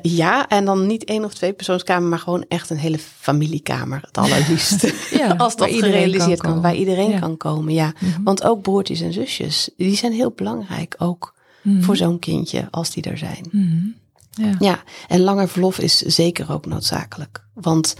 ja, 0.03 0.49
en 0.49 0.65
dan 0.65 0.87
niet 0.87 1.05
één 1.05 1.25
of 1.25 1.35
twee 1.35 1.53
persoonskamer, 1.53 2.09
maar 2.09 2.19
gewoon 2.19 2.45
echt 2.49 2.71
een 2.71 2.77
hele 2.77 2.99
familiekamer. 2.99 4.01
Het 4.03 4.19
allerliefst. 4.19 4.93
ja, 5.21 5.35
Als 5.35 5.57
dat 5.57 5.71
gerealiseerd 5.71 6.41
kan, 6.41 6.53
kan, 6.53 6.63
waar 6.63 6.75
iedereen 6.75 7.21
kan 7.21 7.37
komen. 7.37 7.73
Ja, 7.73 7.87
mm 7.99 8.13
-hmm. 8.13 8.25
want 8.25 8.45
ook 8.45 8.63
broertjes 8.63 9.01
en 9.01 9.13
zusjes, 9.13 9.71
die 9.77 9.97
zijn 9.97 10.13
heel 10.13 10.33
belangrijk 10.37 10.95
ook 10.99 11.35
mm 11.63 11.73
-hmm. 11.73 11.83
voor 11.83 11.97
zo'n 11.97 12.19
kindje 12.19 12.69
als 12.71 12.91
die 12.91 13.03
er 13.03 13.19
zijn. 13.19 13.47
Mm 13.51 13.69
-hmm. 13.69 13.95
Ja. 14.35 14.55
ja, 14.59 14.83
en 15.09 15.21
langer 15.21 15.49
verlof 15.49 15.79
is 15.79 15.99
zeker 15.99 16.53
ook 16.53 16.67
noodzakelijk. 16.67 17.45
Want 17.53 17.97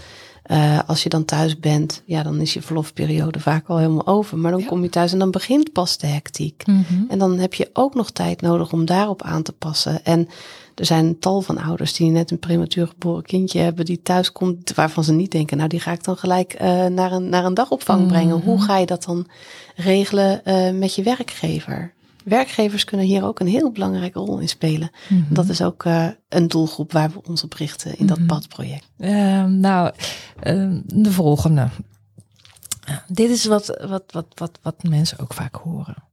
uh, 0.47 0.79
als 0.87 1.03
je 1.03 1.09
dan 1.09 1.25
thuis 1.25 1.59
bent, 1.59 2.01
ja, 2.05 2.23
dan 2.23 2.39
is 2.39 2.53
je 2.53 2.61
verlofperiode 2.61 3.39
vaak 3.39 3.67
al 3.67 3.77
helemaal 3.77 4.07
over. 4.07 4.37
Maar 4.37 4.51
dan 4.51 4.59
ja. 4.59 4.65
kom 4.65 4.83
je 4.83 4.89
thuis 4.89 5.11
en 5.11 5.19
dan 5.19 5.31
begint 5.31 5.71
pas 5.71 5.97
de 5.97 6.07
hectiek. 6.07 6.63
Mm 6.67 6.83
-hmm. 6.87 7.05
En 7.09 7.19
dan 7.19 7.39
heb 7.39 7.53
je 7.53 7.69
ook 7.73 7.93
nog 7.93 8.11
tijd 8.11 8.41
nodig 8.41 8.71
om 8.71 8.85
daarop 8.85 9.21
aan 9.21 9.43
te 9.43 9.51
passen. 9.51 10.05
En 10.05 10.27
er 10.75 10.85
zijn 10.85 11.05
een 11.05 11.19
tal 11.19 11.41
van 11.41 11.57
ouders 11.57 11.93
die 11.93 12.09
net 12.09 12.31
een 12.31 12.39
prematuur 12.39 12.87
geboren 12.87 13.23
kindje 13.23 13.59
hebben 13.59 13.85
die 13.85 14.01
thuis 14.01 14.31
komt, 14.31 14.73
waarvan 14.73 15.03
ze 15.03 15.13
niet 15.13 15.31
denken, 15.31 15.57
nou 15.57 15.69
die 15.69 15.79
ga 15.79 15.91
ik 15.91 16.03
dan 16.03 16.17
gelijk 16.17 16.61
uh, 16.61 16.85
naar, 16.85 17.11
een, 17.11 17.29
naar 17.29 17.45
een 17.45 17.53
dagopvang 17.53 17.99
mm 17.99 18.05
-hmm. 18.05 18.13
brengen. 18.13 18.41
Hoe 18.41 18.61
ga 18.61 18.77
je 18.77 18.85
dat 18.85 19.03
dan 19.03 19.27
regelen 19.75 20.41
uh, 20.45 20.71
met 20.79 20.95
je 20.95 21.03
werkgever? 21.03 21.93
Werkgevers 22.23 22.83
kunnen 22.83 23.05
hier 23.05 23.23
ook 23.23 23.39
een 23.39 23.47
heel 23.47 23.71
belangrijke 23.71 24.19
rol 24.19 24.39
in 24.39 24.49
spelen. 24.49 24.91
Mm 25.09 25.17
-hmm. 25.17 25.35
Dat 25.35 25.49
is 25.49 25.61
ook 25.61 25.83
uh, 25.85 26.07
een 26.29 26.47
doelgroep 26.47 26.91
waar 26.91 27.11
we 27.11 27.21
ons 27.27 27.43
op 27.43 27.53
richten 27.53 27.97
in 27.97 28.05
dat 28.05 28.19
mm 28.19 28.27
-hmm. 28.27 28.37
padproject. 28.37 28.89
Uh, 28.97 29.43
nou, 29.45 29.91
uh, 30.43 30.77
de 30.85 31.11
volgende. 31.11 31.67
Dit 33.07 33.29
is 33.29 33.45
wat, 33.45 33.85
wat, 33.87 34.03
wat, 34.07 34.25
wat, 34.33 34.59
wat 34.61 34.83
mensen 34.83 35.19
ook 35.19 35.33
vaak 35.33 35.55
horen. 35.55 36.03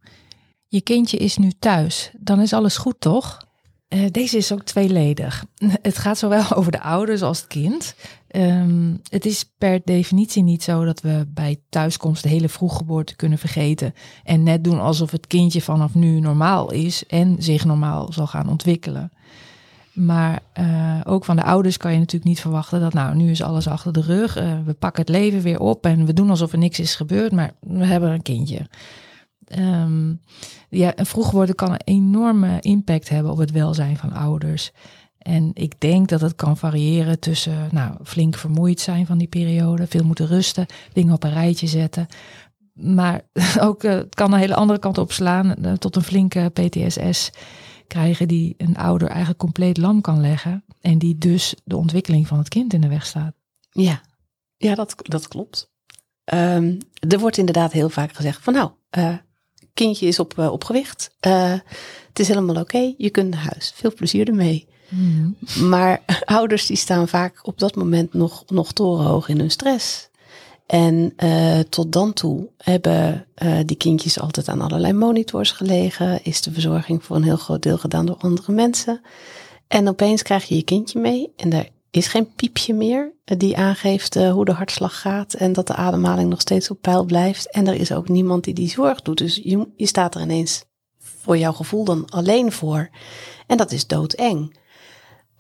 Je 0.67 0.81
kindje 0.81 1.17
is 1.17 1.37
nu 1.37 1.53
thuis, 1.59 2.11
dan 2.19 2.41
is 2.41 2.53
alles 2.53 2.77
goed, 2.77 3.01
toch? 3.01 3.49
Uh, 3.95 4.07
deze 4.11 4.37
is 4.37 4.53
ook 4.53 4.63
tweeledig. 4.63 5.45
Het 5.83 5.99
gaat 5.99 6.19
zowel 6.19 6.53
over 6.59 6.73
de 6.73 6.81
ouders 6.81 7.23
als 7.23 7.39
het 7.39 7.47
kind. 7.47 7.95
Um, 8.37 9.01
het 9.09 9.27
is 9.27 9.51
per 9.59 9.81
definitie 9.85 10.43
niet 10.43 10.63
zo 10.63 10.85
dat 10.85 11.01
we 11.01 11.27
bij 11.29 11.61
thuiskomst 11.69 12.23
de 12.23 12.29
hele 12.29 12.49
vroeggeboorte 12.49 13.17
kunnen 13.17 13.39
vergeten 13.39 13.95
en 14.25 14.43
net 14.43 14.65
doen 14.65 14.81
alsof 14.81 15.11
het 15.11 15.27
kindje 15.27 15.61
vanaf 15.61 15.95
nu 15.95 16.21
normaal 16.21 16.73
is 16.73 17.07
en 17.07 17.37
zich 17.39 17.65
normaal 17.65 18.13
zal 18.13 18.27
gaan 18.27 18.49
ontwikkelen. 18.49 19.13
Maar 19.93 20.41
uh, 20.61 21.01
ook 21.05 21.25
van 21.25 21.37
de 21.37 21.45
ouders 21.45 21.77
kan 21.77 21.93
je 21.93 21.99
natuurlijk 21.99 22.31
niet 22.31 22.41
verwachten 22.41 22.81
dat 22.81 22.93
nou 22.93 23.15
nu 23.15 23.31
is 23.31 23.43
alles 23.43 23.69
achter 23.69 23.93
de 23.93 24.01
rug, 24.01 24.39
uh, 24.39 24.59
we 24.65 24.73
pakken 24.73 25.03
het 25.03 25.11
leven 25.11 25.41
weer 25.41 25.61
op 25.61 25.87
en 25.87 26.07
we 26.07 26.13
doen 26.13 26.31
alsof 26.31 26.53
er 26.53 26.59
niks 26.59 26.81
is 26.81 26.95
gebeurd, 26.95 27.33
maar 27.33 27.53
we 27.61 27.85
hebben 27.85 28.11
een 28.11 28.23
kindje. 28.23 28.67
Um, 29.59 30.21
ja, 30.69 30.99
een 30.99 31.07
vroeggeboorte 31.07 31.55
kan 31.55 31.71
een 31.71 31.81
enorme 31.85 32.61
impact 32.61 33.09
hebben 33.09 33.33
op 33.33 33.39
het 33.39 33.51
welzijn 33.51 33.97
van 33.97 34.13
ouders. 34.13 34.73
En 35.19 35.51
ik 35.55 35.81
denk 35.81 36.09
dat 36.09 36.21
het 36.21 36.35
kan 36.35 36.57
variëren 36.57 37.19
tussen 37.19 37.69
nou, 37.71 37.97
flink 38.05 38.37
vermoeid 38.37 38.81
zijn 38.81 39.07
van 39.07 39.19
die 39.19 39.29
periode, 39.29 39.87
veel 39.87 40.05
moeten 40.05 40.27
rusten, 40.27 40.67
dingen 40.93 41.15
op 41.15 41.25
een 41.25 41.33
rijtje 41.33 41.67
zetten. 41.67 42.07
Maar 42.73 43.21
ook 43.61 43.83
uh, 43.83 43.93
het 43.93 44.15
kan 44.15 44.33
een 44.33 44.39
hele 44.39 44.55
andere 44.55 44.79
kant 44.79 44.99
op 44.99 45.13
slaan, 45.13 45.55
uh, 45.59 45.73
tot 45.73 45.97
een 45.97 46.03
flinke 46.03 46.51
PTSS 46.53 47.31
krijgen 47.87 48.29
die 48.29 48.55
een 48.57 48.77
ouder 48.77 49.09
eigenlijk 49.09 49.39
compleet 49.39 49.77
lam 49.77 50.01
kan 50.01 50.21
leggen. 50.21 50.65
En 50.81 50.99
die 50.99 51.19
dus 51.19 51.55
de 51.65 51.77
ontwikkeling 51.77 52.27
van 52.27 52.39
het 52.39 52.49
kind 52.49 52.73
in 52.73 52.81
de 52.81 52.89
weg 52.89 53.07
staat. 53.07 53.35
Ja, 53.71 54.01
ja 54.57 54.75
dat, 54.75 54.95
dat 54.97 55.29
klopt. 55.29 55.71
Um, 56.35 56.79
er 57.09 57.19
wordt 57.19 57.37
inderdaad 57.37 57.73
heel 57.73 57.89
vaak 57.89 58.13
gezegd 58.13 58.43
van 58.43 58.53
nou, 58.53 58.71
uh, 58.99 59.15
kindje 59.85 60.07
is 60.07 60.19
op, 60.19 60.39
op 60.39 60.65
gewicht. 60.65 61.11
het 61.21 62.19
is 62.19 62.29
helemaal 62.29 62.55
oké, 62.55 62.77
okay, 62.77 62.95
je 62.99 63.11
kunt 63.11 63.31
naar 63.31 63.49
huis. 63.53 63.73
Veel 63.75 63.95
plezier 63.95 64.29
ermee. 64.29 64.67
Mm. 64.89 65.37
Maar 65.69 66.03
ouders 66.25 66.67
die 66.67 66.77
staan 66.77 67.09
vaak 67.09 67.47
op 67.47 67.59
dat 67.59 67.75
moment 67.75 68.15
nog, 68.15 68.45
nog 68.47 68.73
torenhoog 68.73 69.29
in 69.29 69.39
hun 69.39 69.51
stress. 69.51 70.09
En 70.67 71.13
uh, 71.25 71.59
tot 71.59 71.93
dan 71.93 72.13
toe 72.13 72.49
hebben 72.57 73.27
uh, 73.43 73.59
die 73.65 73.77
kindjes 73.77 74.21
altijd 74.21 74.49
aan 74.49 74.61
allerlei 74.61 74.93
monitors 74.93 75.51
gelegen. 75.51 76.25
Is 76.25 76.43
de 76.43 76.53
verzorging 76.53 77.05
voor 77.05 77.17
een 77.17 77.23
heel 77.23 77.37
groot 77.37 77.63
deel 77.63 77.79
gedaan 77.79 78.07
door 78.07 78.17
andere 78.17 78.53
mensen. 78.53 79.01
En 79.69 79.89
opeens 79.89 80.23
krijg 80.23 80.45
je 80.45 80.57
je 80.57 80.63
kindje 80.63 81.01
mee 81.01 81.33
en 81.37 81.53
er 81.53 81.69
is 81.91 82.07
geen 82.07 82.33
piepje 82.35 82.75
meer 82.75 83.13
die 83.25 83.57
aangeeft 83.57 84.17
uh, 84.17 84.33
hoe 84.33 84.45
de 84.45 84.53
hartslag 84.53 85.01
gaat 85.01 85.35
en 85.35 85.53
dat 85.53 85.67
de 85.67 85.75
ademhaling 85.75 86.31
nog 86.31 86.41
steeds 86.41 86.71
op 86.71 86.81
peil 86.81 87.05
blijft. 87.05 87.51
En 87.51 87.67
er 87.67 87.75
is 87.75 87.93
ook 87.93 88.09
niemand 88.09 88.45
die 88.45 88.55
die 88.55 88.69
zorg 88.69 89.03
doet. 89.03 89.19
Dus 89.19 89.41
je, 89.43 89.69
je 89.77 89.87
staat 89.87 90.15
er 90.15 90.21
ineens 90.21 90.65
voor 90.99 91.39
jouw 91.39 91.53
gevoel 91.53 91.85
dan 91.85 92.09
alleen 92.09 92.53
voor. 92.53 92.91
En 93.47 93.57
dat 93.57 93.73
is 93.73 93.87
doodeng. 93.87 94.59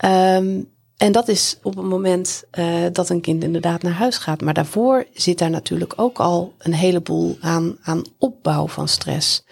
Um, 0.04 0.68
en 0.96 1.12
dat 1.12 1.28
is 1.28 1.58
op 1.62 1.76
het 1.76 1.84
moment 1.84 2.44
uh, 2.58 2.86
dat 2.92 3.08
een 3.08 3.20
kind 3.20 3.44
inderdaad 3.44 3.82
naar 3.82 3.92
huis 3.92 4.16
gaat. 4.16 4.40
Maar 4.40 4.54
daarvoor 4.54 5.06
zit 5.12 5.38
daar 5.38 5.50
natuurlijk 5.50 5.92
ook 5.96 6.18
al 6.18 6.54
een 6.58 6.74
heleboel 6.74 7.36
aan, 7.40 7.76
aan 7.82 8.02
opbouw 8.18 8.68
van 8.68 8.88
stress. 8.88 9.44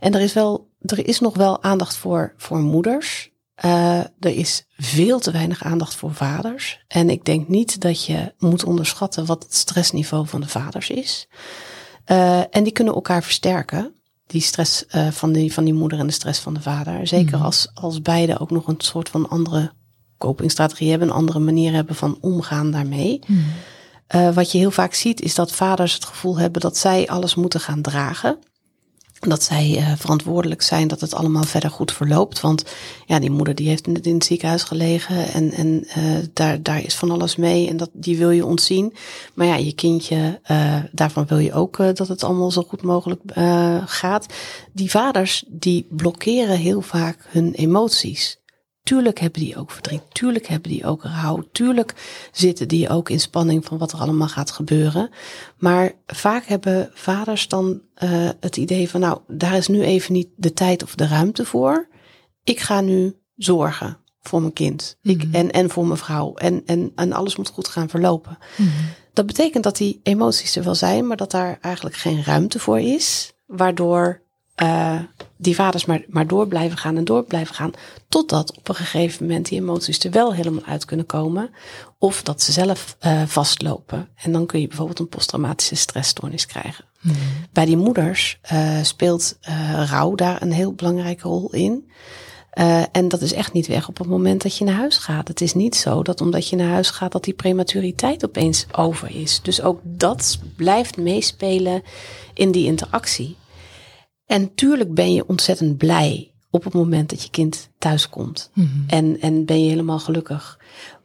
En 0.00 0.14
er 0.14 0.20
is, 0.20 0.32
wel, 0.32 0.68
er 0.80 1.06
is 1.06 1.20
nog 1.20 1.36
wel 1.36 1.62
aandacht 1.62 1.96
voor, 1.96 2.34
voor 2.36 2.58
moeders. 2.58 3.31
Uh, 3.64 3.98
er 3.98 4.36
is 4.36 4.66
veel 4.76 5.18
te 5.18 5.30
weinig 5.30 5.64
aandacht 5.64 5.94
voor 5.94 6.14
vaders. 6.14 6.84
En 6.88 7.10
ik 7.10 7.24
denk 7.24 7.48
niet 7.48 7.80
dat 7.80 8.04
je 8.04 8.34
moet 8.38 8.64
onderschatten 8.64 9.26
wat 9.26 9.42
het 9.42 9.54
stressniveau 9.54 10.26
van 10.26 10.40
de 10.40 10.48
vaders 10.48 10.90
is. 10.90 11.28
Uh, 12.06 12.38
en 12.38 12.62
die 12.62 12.72
kunnen 12.72 12.94
elkaar 12.94 13.22
versterken 13.22 13.94
die 14.26 14.40
stress 14.40 14.84
uh, 14.94 15.10
van, 15.10 15.32
die, 15.32 15.52
van 15.52 15.64
die 15.64 15.74
moeder 15.74 15.98
en 15.98 16.06
de 16.06 16.12
stress 16.12 16.40
van 16.40 16.54
de 16.54 16.60
vader. 16.60 17.06
Zeker 17.06 17.38
mm. 17.38 17.44
als, 17.44 17.70
als 17.74 18.02
beide 18.02 18.38
ook 18.38 18.50
nog 18.50 18.66
een 18.68 18.74
soort 18.78 19.08
van 19.08 19.28
andere 19.28 19.72
copingstrategie 20.18 20.90
hebben, 20.90 21.08
een 21.08 21.14
andere 21.14 21.38
manier 21.38 21.72
hebben 21.72 21.94
van 21.94 22.18
omgaan 22.20 22.70
daarmee. 22.70 23.20
Uh, 24.14 24.34
wat 24.34 24.52
je 24.52 24.58
heel 24.58 24.70
vaak 24.70 24.94
ziet 24.94 25.20
is 25.20 25.34
dat 25.34 25.52
vaders 25.52 25.94
het 25.94 26.04
gevoel 26.04 26.38
hebben 26.38 26.60
dat 26.60 26.76
zij 26.76 27.08
alles 27.08 27.34
moeten 27.34 27.60
gaan 27.60 27.82
dragen. 27.82 28.38
Dat 29.30 29.42
zij 29.42 29.76
uh, 29.76 29.92
verantwoordelijk 29.96 30.62
zijn 30.62 30.88
dat 30.88 31.00
het 31.00 31.14
allemaal 31.14 31.42
verder 31.42 31.70
goed 31.70 31.92
verloopt. 31.92 32.40
Want 32.40 32.64
ja, 33.06 33.18
die 33.18 33.30
moeder 33.30 33.54
die 33.54 33.68
heeft 33.68 33.86
net 33.86 34.06
in 34.06 34.14
het 34.14 34.24
ziekenhuis 34.24 34.62
gelegen 34.62 35.32
en, 35.32 35.52
en 35.52 35.86
uh, 35.98 36.18
daar, 36.32 36.62
daar 36.62 36.84
is 36.84 36.94
van 36.94 37.10
alles 37.10 37.36
mee 37.36 37.68
en 37.68 37.76
dat, 37.76 37.90
die 37.92 38.18
wil 38.18 38.30
je 38.30 38.46
ontzien. 38.46 38.94
Maar 39.34 39.46
ja, 39.46 39.56
je 39.56 39.72
kindje, 39.72 40.40
uh, 40.50 40.76
daarvan 40.92 41.26
wil 41.26 41.38
je 41.38 41.52
ook 41.52 41.76
dat 41.76 42.08
het 42.08 42.24
allemaal 42.24 42.50
zo 42.50 42.62
goed 42.62 42.82
mogelijk 42.82 43.20
gaat. 43.86 44.26
Die 44.72 44.90
vaders 44.90 45.44
die 45.48 45.86
blokkeren 45.90 46.58
heel 46.58 46.80
vaak 46.80 47.26
hun 47.28 47.52
emoties. 47.52 48.41
Tuurlijk 48.82 49.20
hebben 49.20 49.40
die 49.40 49.56
ook 49.56 49.70
verdriet, 49.70 50.02
tuurlijk 50.12 50.46
hebben 50.46 50.70
die 50.70 50.86
ook 50.86 51.02
rouw, 51.02 51.44
tuurlijk 51.52 51.94
zitten 52.32 52.68
die 52.68 52.88
ook 52.88 53.10
in 53.10 53.20
spanning 53.20 53.64
van 53.64 53.78
wat 53.78 53.92
er 53.92 53.98
allemaal 53.98 54.28
gaat 54.28 54.50
gebeuren. 54.50 55.10
Maar 55.58 55.92
vaak 56.06 56.44
hebben 56.44 56.90
vaders 56.94 57.48
dan 57.48 57.80
uh, 58.02 58.28
het 58.40 58.56
idee 58.56 58.90
van, 58.90 59.00
nou, 59.00 59.18
daar 59.28 59.56
is 59.56 59.68
nu 59.68 59.82
even 59.82 60.12
niet 60.12 60.28
de 60.36 60.52
tijd 60.52 60.82
of 60.82 60.94
de 60.94 61.06
ruimte 61.06 61.44
voor. 61.44 61.88
Ik 62.44 62.60
ga 62.60 62.80
nu 62.80 63.16
zorgen 63.36 63.98
voor 64.22 64.40
mijn 64.40 64.52
kind 64.52 64.98
ik, 65.02 65.24
mhm. 65.24 65.34
en, 65.34 65.50
en 65.50 65.70
voor 65.70 65.86
mijn 65.86 65.98
vrouw 65.98 66.34
en, 66.34 66.62
en, 66.66 66.92
en 66.94 67.12
alles 67.12 67.36
moet 67.36 67.48
goed 67.48 67.68
gaan 67.68 67.88
verlopen. 67.88 68.38
Mm 68.56 68.70
Dat 69.12 69.26
betekent 69.26 69.64
dat 69.64 69.76
die 69.76 70.00
emoties 70.02 70.56
er 70.56 70.64
wel 70.64 70.74
zijn, 70.74 71.06
maar 71.06 71.16
dat 71.16 71.30
daar 71.30 71.58
eigenlijk 71.60 71.96
geen 71.96 72.24
ruimte 72.24 72.58
voor 72.58 72.80
is, 72.80 73.32
waardoor 73.46 74.22
uh, 74.62 75.00
die 75.42 75.54
vaders 75.54 75.84
maar, 75.84 76.04
maar 76.08 76.26
door 76.26 76.48
blijven 76.48 76.78
gaan 76.78 76.96
en 76.96 77.04
door 77.04 77.24
blijven 77.24 77.54
gaan. 77.54 77.70
Totdat 78.08 78.56
op 78.56 78.68
een 78.68 78.74
gegeven 78.74 79.26
moment 79.26 79.48
die 79.48 79.60
emoties 79.60 79.98
er 79.98 80.10
wel 80.10 80.34
helemaal 80.34 80.64
uit 80.64 80.84
kunnen 80.84 81.06
komen. 81.06 81.50
Of 81.98 82.22
dat 82.22 82.42
ze 82.42 82.52
zelf 82.52 82.96
uh, 83.00 83.22
vastlopen. 83.26 84.08
En 84.14 84.32
dan 84.32 84.46
kun 84.46 84.60
je 84.60 84.68
bijvoorbeeld 84.68 84.98
een 84.98 85.08
posttraumatische 85.08 85.74
stressstoornis 85.74 86.46
krijgen. 86.46 86.84
Hmm. 87.00 87.14
Bij 87.52 87.64
die 87.64 87.76
moeders 87.76 88.38
uh, 88.52 88.82
speelt 88.82 89.38
rouw 89.90 90.14
daar 90.14 90.42
een 90.42 90.52
heel 90.52 90.72
belangrijke 90.72 91.28
rol 91.28 91.52
in. 91.52 91.90
En 92.92 93.08
dat 93.08 93.20
is 93.20 93.32
echt 93.32 93.52
niet 93.52 93.66
weg 93.66 93.88
op 93.88 93.98
het 93.98 94.06
moment 94.06 94.42
dat 94.42 94.56
je 94.56 94.64
naar 94.64 94.74
huis 94.74 94.96
gaat. 94.96 95.28
Het 95.28 95.40
is 95.40 95.54
niet 95.54 95.76
zo 95.76 96.02
dat 96.02 96.20
omdat 96.20 96.48
je 96.48 96.56
naar 96.56 96.68
huis 96.68 96.90
gaat 96.90 97.12
dat 97.12 97.24
die 97.24 97.34
prematuriteit 97.34 98.24
opeens 98.24 98.66
over 98.72 99.16
is. 99.20 99.40
Dus 99.42 99.62
ook 99.62 99.80
dat 99.82 100.38
blijft 100.56 100.96
meespelen 100.96 101.82
in 102.34 102.50
die 102.50 102.66
interactie. 102.66 103.36
En 104.32 104.54
tuurlijk 104.54 104.94
ben 104.94 105.12
je 105.12 105.26
ontzettend 105.26 105.76
blij 105.76 106.32
op 106.50 106.64
het 106.64 106.72
moment 106.72 107.10
dat 107.10 107.22
je 107.22 107.30
kind 107.30 107.68
thuis 107.78 108.08
komt. 108.08 108.50
Mhm. 108.54 108.68
en, 108.86 109.20
en 109.20 109.44
ben 109.44 109.62
je 109.62 109.68
helemaal 109.68 109.98
gelukkig. 109.98 110.58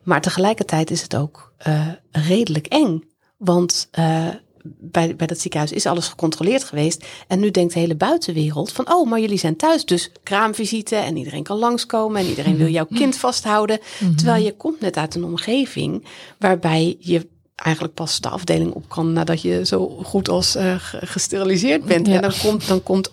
Maar 0.04 0.22
tegelijkertijd 0.22 0.92
is 0.92 1.02
het 1.02 1.16
ook 1.16 1.54
uh, 1.68 1.88
redelijk 2.12 2.66
eng. 2.66 3.04
Want 3.38 3.90
uh, 4.00 4.28
bij, 4.64 5.16
bij 5.16 5.28
dat 5.28 5.40
ziekenhuis 5.40 5.72
is 5.72 5.86
alles 5.86 6.08
gecontroleerd 6.08 6.64
geweest. 6.64 7.06
En 7.28 7.40
nu 7.40 7.52
denkt 7.52 7.74
de 7.74 7.80
hele 7.80 7.96
buitenwereld 7.96 8.72
van, 8.72 8.94
oh, 8.94 9.10
maar 9.10 9.20
jullie 9.20 9.38
zijn 9.38 9.56
thuis. 9.56 9.86
Dus 9.86 10.12
kraamvisite 10.24 10.96
en 10.96 11.18
iedereen 11.18 11.44
kan 11.44 11.58
langskomen 11.58 12.22
en 12.22 12.28
iedereen 12.28 12.58
wil 12.58 12.68
jouw 12.68 12.88
kind 12.94 13.18
vasthouden. 13.18 13.80
Mhm. 14.00 14.16
Terwijl 14.16 14.44
je 14.44 14.56
komt 14.56 14.80
net 14.80 14.98
uit 14.98 15.16
een 15.16 15.24
omgeving 15.24 16.06
waarbij 16.38 16.96
je 17.00 17.28
eigenlijk 17.64 17.94
pas 17.94 18.20
de 18.20 18.30
afdeling 18.30 18.74
op 18.74 18.90
kan 18.90 19.14
nadat 19.14 19.42
je 19.42 19.66
zo 19.66 20.00
goed 20.04 20.30
als 20.30 20.56
uh, 20.56 20.76
gesteriliseerd 21.02 21.86
bent. 21.86 22.08
En 22.08 22.22
dan 22.22 22.34
komt, 22.42 22.68
dan, 22.68 22.84
komt, 22.84 23.10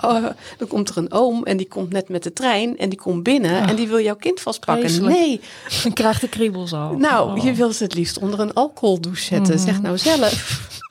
dan 0.58 0.68
komt 0.68 0.88
er 0.88 0.96
een 0.96 1.12
oom 1.12 1.44
en 1.44 1.56
die 1.56 1.68
komt 1.68 1.92
net 1.92 2.08
met 2.08 2.22
de 2.22 2.32
trein 2.32 2.78
en 2.78 2.88
die 2.88 2.98
komt 2.98 3.22
binnen 3.22 3.68
en 3.68 3.76
die 3.76 3.88
wil 3.88 4.00
jouw 4.00 4.16
kind 4.16 4.40
vastpakken. 4.40 5.04
Nee. 5.04 5.40
Dan 5.82 5.92
krijgt 5.92 6.20
de 6.20 6.28
kriebels 6.28 6.72
al. 6.72 6.92
Nou, 6.92 7.40
je 7.40 7.52
wil 7.52 7.72
ze 7.72 7.82
het 7.82 7.94
liefst 7.94 8.18
onder 8.18 8.40
een 8.40 8.52
alcoholdouche 8.52 9.24
zetten. 9.24 9.58
Zeg 9.58 9.74
mhm. 9.74 9.82
nou 9.82 9.98
zelf. 9.98 10.32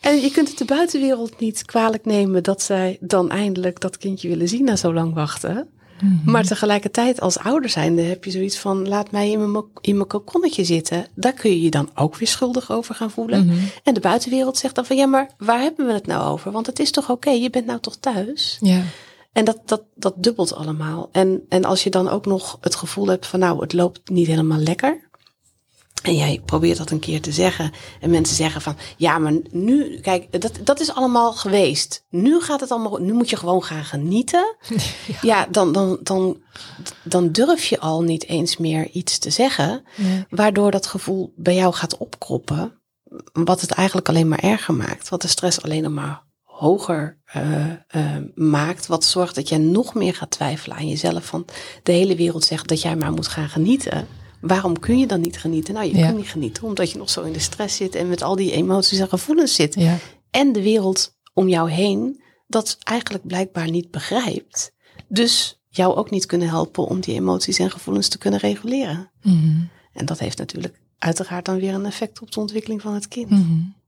En 0.00 0.20
je 0.20 0.30
kunt 0.30 0.48
het 0.48 0.58
de 0.58 0.64
buitenwereld 0.64 1.40
niet 1.40 1.64
kwalijk 1.64 2.04
nemen 2.04 2.42
dat 2.42 2.62
zij 2.62 2.96
dan 3.00 3.30
eindelijk 3.30 3.80
dat 3.80 3.98
kindje 3.98 4.28
willen 4.28 4.48
zien 4.48 4.64
na 4.64 4.76
zo 4.76 4.92
lang 4.92 5.14
wachten. 5.14 5.68
Mhm. 6.02 6.30
Maar 6.30 6.44
tegelijkertijd 6.44 7.20
als 7.20 7.38
ouder 7.38 7.70
zijnde 7.70 8.02
heb 8.02 8.24
je 8.24 8.30
zoiets 8.30 8.58
van 8.58 8.88
laat 8.88 9.10
mij 9.10 9.30
in 9.30 9.52
mijn, 9.52 9.64
in 9.80 9.96
mijn 9.96 10.08
kokonnetje 10.08 10.64
zitten. 10.64 11.06
Daar 11.14 11.32
kun 11.32 11.50
je 11.50 11.62
je 11.62 11.70
dan 11.70 11.90
ook 11.94 12.16
weer 12.16 12.28
schuldig 12.28 12.70
over 12.72 12.94
gaan 12.94 13.10
voelen. 13.10 13.46
Mhm. 13.46 13.56
En 13.82 13.94
de 13.94 14.00
buitenwereld 14.00 14.58
zegt 14.58 14.74
dan 14.74 14.86
van 14.86 14.96
ja, 14.96 15.06
maar 15.06 15.30
waar 15.38 15.60
hebben 15.60 15.86
we 15.86 15.92
het 15.92 16.06
nou 16.06 16.32
over? 16.32 16.52
Want 16.52 16.66
het 16.66 16.78
is 16.78 16.90
toch 16.90 17.10
oké, 17.10 17.30
je 17.30 17.50
bent 17.50 17.66
nou 17.66 17.80
toch 17.80 17.96
thuis? 17.96 18.58
Ja. 18.60 18.82
En 19.32 19.44
dat, 19.44 19.58
dat, 19.64 19.82
dat 19.94 20.14
dubbelt 20.16 20.54
allemaal. 20.54 21.08
En, 21.12 21.42
en 21.48 21.64
als 21.64 21.84
je 21.84 21.90
dan 21.90 22.08
ook 22.08 22.26
nog 22.26 22.58
het 22.60 22.74
gevoel 22.74 23.06
hebt 23.06 23.26
van 23.26 23.38
nou, 23.38 23.60
het 23.60 23.72
loopt 23.72 24.10
niet 24.10 24.26
helemaal 24.26 24.58
lekker. 24.58 25.10
En 26.02 26.16
jij 26.16 26.40
probeert 26.44 26.78
dat 26.78 26.90
een 26.90 26.98
keer 26.98 27.20
te 27.20 27.32
zeggen. 27.32 27.72
En 28.00 28.10
mensen 28.10 28.36
zeggen 28.36 28.60
van, 28.60 28.76
ja, 28.96 29.18
maar 29.18 29.32
nu, 29.50 30.00
kijk, 30.00 30.40
dat, 30.40 30.52
dat 30.64 30.80
is 30.80 30.94
allemaal 30.94 31.32
geweest. 31.32 32.04
Nu 32.10 32.40
gaat 32.40 32.60
het 32.60 32.70
allemaal, 32.70 32.98
nu 32.98 33.12
moet 33.12 33.30
je 33.30 33.36
gewoon 33.36 33.62
gaan 33.62 33.84
genieten. 33.84 34.56
Ja, 35.22 35.46
dan, 35.50 35.72
dan, 35.72 35.98
dan, 36.02 36.42
dan 37.02 37.32
durf 37.32 37.64
je 37.64 37.80
al 37.80 38.02
niet 38.02 38.26
eens 38.26 38.56
meer 38.56 38.88
iets 38.90 39.18
te 39.18 39.30
zeggen. 39.30 39.84
Waardoor 40.28 40.70
dat 40.70 40.86
gevoel 40.86 41.32
bij 41.36 41.54
jou 41.54 41.74
gaat 41.74 41.96
opkroppen. 41.96 42.80
Wat 43.32 43.60
het 43.60 43.70
eigenlijk 43.70 44.08
alleen 44.08 44.28
maar 44.28 44.38
erger 44.38 44.74
maakt. 44.74 45.08
Wat 45.08 45.22
de 45.22 45.28
stress 45.28 45.62
alleen 45.62 45.94
maar 45.94 46.22
hoger 46.42 47.20
uh, 47.36 47.66
uh, 47.96 48.16
maakt. 48.34 48.86
Wat 48.86 49.04
zorgt 49.04 49.34
dat 49.34 49.48
jij 49.48 49.58
nog 49.58 49.94
meer 49.94 50.14
gaat 50.14 50.30
twijfelen 50.30 50.76
aan 50.76 50.88
jezelf. 50.88 51.24
Van 51.24 51.44
de 51.82 51.92
hele 51.92 52.16
wereld 52.16 52.44
zegt 52.44 52.68
dat 52.68 52.82
jij 52.82 52.96
maar 52.96 53.12
moet 53.12 53.28
gaan 53.28 53.48
genieten. 53.48 54.06
Waarom 54.42 54.78
kun 54.78 54.98
je 54.98 55.06
dan 55.06 55.20
niet 55.20 55.38
genieten? 55.38 55.74
Nou, 55.74 55.86
je 55.86 56.02
kunt 56.02 56.16
niet 56.16 56.28
genieten 56.28 56.62
omdat 56.62 56.90
je 56.90 56.98
nog 56.98 57.10
zo 57.10 57.22
in 57.22 57.32
de 57.32 57.38
stress 57.38 57.76
zit 57.76 57.94
en 57.94 58.08
met 58.08 58.22
al 58.22 58.36
die 58.36 58.52
emoties 58.52 58.98
en 58.98 59.08
gevoelens 59.08 59.54
zit. 59.54 59.74
Ja. 59.74 59.98
En 60.30 60.52
de 60.52 60.62
wereld 60.62 61.16
om 61.32 61.48
jou 61.48 61.70
heen 61.70 62.22
dat 62.46 62.76
eigenlijk 62.82 63.26
blijkbaar 63.26 63.70
niet 63.70 63.90
begrijpt. 63.90 64.72
Dus 65.08 65.60
jou 65.68 65.94
ook 65.94 66.10
niet 66.10 66.26
kunnen 66.26 66.48
helpen 66.48 66.86
om 66.86 67.00
die 67.00 67.14
emoties 67.14 67.58
en 67.58 67.70
gevoelens 67.70 68.08
te 68.08 68.18
kunnen 68.18 68.40
reguleren. 68.40 69.10
Mm 69.22 69.68
En 69.92 70.06
dat 70.06 70.18
heeft 70.18 70.38
natuurlijk 70.38 70.80
uiteraard 70.98 71.44
dan 71.44 71.58
weer 71.58 71.74
een 71.74 71.86
effect 71.86 72.20
op 72.20 72.30
de 72.30 72.40
ontwikkeling 72.40 72.82
van 72.82 72.94
het 72.94 73.08
kind. 73.08 73.30
Mm 73.30 73.80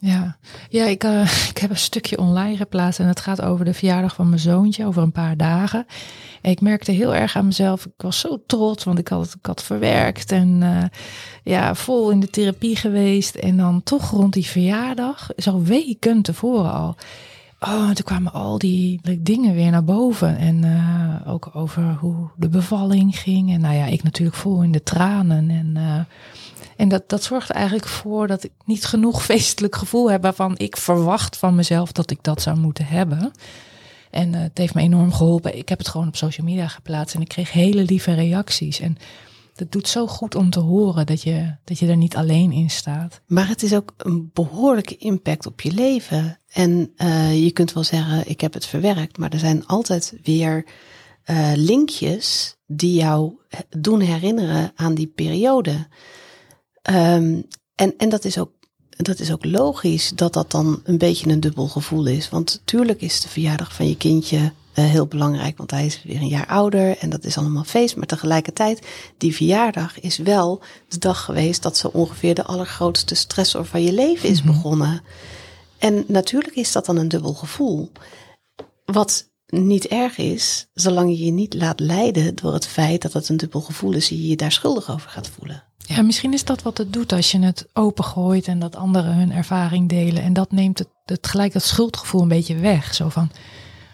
ja, 0.00 0.36
ja 0.68 0.84
ik, 0.84 1.04
uh, 1.04 1.48
ik 1.54 1.58
heb 1.58 1.70
een 1.70 1.76
stukje 1.76 2.18
online 2.18 2.56
geplaatst 2.56 3.00
en 3.00 3.06
het 3.06 3.20
gaat 3.20 3.42
over 3.42 3.64
de 3.64 3.74
verjaardag 3.74 4.14
van 4.14 4.28
mijn 4.28 4.40
zoontje 4.40 4.86
over 4.86 5.02
een 5.02 5.12
paar 5.12 5.36
dagen. 5.36 5.86
En 6.42 6.50
ik 6.50 6.60
merkte 6.60 6.92
heel 6.92 7.14
erg 7.14 7.36
aan 7.36 7.46
mezelf, 7.46 7.86
ik 7.86 7.92
was 7.96 8.20
zo 8.20 8.42
trots, 8.46 8.84
want 8.84 8.98
ik 8.98 9.08
had 9.08 9.20
het 9.20 9.36
had 9.42 9.62
verwerkt 9.62 10.32
en 10.32 10.60
uh, 10.62 10.84
ja, 11.44 11.74
vol 11.74 12.10
in 12.10 12.20
de 12.20 12.30
therapie 12.30 12.76
geweest. 12.76 13.34
En 13.34 13.56
dan 13.56 13.82
toch 13.82 14.10
rond 14.10 14.32
die 14.32 14.46
verjaardag, 14.46 15.28
zo 15.36 15.62
weken 15.62 16.22
tevoren 16.22 16.72
al. 16.72 16.96
Oh, 17.60 17.90
toen 17.90 18.04
kwamen 18.04 18.32
al 18.32 18.58
die 18.58 19.00
dingen 19.18 19.54
weer 19.54 19.70
naar 19.70 19.84
boven. 19.84 20.38
En 20.38 20.64
uh, 20.64 21.32
ook 21.32 21.50
over 21.52 21.96
hoe 21.98 22.28
de 22.36 22.48
bevalling 22.48 23.18
ging. 23.18 23.52
En 23.52 23.60
nou 23.60 23.74
ja, 23.74 23.86
ik 23.86 24.02
natuurlijk 24.02 24.36
vol 24.36 24.62
in 24.62 24.72
de 24.72 24.82
tranen. 24.82 25.50
En 25.50 25.76
en 26.80 26.88
dat, 26.88 27.08
dat 27.08 27.22
zorgt 27.22 27.50
eigenlijk 27.50 27.86
voor 27.86 28.26
dat 28.26 28.44
ik 28.44 28.52
niet 28.64 28.84
genoeg 28.84 29.24
feestelijk 29.32 29.76
gevoel 29.76 30.10
heb 30.10 30.22
waarvan 30.22 30.58
ik 30.58 30.76
verwacht 30.76 31.36
van 31.36 31.54
mezelf 31.54 31.92
dat 31.92 32.10
ik 32.10 32.22
dat 32.22 32.42
zou 32.42 32.58
moeten 32.58 32.86
hebben. 32.86 33.30
En 34.10 34.32
uh, 34.32 34.40
het 34.40 34.58
heeft 34.58 34.74
me 34.74 34.80
enorm 34.80 35.12
geholpen. 35.12 35.58
Ik 35.58 35.68
heb 35.68 35.78
het 35.78 35.88
gewoon 35.88 36.08
op 36.08 36.16
social 36.16 36.46
media 36.46 36.68
geplaatst 36.68 37.14
en 37.14 37.20
ik 37.20 37.28
kreeg 37.28 37.52
hele 37.52 37.82
lieve 37.82 38.14
reacties. 38.14 38.80
En 38.80 38.96
dat 39.54 39.72
doet 39.72 39.88
zo 39.88 40.06
goed 40.06 40.34
om 40.34 40.50
te 40.50 40.60
horen 40.60 41.06
dat 41.06 41.22
je, 41.22 41.54
dat 41.64 41.78
je 41.78 41.86
er 41.86 41.96
niet 41.96 42.16
alleen 42.16 42.52
in 42.52 42.70
staat. 42.70 43.20
Maar 43.26 43.48
het 43.48 43.62
is 43.62 43.74
ook 43.74 43.94
een 43.96 44.30
behoorlijke 44.32 44.96
impact 44.96 45.46
op 45.46 45.60
je 45.60 45.72
leven. 45.72 46.38
En 46.52 46.92
uh, 46.96 47.44
je 47.44 47.50
kunt 47.50 47.72
wel 47.72 47.84
zeggen, 47.84 48.28
ik 48.28 48.40
heb 48.40 48.54
het 48.54 48.66
verwerkt, 48.66 49.18
maar 49.18 49.32
er 49.32 49.38
zijn 49.38 49.66
altijd 49.66 50.14
weer 50.22 50.64
uh, 51.26 51.52
linkjes 51.54 52.56
die 52.66 52.94
jou 52.94 53.32
doen 53.68 54.00
herinneren 54.00 54.72
aan 54.74 54.94
die 54.94 55.12
periode. 55.14 55.86
Um, 56.82 57.46
en, 57.74 57.94
en 57.96 58.08
dat 58.08 58.24
is 58.24 58.38
ook 58.38 58.50
dat 59.02 59.18
is 59.18 59.32
ook 59.32 59.44
logisch 59.44 60.12
dat 60.14 60.32
dat 60.32 60.50
dan 60.50 60.80
een 60.84 60.98
beetje 60.98 61.30
een 61.30 61.40
dubbel 61.40 61.68
gevoel 61.68 62.06
is. 62.06 62.28
Want 62.28 62.60
tuurlijk 62.64 63.00
is 63.00 63.20
de 63.20 63.28
verjaardag 63.28 63.74
van 63.74 63.88
je 63.88 63.96
kindje 63.96 64.36
uh, 64.38 64.84
heel 64.84 65.06
belangrijk, 65.06 65.58
want 65.58 65.70
hij 65.70 65.86
is 65.86 66.02
weer 66.02 66.20
een 66.20 66.28
jaar 66.28 66.46
ouder 66.46 66.98
en 66.98 67.10
dat 67.10 67.24
is 67.24 67.38
allemaal 67.38 67.64
feest. 67.64 67.96
Maar 67.96 68.06
tegelijkertijd, 68.06 68.86
die 69.18 69.34
verjaardag 69.34 70.00
is 70.00 70.16
wel 70.16 70.60
de 70.88 70.98
dag 70.98 71.24
geweest 71.24 71.62
dat 71.62 71.76
zo 71.76 71.88
ongeveer 71.88 72.34
de 72.34 72.44
allergrootste 72.44 73.14
stressor 73.14 73.64
van 73.64 73.82
je 73.82 73.92
leven 73.92 74.28
is 74.28 74.42
mhm. 74.42 74.52
begonnen. 74.52 75.02
En 75.78 76.04
natuurlijk 76.06 76.54
is 76.54 76.72
dat 76.72 76.86
dan 76.86 76.96
een 76.96 77.08
dubbel 77.08 77.34
gevoel. 77.34 77.90
Wat 78.84 79.30
niet 79.46 79.86
erg 79.86 80.18
is, 80.18 80.68
zolang 80.72 81.10
je 81.10 81.24
je 81.24 81.32
niet 81.32 81.54
laat 81.54 81.80
leiden 81.80 82.34
door 82.34 82.52
het 82.52 82.66
feit 82.66 83.02
dat 83.02 83.12
het 83.12 83.28
een 83.28 83.36
dubbel 83.36 83.60
gevoel 83.60 83.92
is, 83.92 84.08
je 84.08 84.26
je 84.26 84.36
daar 84.36 84.52
schuldig 84.52 84.90
over 84.90 85.10
gaat 85.10 85.28
voelen. 85.28 85.69
Ja, 85.94 86.02
misschien 86.02 86.32
is 86.32 86.44
dat 86.44 86.62
wat 86.62 86.78
het 86.78 86.92
doet 86.92 87.12
als 87.12 87.30
je 87.30 87.38
het 87.38 87.66
opengooit 87.72 88.46
en 88.46 88.58
dat 88.58 88.76
anderen 88.76 89.14
hun 89.14 89.32
ervaring 89.32 89.88
delen. 89.88 90.22
En 90.22 90.32
dat 90.32 90.52
neemt 90.52 90.78
het, 90.78 90.88
het 91.04 91.26
gelijk 91.26 91.52
dat 91.52 91.62
schuldgevoel 91.62 92.22
een 92.22 92.28
beetje 92.28 92.56
weg. 92.56 92.94
Zo 92.94 93.08
van, 93.08 93.30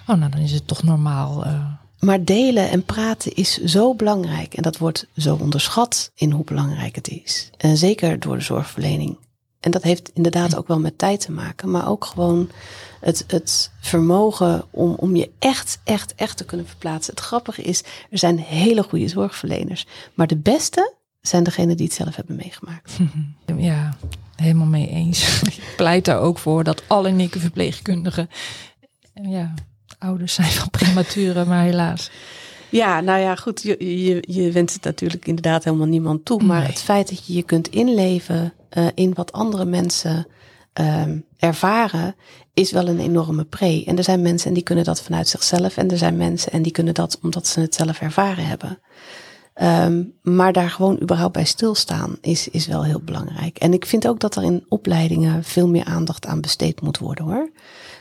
oh 0.06 0.16
nou 0.16 0.30
dan 0.30 0.40
is 0.40 0.52
het 0.52 0.66
toch 0.66 0.82
normaal. 0.82 1.46
Uh. 1.46 1.64
Maar 1.98 2.24
delen 2.24 2.70
en 2.70 2.84
praten 2.84 3.34
is 3.34 3.62
zo 3.64 3.94
belangrijk. 3.94 4.54
En 4.54 4.62
dat 4.62 4.78
wordt 4.78 5.06
zo 5.16 5.38
onderschat 5.40 6.10
in 6.14 6.30
hoe 6.30 6.44
belangrijk 6.44 6.94
het 6.94 7.08
is. 7.08 7.50
En 7.56 7.76
zeker 7.76 8.20
door 8.20 8.36
de 8.36 8.44
zorgverlening. 8.44 9.18
En 9.60 9.70
dat 9.70 9.82
heeft 9.82 10.10
inderdaad 10.14 10.56
ook 10.56 10.68
wel 10.68 10.80
met 10.80 10.98
tijd 10.98 11.20
te 11.20 11.32
maken, 11.32 11.70
maar 11.70 11.88
ook 11.88 12.04
gewoon 12.04 12.50
het, 13.00 13.24
het 13.26 13.70
vermogen 13.80 14.64
om, 14.70 14.94
om 14.94 15.16
je 15.16 15.30
echt, 15.38 15.78
echt, 15.84 16.14
echt 16.14 16.36
te 16.36 16.44
kunnen 16.44 16.66
verplaatsen. 16.66 17.14
Het 17.14 17.24
grappige 17.24 17.62
is, 17.62 17.82
er 18.10 18.18
zijn 18.18 18.38
hele 18.38 18.82
goede 18.82 19.08
zorgverleners, 19.08 19.86
maar 20.14 20.26
de 20.26 20.36
beste 20.36 20.94
zijn 21.26 21.44
degenen 21.44 21.76
die 21.76 21.86
het 21.86 21.94
zelf 21.94 22.16
hebben 22.16 22.36
meegemaakt. 22.36 22.96
Ja, 23.56 23.96
helemaal 24.36 24.66
mee 24.66 24.88
eens. 24.88 25.42
Ik 25.42 25.74
pleit 25.76 26.04
daar 26.04 26.20
ook 26.20 26.38
voor 26.38 26.64
dat 26.64 26.82
alle 26.86 27.10
nikke 27.10 27.38
verpleegkundigen 27.38 28.28
ja, 29.22 29.54
ouders 29.98 30.34
zijn 30.34 30.50
van 30.50 30.70
prematuren, 30.70 31.48
maar 31.48 31.62
helaas. 31.62 32.10
Ja, 32.68 33.00
nou 33.00 33.20
ja, 33.20 33.34
goed. 33.34 33.62
Je, 33.62 34.04
je, 34.04 34.24
je 34.28 34.52
wenst 34.52 34.74
het 34.74 34.84
natuurlijk 34.84 35.26
inderdaad 35.26 35.64
helemaal 35.64 35.86
niemand 35.86 36.24
toe. 36.24 36.42
Maar 36.42 36.66
het 36.66 36.78
feit 36.78 37.08
dat 37.08 37.26
je 37.26 37.34
je 37.34 37.42
kunt 37.42 37.68
inleven 37.68 38.52
uh, 38.72 38.86
in 38.94 39.14
wat 39.14 39.32
andere 39.32 39.64
mensen 39.64 40.26
um, 40.80 41.24
ervaren, 41.38 42.14
is 42.54 42.72
wel 42.72 42.88
een 42.88 43.00
enorme 43.00 43.44
pre. 43.44 43.82
En 43.86 43.96
er 43.96 44.04
zijn 44.04 44.22
mensen 44.22 44.48
en 44.48 44.54
die 44.54 44.62
kunnen 44.62 44.84
dat 44.84 45.02
vanuit 45.02 45.28
zichzelf. 45.28 45.76
En 45.76 45.90
er 45.90 45.98
zijn 45.98 46.16
mensen 46.16 46.52
en 46.52 46.62
die 46.62 46.72
kunnen 46.72 46.94
dat 46.94 47.18
omdat 47.22 47.46
ze 47.46 47.60
het 47.60 47.74
zelf 47.74 48.00
ervaren 48.00 48.46
hebben. 48.46 48.78
Um, 49.62 50.12
maar 50.22 50.52
daar 50.52 50.70
gewoon 50.70 51.00
überhaupt 51.02 51.32
bij 51.32 51.44
stilstaan 51.44 52.16
is, 52.20 52.48
is 52.48 52.66
wel 52.66 52.84
heel 52.84 53.00
belangrijk. 53.00 53.58
En 53.58 53.72
ik 53.72 53.86
vind 53.86 54.08
ook 54.08 54.20
dat 54.20 54.36
er 54.36 54.42
in 54.42 54.64
opleidingen 54.68 55.44
veel 55.44 55.68
meer 55.68 55.84
aandacht 55.84 56.26
aan 56.26 56.40
besteed 56.40 56.80
moet 56.80 56.98
worden 56.98 57.24
hoor. 57.24 57.50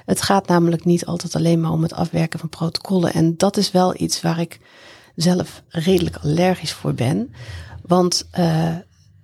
Het 0.06 0.22
gaat 0.22 0.47
namelijk 0.47 0.86
niet 0.86 1.06
altijd 1.06 1.36
alleen 1.36 1.62
maar 1.62 1.72
om 1.72 1.82
het 1.82 1.93
afwerken 1.93 2.39
van 2.39 2.49
protocollen. 2.49 3.14
En 3.14 3.38
dat 3.38 3.58
is 3.58 3.72
wel 3.72 4.01
iets 4.01 4.22
waar 4.22 4.39
ik 4.39 4.60
zelf 5.16 5.64
redelijk 5.70 6.16
allergisch 6.16 6.74
voor 6.74 6.93
ben. 6.93 7.34
Want 7.82 8.28
uh, 8.39 8.76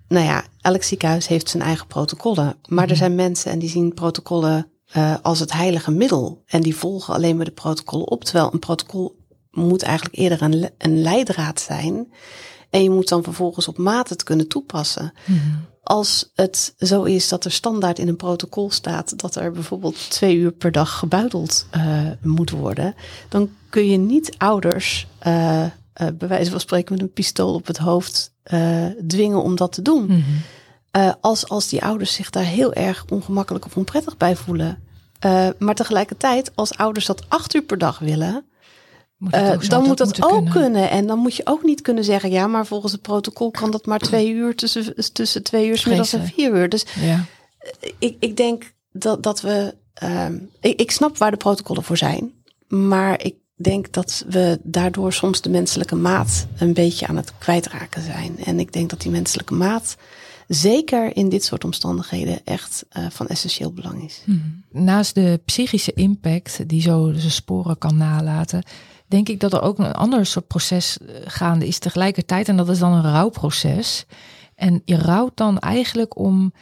nou 0.08 0.26
ja, 0.26 0.44
elk 0.62 0.84
ziekenhuis 0.84 1.28
heeft 1.28 1.50
zijn 1.50 1.64
eigen 1.64 1.88
protocollen. 1.88 2.56
Maar 2.68 2.84
er 2.84 2.90
mhm. 2.90 3.00
zijn 3.00 3.16
mensen 3.16 3.52
en 3.52 3.60
die 3.60 3.70
zien 3.70 3.94
protocollen 3.94 4.68
uh, 4.98 5.16
als 5.22 5.40
het 5.40 5.54
heilige 5.54 5.92
middel. 5.92 6.44
En 6.46 6.62
die 6.62 6.76
volgen 6.76 7.14
alleen 7.14 7.36
maar 7.36 7.46
de 7.46 7.52
protocollen 7.52 8.10
op. 8.10 8.24
Terwijl 8.24 8.54
een 8.54 8.60
protocol 8.60 9.20
moet 9.52 9.82
eigenlijk 9.82 10.16
eerder 10.16 10.42
een, 10.42 10.70
een 10.78 11.02
leidraad 11.02 11.62
zijn. 11.62 12.14
En 12.70 12.84
je 12.84 12.90
moet 12.90 13.10
dan 13.10 13.24
vervolgens 13.24 13.68
op 13.68 13.78
maat 13.78 14.10
het 14.10 14.24
kunnen 14.24 14.48
toepassen. 14.48 15.14
Mm 15.26 15.70
als 15.84 16.32
het 16.36 16.74
zo 16.78 17.04
is 17.04 17.28
dat 17.28 17.46
er 17.46 17.52
standaard 17.52 18.00
in 18.00 18.08
een 18.08 18.16
protocol 18.16 18.72
staat 18.72 19.20
dat 19.20 19.36
er 19.36 19.52
bijvoorbeeld 19.52 20.10
twee 20.10 20.36
uur 20.36 20.52
per 20.52 20.72
dag 20.72 20.98
gebuideld 20.98 21.66
uh, 21.76 22.02
moet 22.22 22.50
worden, 22.50 22.96
dan 23.30 23.50
kun 23.70 23.88
je 23.88 23.98
niet 23.98 24.38
ouders, 24.38 25.08
uh, 25.28 25.64
uh, 25.64 25.70
bij 25.94 26.28
wijze 26.28 26.52
van 26.52 26.60
spreken 26.60 26.94
met 26.94 27.02
een 27.02 27.14
pistool 27.14 27.54
op 27.54 27.68
het 27.68 27.78
hoofd, 27.78 28.34
dwingen 29.08 29.44
om 29.44 29.56
dat 29.56 29.72
te 29.72 29.82
doen. 29.82 30.02
Mm 30.02 30.24
-hmm. 30.92 31.16
als, 31.22 31.50
als 31.50 31.68
die 31.68 31.84
ouders 31.84 32.14
zich 32.14 32.30
daar 32.30 32.44
heel 32.44 32.74
erg 32.74 33.06
ongemakkelijk 33.10 33.66
of 33.66 33.78
onprettig 33.78 34.18
bij 34.18 34.36
voelen. 34.36 34.84
maar 35.58 35.76
tegelijkertijd, 35.76 36.52
als 36.56 36.78
ouders 36.78 37.06
dat 37.06 37.30
acht 37.30 37.56
uur 37.56 37.64
per 37.64 37.78
dag 37.78 38.00
willen, 38.00 38.46
uh, 39.22 39.60
dan 39.60 39.84
moet 39.84 39.98
dat 39.98 40.24
ook 40.24 40.50
kunnen. 40.50 40.90
En 40.90 41.08
dan 41.08 41.20
moet 41.20 41.36
je 41.36 41.46
ook 41.46 41.64
niet 41.64 41.82
kunnen 41.82 42.04
zeggen, 42.04 42.30
ja, 42.30 42.48
maar 42.48 42.66
volgens 42.66 42.92
het 42.92 43.02
protocol 43.02 43.52
kan 43.52 43.72
dat 43.72 43.86
maar 43.86 44.00
twee 44.00 44.32
uur 44.32 44.56
tussen, 44.56 45.14
tussen 45.14 45.44
twee 45.44 45.68
uur 45.68 45.84
middags 45.88 46.14
en 46.14 46.28
vier 46.28 46.56
uur. 46.56 46.70
Dus 46.70 46.86
ja. 47.00 47.26
ik, 48.00 48.16
ik 48.20 48.38
denk 48.38 48.74
dat, 48.92 49.24
dat 49.24 49.42
we. 49.42 49.76
Um, 50.04 50.50
ik, 50.60 50.80
ik 50.80 50.92
snap 50.92 51.18
waar 51.18 51.32
de 51.32 51.38
protocollen 51.38 51.84
voor 51.84 51.98
zijn. 51.98 52.32
Maar 52.68 53.24
ik 53.24 53.36
denk 53.56 53.92
dat 53.94 54.26
we 54.30 54.60
daardoor 54.64 55.14
soms 55.14 55.42
de 55.42 55.50
menselijke 55.50 55.96
maat 55.96 56.48
een 56.58 56.74
beetje 56.74 57.08
aan 57.08 57.16
het 57.16 57.34
kwijtraken 57.38 58.02
zijn. 58.02 58.38
En 58.44 58.60
ik 58.60 58.74
denk 58.74 58.90
dat 58.90 59.02
die 59.02 59.12
menselijke 59.12 59.54
maat 59.54 59.96
zeker 60.48 61.16
in 61.16 61.30
dit 61.30 61.44
soort 61.44 61.64
omstandigheden 61.64 62.40
echt 62.46 62.86
uh, 62.98 63.06
van 63.10 63.28
essentieel 63.28 63.72
belang 63.72 64.04
is. 64.04 64.22
Hmm. 64.26 64.64
Naast 64.72 65.16
de 65.16 65.42
psychische 65.46 65.94
impact 65.94 66.70
die 66.70 66.82
zo 66.82 67.12
zijn 67.16 67.32
sporen 67.32 67.78
kan 67.78 67.98
nalaten, 67.98 68.64
denk 69.12 69.30
ik 69.30 69.40
dat 69.40 69.54
er 69.54 69.62
ook 69.62 69.80
een 69.80 69.94
ander 69.94 70.26
soort 70.26 70.48
proces 70.48 70.98
eh, 70.98 71.16
gaande 71.26 71.68
is 71.68 71.80
tegelijkertijd. 71.80 72.48
En 72.48 72.58
dat 72.58 72.70
is 72.70 72.80
dan 72.80 72.94
een 72.94 73.12
rouwproces. 73.12 74.06
En 74.56 74.82
je 74.86 74.98
rouwt 74.98 75.38
dan 75.38 75.60
eigenlijk 75.60 76.18
om 76.18 76.54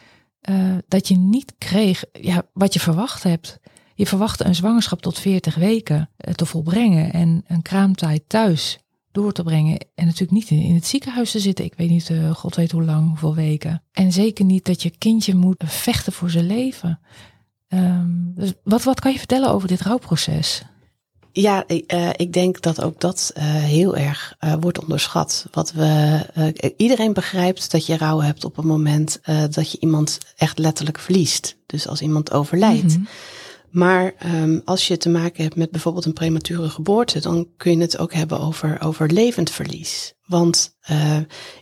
uh, 0.50 0.76
dat 0.88 1.08
je 1.08 1.16
niet 1.16 1.54
kreeg 1.58 2.04
ja, 2.12 2.42
wat 2.52 2.72
je 2.72 2.80
verwacht 2.80 3.22
hebt. 3.22 3.58
Je 3.94 4.06
verwachtte 4.06 4.44
een 4.44 4.54
zwangerschap 4.54 5.02
tot 5.02 5.18
40 5.18 5.54
weken 5.54 6.10
uh, 6.28 6.34
te 6.34 6.46
volbrengen 6.46 7.12
en 7.12 7.44
een 7.46 7.62
kraamtijd 7.62 8.22
thuis 8.26 8.78
door 9.12 9.32
te 9.32 9.42
brengen. 9.42 9.78
En 9.94 10.04
natuurlijk 10.04 10.30
niet 10.30 10.50
in, 10.50 10.74
het 10.74 10.86
ziekenhuis 10.86 11.30
te 11.30 11.40
zitten. 11.40 11.64
Ik 11.64 11.74
weet 11.76 11.90
niet, 11.90 12.12
god 12.32 12.56
weet 12.56 12.72
hoe 12.72 12.84
lang, 12.84 13.08
hoeveel 13.08 13.34
weken. 13.34 13.82
En 13.92 14.12
zeker 14.12 14.44
niet 14.44 14.64
dat 14.64 14.82
je 14.82 14.90
kindje 14.98 15.34
moet 15.34 15.62
vechten 15.66 16.12
voor 16.12 16.30
zijn 16.30 16.46
leven. 16.46 17.00
Um, 17.68 18.32
dus 18.34 18.52
wat, 18.64 18.82
wat 18.82 19.00
kan 19.00 19.12
je 19.12 19.18
vertellen 19.18 19.50
over 19.50 19.68
dit 19.68 19.80
rouwproces? 19.80 20.62
Ja, 21.32 21.64
uh, 21.68 22.08
ik 22.16 22.32
denk 22.32 22.60
dat 22.60 22.82
ook 22.82 23.00
dat 23.00 23.32
uh, 23.36 23.42
heel 23.44 23.96
erg 23.96 24.36
uh, 24.40 24.54
wordt 24.60 24.80
onderschat. 24.80 25.46
Wat 25.50 25.72
we, 25.72 26.72
iedereen 26.76 27.12
begrijpt 27.12 27.70
dat 27.70 27.86
je 27.86 27.96
rouw 27.96 28.20
hebt 28.20 28.44
op 28.44 28.56
het 28.56 28.64
moment 28.64 29.20
dat 29.50 29.72
je 29.72 29.78
iemand 29.80 30.18
echt 30.36 30.58
letterlijk 30.58 30.98
verliest. 30.98 31.56
Dus 31.66 31.88
als 31.88 32.00
iemand 32.00 32.32
overlijdt. 32.32 32.82
Mm 32.82 32.88
-hmm. 32.88 33.08
Maar 33.70 34.14
um, 34.34 34.62
als 34.64 34.88
je 34.88 34.96
te 34.96 35.08
maken 35.08 35.42
hebt 35.42 35.56
met 35.56 35.70
bijvoorbeeld 35.70 36.04
een 36.04 36.12
premature 36.12 36.68
geboorte, 36.68 37.20
dan 37.20 37.48
kun 37.56 37.72
je 37.72 37.82
het 37.82 37.98
ook 37.98 38.12
hebben 38.12 38.40
over, 38.40 38.80
over 38.80 39.12
levend 39.12 39.50
verlies. 39.50 40.14
Want 40.26 40.76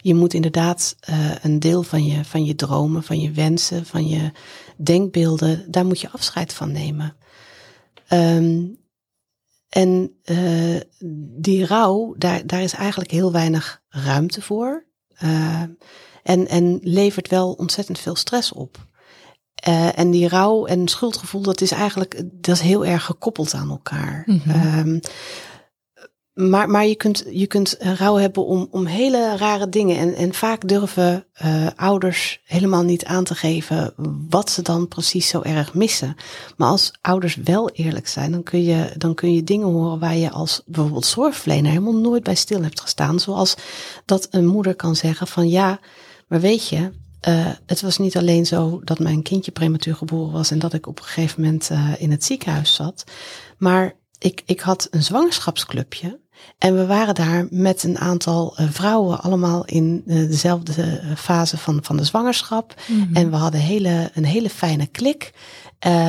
je 0.00 0.14
moet 0.14 0.34
inderdaad 0.34 0.96
een 1.42 1.58
deel 1.58 1.82
van 1.82 2.06
je, 2.06 2.24
van 2.24 2.44
je 2.44 2.54
dromen, 2.54 3.02
van 3.02 3.20
je 3.20 3.30
wensen, 3.30 3.86
van 3.86 4.08
je 4.08 4.32
denkbeelden, 4.76 5.64
daar 5.70 5.86
moet 5.86 6.00
je 6.00 6.10
afscheid 6.10 6.52
van 6.52 6.72
nemen. 6.72 7.16
Um, 8.12 8.78
en 9.68 10.18
uh, 10.24 10.80
die 11.40 11.66
rouw, 11.66 12.14
daar, 12.18 12.46
daar 12.46 12.62
is 12.62 12.72
eigenlijk 12.72 13.10
heel 13.10 13.32
weinig 13.32 13.82
ruimte 13.88 14.42
voor. 14.42 14.84
Uh, 15.22 15.62
en, 16.22 16.48
en 16.48 16.78
levert 16.82 17.28
wel 17.28 17.52
ontzettend 17.52 17.98
veel 17.98 18.16
stress 18.16 18.52
op. 18.52 18.86
Uh, 19.68 19.98
en 19.98 20.10
die 20.10 20.28
rouw 20.28 20.66
en 20.66 20.88
schuldgevoel, 20.88 21.42
dat 21.42 21.60
is 21.60 21.70
eigenlijk 21.70 22.22
dat 22.32 22.54
is 22.54 22.60
heel 22.60 22.86
erg 22.86 23.04
gekoppeld 23.04 23.54
aan 23.54 23.70
elkaar. 23.70 24.22
Mm 24.26 24.40
-hmm. 24.44 25.00
Maar, 26.38 26.70
maar 26.70 26.86
je, 26.86 26.94
kunt, 26.94 27.24
je 27.30 27.46
kunt 27.46 27.76
rouw 27.78 28.16
hebben 28.16 28.46
om, 28.46 28.68
om 28.70 28.86
hele 28.86 29.36
rare 29.36 29.68
dingen. 29.68 29.96
En, 29.96 30.14
en 30.14 30.34
vaak 30.34 30.68
durven 30.68 31.26
uh, 31.44 31.66
ouders 31.76 32.40
helemaal 32.44 32.82
niet 32.82 33.04
aan 33.04 33.24
te 33.24 33.34
geven 33.34 33.94
wat 34.28 34.50
ze 34.50 34.62
dan 34.62 34.88
precies 34.88 35.28
zo 35.28 35.42
erg 35.42 35.74
missen. 35.74 36.16
Maar 36.56 36.68
als 36.68 36.92
ouders 37.00 37.34
wel 37.34 37.70
eerlijk 37.70 38.08
zijn, 38.08 38.30
dan 38.32 38.42
kun 38.42 38.62
je, 38.62 38.92
dan 38.96 39.14
kun 39.14 39.34
je 39.34 39.44
dingen 39.44 39.66
horen 39.66 39.98
waar 39.98 40.16
je 40.16 40.30
als 40.30 40.62
bijvoorbeeld 40.66 41.06
zorgverlener 41.06 41.70
helemaal 41.70 41.96
nooit 41.96 42.22
bij 42.22 42.34
stil 42.34 42.62
hebt 42.62 42.80
gestaan. 42.80 43.20
Zoals 43.20 43.54
dat 44.04 44.28
een 44.30 44.46
moeder 44.46 44.74
kan 44.74 44.96
zeggen 44.96 45.26
van 45.26 45.48
ja, 45.48 45.80
maar 46.28 46.40
weet 46.40 46.68
je, 46.68 46.90
uh, 47.28 47.46
het 47.66 47.80
was 47.80 47.98
niet 47.98 48.16
alleen 48.16 48.46
zo 48.46 48.80
dat 48.84 48.98
mijn 48.98 49.22
kindje 49.22 49.50
prematuur 49.50 49.94
geboren 49.94 50.32
was 50.32 50.50
en 50.50 50.58
dat 50.58 50.72
ik 50.72 50.86
op 50.86 50.98
een 50.98 51.04
gegeven 51.04 51.42
moment 51.42 51.70
uh, 51.72 51.92
in 51.98 52.10
het 52.10 52.24
ziekenhuis 52.24 52.74
zat. 52.74 53.04
Maar 53.56 53.96
ik, 54.18 54.42
ik 54.46 54.60
had 54.60 54.88
een 54.90 55.02
zwangerschapsclubje. 55.02 56.20
En 56.58 56.76
we 56.76 56.86
waren 56.86 57.14
daar 57.14 57.46
met 57.50 57.82
een 57.82 57.98
aantal 57.98 58.54
uh, 58.60 58.70
vrouwen, 58.70 59.20
allemaal 59.20 59.64
in 59.64 60.02
uh, 60.06 60.28
dezelfde 60.28 61.00
uh, 61.04 61.16
fase 61.16 61.58
van, 61.58 61.78
van 61.82 61.96
de 61.96 62.04
zwangerschap. 62.04 62.74
Mm 62.86 63.02
-hmm. 63.02 63.16
En 63.16 63.30
we 63.30 63.36
hadden 63.36 63.60
hele, 63.60 64.10
een 64.14 64.24
hele 64.24 64.50
fijne 64.50 64.86
klik. 64.86 65.32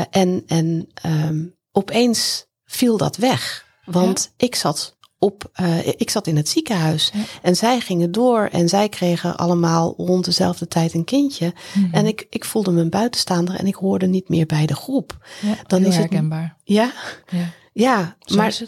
en 0.10 0.44
en 0.48 0.88
um, 1.06 1.56
opeens 1.72 2.46
viel 2.66 2.98
dat 2.98 3.18
weg. 3.18 3.68
Want 3.86 4.34
ja. 4.38 4.46
ik 4.46 4.56
zat 4.56 4.98
op, 5.20 5.52
ik 5.96 6.10
zat 6.10 6.28
in 6.28 6.36
het 6.36 6.50
ziekenhuis. 6.50 7.12
Ja. 7.14 7.20
En 7.42 7.56
zij 7.56 7.80
gingen 7.80 8.12
door 8.12 8.50
en 8.52 8.70
zij 8.70 8.90
kregen 8.90 9.38
allemaal 9.38 9.94
rond 9.98 10.26
dezelfde 10.26 10.68
tijd 10.68 10.94
een 10.94 11.04
kindje. 11.04 11.54
Mm 11.74 11.84
-hmm. 11.84 11.94
En 11.94 12.06
ik, 12.06 12.28
ik 12.30 12.46
voelde 12.46 12.72
me 12.72 12.82
een 12.82 12.90
buitenstaander 12.90 13.56
en 13.56 13.68
ik 13.68 13.76
hoorde 13.76 14.08
niet 14.08 14.30
meer 14.30 14.46
bij 14.46 14.66
de 14.66 14.76
groep. 14.76 15.28
Ja, 15.42 15.56
Dan 15.68 15.86
is 15.86 15.96
herkenbaar. 15.96 16.42
Het, 16.42 16.52
ja? 16.64 16.92
ja. 17.30 17.52
Ja, 17.74 18.16
maar. 18.36 18.60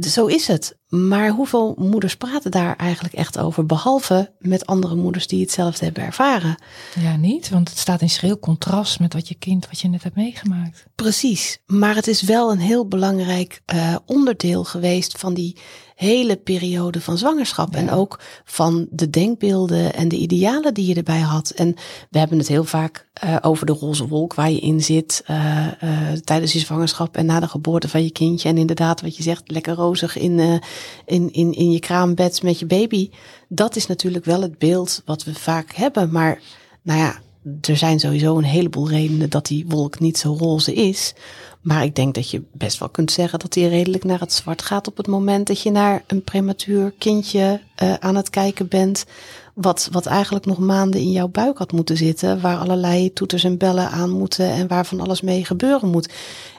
Zo 0.00 0.26
is 0.26 0.46
het. 0.46 0.76
Maar 0.88 1.30
hoeveel 1.30 1.74
moeders 1.78 2.16
praten 2.16 2.50
daar 2.50 2.76
eigenlijk 2.76 3.14
echt 3.14 3.38
over? 3.38 3.66
Behalve 3.66 4.32
met 4.38 4.66
andere 4.66 4.94
moeders 4.94 5.26
die 5.26 5.40
hetzelfde 5.40 5.84
hebben 5.84 6.02
ervaren. 6.02 6.58
Ja, 7.00 7.16
niet, 7.16 7.48
want 7.48 7.68
het 7.68 7.78
staat 7.78 8.00
in 8.00 8.10
schril 8.10 8.38
contrast 8.38 9.00
met 9.00 9.12
wat 9.12 9.28
je 9.28 9.34
kind, 9.34 9.66
wat 9.66 9.80
je 9.80 9.88
net 9.88 10.02
hebt 10.02 10.16
meegemaakt. 10.16 10.84
Precies, 10.94 11.58
maar 11.66 11.94
het 11.94 12.06
is 12.06 12.22
wel 12.22 12.50
een 12.50 12.58
heel 12.58 12.88
belangrijk 12.88 13.60
uh, 13.74 13.96
onderdeel 14.06 14.64
geweest 14.64 15.18
van 15.18 15.34
die 15.34 15.56
hele 15.98 16.36
periode 16.36 17.00
van 17.00 17.18
zwangerschap. 17.18 17.72
Ja. 17.72 17.78
En 17.78 17.90
ook 17.90 18.20
van 18.44 18.86
de 18.90 19.10
denkbeelden 19.10 19.94
en 19.94 20.08
de 20.08 20.16
idealen 20.16 20.74
die 20.74 20.86
je 20.86 20.94
erbij 20.94 21.20
had. 21.20 21.50
En 21.50 21.74
we 22.10 22.18
hebben 22.18 22.38
het 22.38 22.48
heel 22.48 22.64
vaak 22.64 23.08
uh, 23.24 23.36
over 23.40 23.66
de 23.66 23.72
roze 23.72 24.06
wolk 24.06 24.34
waar 24.34 24.50
je 24.50 24.60
in 24.60 24.82
zit 24.82 25.24
uh, 25.30 25.66
uh, 25.84 26.12
tijdens 26.24 26.52
je 26.52 26.58
zwangerschap 26.58 27.16
en 27.16 27.26
na 27.26 27.40
de 27.40 27.48
geboorte 27.48 27.88
van 27.88 28.02
je 28.02 28.10
kindje. 28.10 28.48
En 28.48 28.58
inderdaad, 28.58 29.00
wat 29.00 29.16
je 29.16 29.22
zegt, 29.22 29.50
lekker 29.50 29.74
rozig 29.74 30.16
in, 30.16 30.60
in, 31.06 31.32
in, 31.32 31.52
in 31.52 31.70
je 31.70 31.80
kraambed 31.80 32.42
met 32.42 32.58
je 32.58 32.66
baby. 32.66 33.10
Dat 33.48 33.76
is 33.76 33.86
natuurlijk 33.86 34.24
wel 34.24 34.42
het 34.42 34.58
beeld 34.58 35.02
wat 35.04 35.24
we 35.24 35.34
vaak 35.34 35.72
hebben. 35.72 36.12
Maar 36.12 36.40
nou 36.82 36.98
ja, 37.00 37.20
er 37.60 37.76
zijn 37.76 38.00
sowieso 38.00 38.38
een 38.38 38.44
heleboel 38.44 38.88
redenen 38.88 39.30
dat 39.30 39.46
die 39.46 39.64
wolk 39.68 39.98
niet 39.98 40.18
zo 40.18 40.36
roze 40.38 40.74
is. 40.74 41.14
Maar 41.60 41.84
ik 41.84 41.94
denk 41.94 42.14
dat 42.14 42.30
je 42.30 42.42
best 42.52 42.78
wel 42.78 42.88
kunt 42.88 43.10
zeggen 43.10 43.38
dat 43.38 43.52
die 43.52 43.68
redelijk 43.68 44.04
naar 44.04 44.20
het 44.20 44.32
zwart 44.32 44.62
gaat 44.62 44.86
op 44.88 44.96
het 44.96 45.06
moment 45.06 45.46
dat 45.46 45.62
je 45.62 45.70
naar 45.70 46.04
een 46.06 46.24
prematuur 46.24 46.92
kindje 46.98 47.60
uh, 47.82 47.94
aan 47.94 48.16
het 48.16 48.30
kijken 48.30 48.68
bent. 48.68 49.04
Wat, 49.54 49.88
wat 49.92 50.06
eigenlijk 50.06 50.46
nog 50.46 50.58
maanden 50.58 51.00
in 51.00 51.12
jouw 51.12 51.28
buik 51.28 51.58
had 51.58 51.72
moeten 51.72 51.96
zitten. 51.96 52.40
Waar 52.40 52.58
allerlei 52.58 53.12
toeters 53.12 53.44
en 53.44 53.58
bellen 53.58 53.90
aan 53.90 54.10
moeten 54.10 54.50
en 54.50 54.68
waar 54.68 54.86
van 54.86 55.00
alles 55.00 55.20
mee 55.20 55.44
gebeuren 55.44 55.90
moet. 55.90 56.12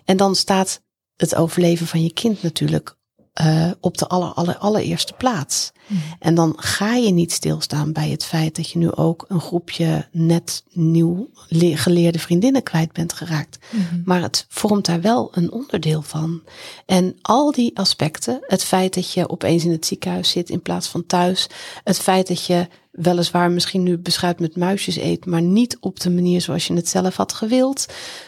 En 0.05 0.17
dan 0.17 0.35
staat 0.35 0.81
het 1.15 1.35
overleven 1.35 1.87
van 1.87 2.03
je 2.03 2.13
kind 2.13 2.41
natuurlijk 2.41 2.97
uh, 3.41 3.71
op 3.79 3.97
de 3.97 4.07
aller, 4.07 4.33
aller, 4.33 4.57
allereerste 4.57 5.13
plaats. 5.13 5.71
Mm. 5.87 6.01
En 6.19 6.35
dan 6.35 6.53
ga 6.55 6.95
je 6.95 7.11
niet 7.11 7.31
stilstaan 7.31 7.91
bij 7.91 8.09
het 8.09 8.25
feit 8.25 8.55
dat 8.55 8.69
je 8.69 8.79
nu 8.79 8.91
ook 8.91 9.25
een 9.27 9.41
groepje 9.41 10.07
net 10.11 10.63
nieuw 10.71 11.29
geleerde 11.49 12.19
vriendinnen 12.19 12.63
kwijt 12.63 12.91
bent 12.91 13.13
geraakt. 13.13 13.57
Mm. 13.69 14.01
Maar 14.05 14.21
het 14.21 14.45
vormt 14.49 14.85
daar 14.85 15.01
wel 15.01 15.29
een 15.33 15.51
onderdeel 15.51 16.01
van. 16.01 16.41
En 16.85 17.15
al 17.21 17.51
die 17.51 17.77
aspecten, 17.77 18.39
het 18.41 18.63
feit 18.63 18.93
dat 18.93 19.13
je 19.13 19.29
opeens 19.29 19.65
in 19.65 19.71
het 19.71 19.85
ziekenhuis 19.85 20.29
zit 20.29 20.49
in 20.49 20.61
plaats 20.61 20.87
van 20.87 21.05
thuis, 21.05 21.49
het 21.83 21.99
feit 21.99 22.27
dat 22.27 22.45
je 22.45 22.67
weliswaar 23.01 23.51
misschien 23.51 23.83
nu 23.83 23.97
beschuit 23.97 24.39
met 24.39 24.55
muisjes 24.55 24.95
eet, 24.95 25.25
maar 25.25 25.41
niet 25.41 25.77
op 25.79 25.99
de 25.99 26.09
manier 26.09 26.41
zoals 26.41 26.67
je 26.67 26.73
het 26.73 26.87
zelf 26.87 27.15
had 27.15 27.33
gewild. 27.33 27.85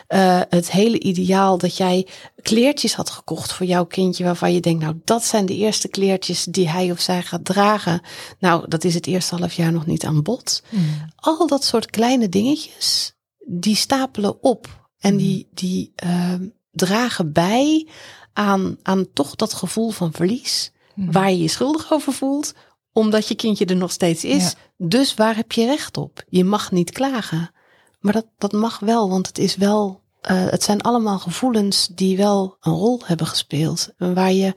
Uh, 0.09 0.41
het 0.49 0.71
hele 0.71 0.99
ideaal 0.99 1.57
dat 1.57 1.77
jij 1.77 2.07
kleertjes 2.41 2.93
had 2.93 3.09
gekocht 3.09 3.53
voor 3.53 3.65
jouw 3.65 3.85
kindje, 3.85 4.23
waarvan 4.23 4.53
je 4.53 4.59
denkt, 4.59 4.83
nou, 4.83 4.95
dat 5.03 5.23
zijn 5.23 5.45
de 5.45 5.55
eerste 5.55 5.87
kleertjes 5.87 6.43
die 6.43 6.69
hij 6.69 6.91
of 6.91 6.99
zij 6.99 7.21
gaat 7.21 7.45
dragen. 7.45 8.01
Nou, 8.39 8.67
dat 8.67 8.83
is 8.83 8.93
het 8.93 9.07
eerste 9.07 9.35
half 9.35 9.53
jaar 9.53 9.71
nog 9.71 9.85
niet 9.85 10.05
aan 10.05 10.21
bod. 10.21 10.63
Mm. 10.69 10.85
Al 11.15 11.47
dat 11.47 11.63
soort 11.63 11.89
kleine 11.89 12.29
dingetjes, 12.29 13.13
die 13.45 13.75
stapelen 13.75 14.43
op 14.43 14.89
en 14.99 15.17
die, 15.17 15.37
mm. 15.37 15.49
die 15.53 15.93
uh, 16.03 16.33
dragen 16.71 17.31
bij 17.31 17.87
aan, 18.33 18.77
aan 18.83 19.13
toch 19.13 19.35
dat 19.35 19.53
gevoel 19.53 19.89
van 19.89 20.11
verlies. 20.11 20.71
Mm. 20.95 21.11
Waar 21.11 21.31
je 21.31 21.41
je 21.41 21.47
schuldig 21.47 21.91
over 21.91 22.13
voelt, 22.13 22.53
omdat 22.93 23.27
je 23.27 23.35
kindje 23.35 23.65
er 23.65 23.75
nog 23.75 23.91
steeds 23.91 24.23
is. 24.23 24.55
Dus 24.77 25.13
waar 25.13 25.35
heb 25.35 25.51
je 25.51 25.65
recht 25.65 25.97
op? 25.97 26.23
Je 26.29 26.43
mag 26.43 26.71
niet 26.71 26.91
klagen. 26.91 27.51
Maar 27.99 28.13
dat, 28.13 28.25
dat 28.37 28.51
mag 28.51 28.79
wel, 28.79 29.09
want 29.09 29.27
het 29.27 29.37
is 29.37 29.55
wel. 29.55 29.99
Uh, 30.31 30.49
het 30.49 30.63
zijn 30.63 30.81
allemaal 30.81 31.19
gevoelens 31.19 31.89
die 31.95 32.17
wel 32.17 32.57
een 32.59 32.73
rol 32.73 32.99
hebben 33.03 33.27
gespeeld. 33.27 33.89
Waar 33.97 34.33
je 34.33 34.53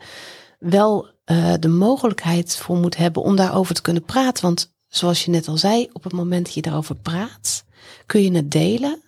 wel 0.59 1.07
uh, 1.27 1.55
de 1.61 1.69
mogelijkheid 1.69 2.57
voor 2.57 2.77
moet 2.77 2.97
hebben 2.97 3.23
om 3.23 3.37
daarover 3.37 3.75
te 3.75 3.83
kunnen 3.83 4.05
praten. 4.05 4.45
Want 4.45 4.75
zoals 4.89 5.25
je 5.25 5.31
net 5.31 5.49
al 5.49 5.57
zei, 5.57 5.89
op 5.93 6.05
het 6.05 6.13
moment 6.13 6.45
dat 6.45 6.55
je 6.55 6.63
daarover 6.63 6.95
praat, 6.95 7.65
kun 8.07 8.23
je 8.23 8.33
het 8.33 8.51
delen. 8.51 9.03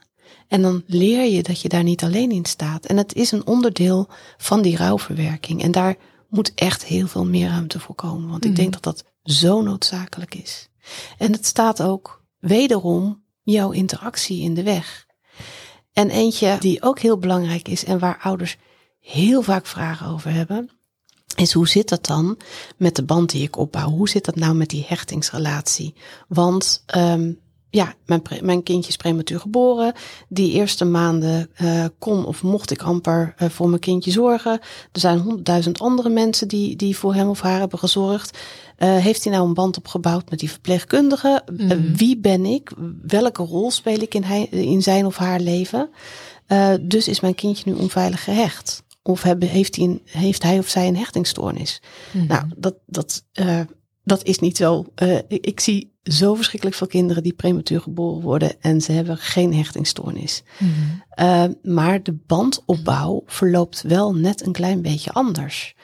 En 0.48 0.62
dan 0.62 0.82
leer 0.86 1.24
je 1.24 1.42
dat 1.42 1.60
je 1.60 1.68
daar 1.68 1.82
niet 1.82 2.02
alleen 2.02 2.30
in 2.30 2.44
staat. 2.44 2.86
En 2.86 2.96
het 2.96 3.14
is 3.14 3.32
een 3.32 3.46
onderdeel 3.46 4.08
van 4.36 4.62
die 4.62 4.76
rouwverwerking. 4.76 5.62
En 5.62 5.72
daar 5.72 5.96
moet 6.28 6.52
echt 6.54 6.84
heel 6.84 7.06
veel 7.06 7.24
meer 7.26 7.48
ruimte 7.48 7.80
voor 7.80 7.94
komen. 7.94 8.28
Want 8.28 8.44
ik 8.44 8.56
denk 8.56 8.74
mhm. 8.74 8.80
dat 8.80 8.94
dat 8.96 9.04
zo 9.26 9.62
noodzakelijk 9.62 10.34
is. 10.34 10.68
En 11.18 11.32
het 11.32 11.46
staat 11.46 11.82
ook 11.82 12.24
wederom 12.38 13.24
jouw 13.42 13.70
interactie 13.70 14.42
in 14.42 14.54
de 14.54 14.62
weg. 14.62 15.06
En 15.92 16.10
eentje 16.10 16.56
die 16.60 16.82
ook 16.82 16.98
heel 16.98 17.18
belangrijk 17.18 17.68
is 17.68 17.84
en 17.84 17.98
waar 17.98 18.18
ouders 18.22 18.56
heel 19.00 19.42
vaak 19.42 19.66
vragen 19.66 20.06
over 20.06 20.30
hebben, 20.30 20.70
is 21.36 21.52
hoe 21.52 21.68
zit 21.68 21.88
dat 21.88 22.06
dan 22.06 22.38
met 22.76 22.96
de 22.96 23.04
band 23.04 23.30
die 23.30 23.42
ik 23.42 23.56
opbouw? 23.56 23.88
Hoe 23.88 24.08
zit 24.08 24.24
dat 24.24 24.36
nou 24.36 24.54
met 24.54 24.68
die 24.68 24.84
hechtingsrelatie? 24.88 25.94
Want 26.28 26.84
um, 26.96 27.40
ja, 27.76 27.94
mijn, 28.06 28.22
mijn 28.40 28.62
kindje 28.62 28.88
is 28.88 28.96
prematuur 28.96 29.40
geboren. 29.40 29.92
Die 30.28 30.52
eerste 30.52 30.84
maanden 30.84 31.50
uh, 31.62 31.84
kon 31.98 32.26
of 32.26 32.42
mocht 32.42 32.70
ik 32.70 32.82
amper 32.82 33.34
uh, 33.38 33.48
voor 33.48 33.68
mijn 33.68 33.80
kindje 33.80 34.10
zorgen. 34.10 34.52
Er 34.92 35.00
zijn 35.00 35.18
honderdduizend 35.18 35.80
andere 35.80 36.08
mensen 36.08 36.48
die, 36.48 36.76
die 36.76 36.96
voor 36.96 37.14
hem 37.14 37.28
of 37.28 37.40
haar 37.40 37.58
hebben 37.58 37.78
gezorgd. 37.78 38.38
Uh, 38.78 38.96
heeft 38.96 39.24
hij 39.24 39.32
nou 39.32 39.46
een 39.46 39.54
band 39.54 39.76
opgebouwd 39.76 40.30
met 40.30 40.38
die 40.38 40.50
verpleegkundige? 40.50 41.42
Mm. 41.52 41.96
wie 41.96 42.18
ben 42.18 42.44
ik? 42.44 42.72
Welke 43.02 43.42
rol 43.42 43.70
speel 43.70 44.00
ik 44.00 44.14
in, 44.14 44.22
hij, 44.22 44.42
in 44.44 44.82
zijn 44.82 45.06
of 45.06 45.16
haar 45.16 45.40
leven? 45.40 45.90
dus 46.80 47.08
is 47.08 47.20
mijn 47.20 47.34
kindje 47.34 47.70
nu 47.70 47.76
onveilig 47.76 48.24
gehecht? 48.24 48.84
Of 49.02 49.22
hebben, 49.22 49.48
heeft, 49.48 49.76
hij 49.76 49.84
een, 49.84 50.00
heeft 50.04 50.42
hij 50.42 50.58
of 50.58 50.68
zij 50.68 50.86
een 50.86 50.96
hechtingstoornis? 50.96 51.82
Mm. 52.12 52.26
Nou, 52.26 52.44
dat, 52.56 52.74
dat, 52.86 53.24
dat 54.06 54.24
is 54.24 54.38
niet 54.38 54.56
zo. 54.56 54.84
ik, 55.28 55.46
ik 55.46 55.60
zie 55.60 55.94
zo 56.02 56.34
verschrikkelijk 56.34 56.76
veel 56.76 56.86
kinderen 56.86 57.22
die 57.22 57.32
prematuur 57.32 57.80
geboren 57.80 58.22
worden 58.22 58.60
en 58.60 58.80
ze 58.80 58.92
hebben 58.92 59.16
geen 59.16 59.54
hechtingstoornis. 59.54 60.42
Mm 60.58 61.04
uh, 61.20 61.44
maar 61.62 62.02
de 62.02 62.12
bandopbouw 62.26 63.22
verloopt 63.26 63.82
wel 63.82 64.14
net 64.14 64.46
een 64.46 64.52
klein 64.52 64.82
beetje 64.82 65.12
anders. 65.12 65.74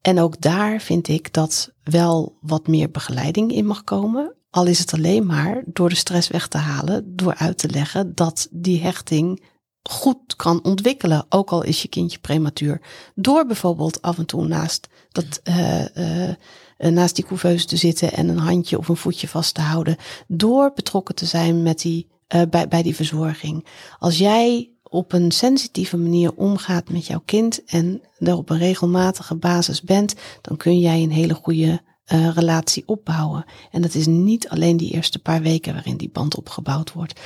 En 0.00 0.20
ook 0.20 0.40
daar 0.40 0.80
vind 0.80 1.08
ik 1.08 1.32
dat 1.32 1.72
wel 1.82 2.36
wat 2.40 2.66
meer 2.66 2.90
begeleiding 2.90 3.52
in 3.52 3.66
mag 3.66 3.84
komen. 3.84 4.34
Al 4.50 4.66
is 4.66 4.78
het 4.78 4.92
alleen 4.92 5.26
maar 5.26 5.62
door 5.66 5.88
de 5.88 5.94
stress 5.94 6.28
weg 6.28 6.48
te 6.48 6.58
halen, 6.58 7.16
door 7.16 7.34
uit 7.34 7.58
te 7.58 7.70
leggen 7.70 8.14
dat 8.14 8.48
die 8.50 8.82
hechting 8.82 9.42
goed 9.82 10.36
kan 10.36 10.64
ontwikkelen, 10.64 11.26
ook 11.28 11.50
al 11.50 11.62
is 11.62 11.82
je 11.82 11.88
kindje 11.88 12.18
prematuur. 12.18 12.80
Door 13.14 13.46
bijvoorbeeld 13.46 14.02
af 14.02 14.18
en 14.18 14.26
toe 14.26 14.46
naast 14.46 14.88
dat 15.08 15.40
uh, 15.44 16.28
eh, 16.28 16.34
naast 16.78 17.14
die 17.14 17.24
couveuse 17.24 17.66
te 17.66 17.76
zitten 17.76 18.12
en 18.12 18.28
een 18.28 18.38
handje 18.38 18.78
of 18.78 18.88
een 18.88 18.96
voetje 18.96 19.28
vast 19.28 19.54
te 19.54 19.60
houden. 19.60 19.96
Door 20.26 20.72
betrokken 20.74 21.14
te 21.14 21.26
zijn 21.26 21.62
met 21.62 21.80
die, 21.80 22.08
uh, 22.34 22.42
bij, 22.50 22.68
bij 22.68 22.82
die 22.82 22.94
verzorging. 22.94 23.66
Als 23.98 24.18
jij 24.18 24.70
op 24.82 25.12
een 25.12 25.30
sensitieve 25.30 25.96
manier 25.96 26.34
omgaat 26.34 26.90
met 26.90 27.06
jouw 27.06 27.22
kind 27.24 27.64
en 27.64 28.02
er 28.18 28.36
op 28.36 28.50
een 28.50 28.58
regelmatige 28.58 29.34
basis 29.34 29.82
bent, 29.82 30.14
dan 30.40 30.56
kun 30.56 30.78
jij 30.78 31.02
een 31.02 31.12
hele 31.12 31.34
goede 31.34 31.80
uh, 32.12 32.34
relatie 32.34 32.82
opbouwen. 32.86 33.44
En 33.70 33.82
dat 33.82 33.94
is 33.94 34.06
niet 34.06 34.48
alleen 34.48 34.76
die 34.76 34.92
eerste 34.92 35.18
paar 35.18 35.42
weken 35.42 35.72
waarin 35.72 35.96
die 35.96 36.10
band 36.10 36.36
opgebouwd 36.36 36.92
wordt. 36.92 37.20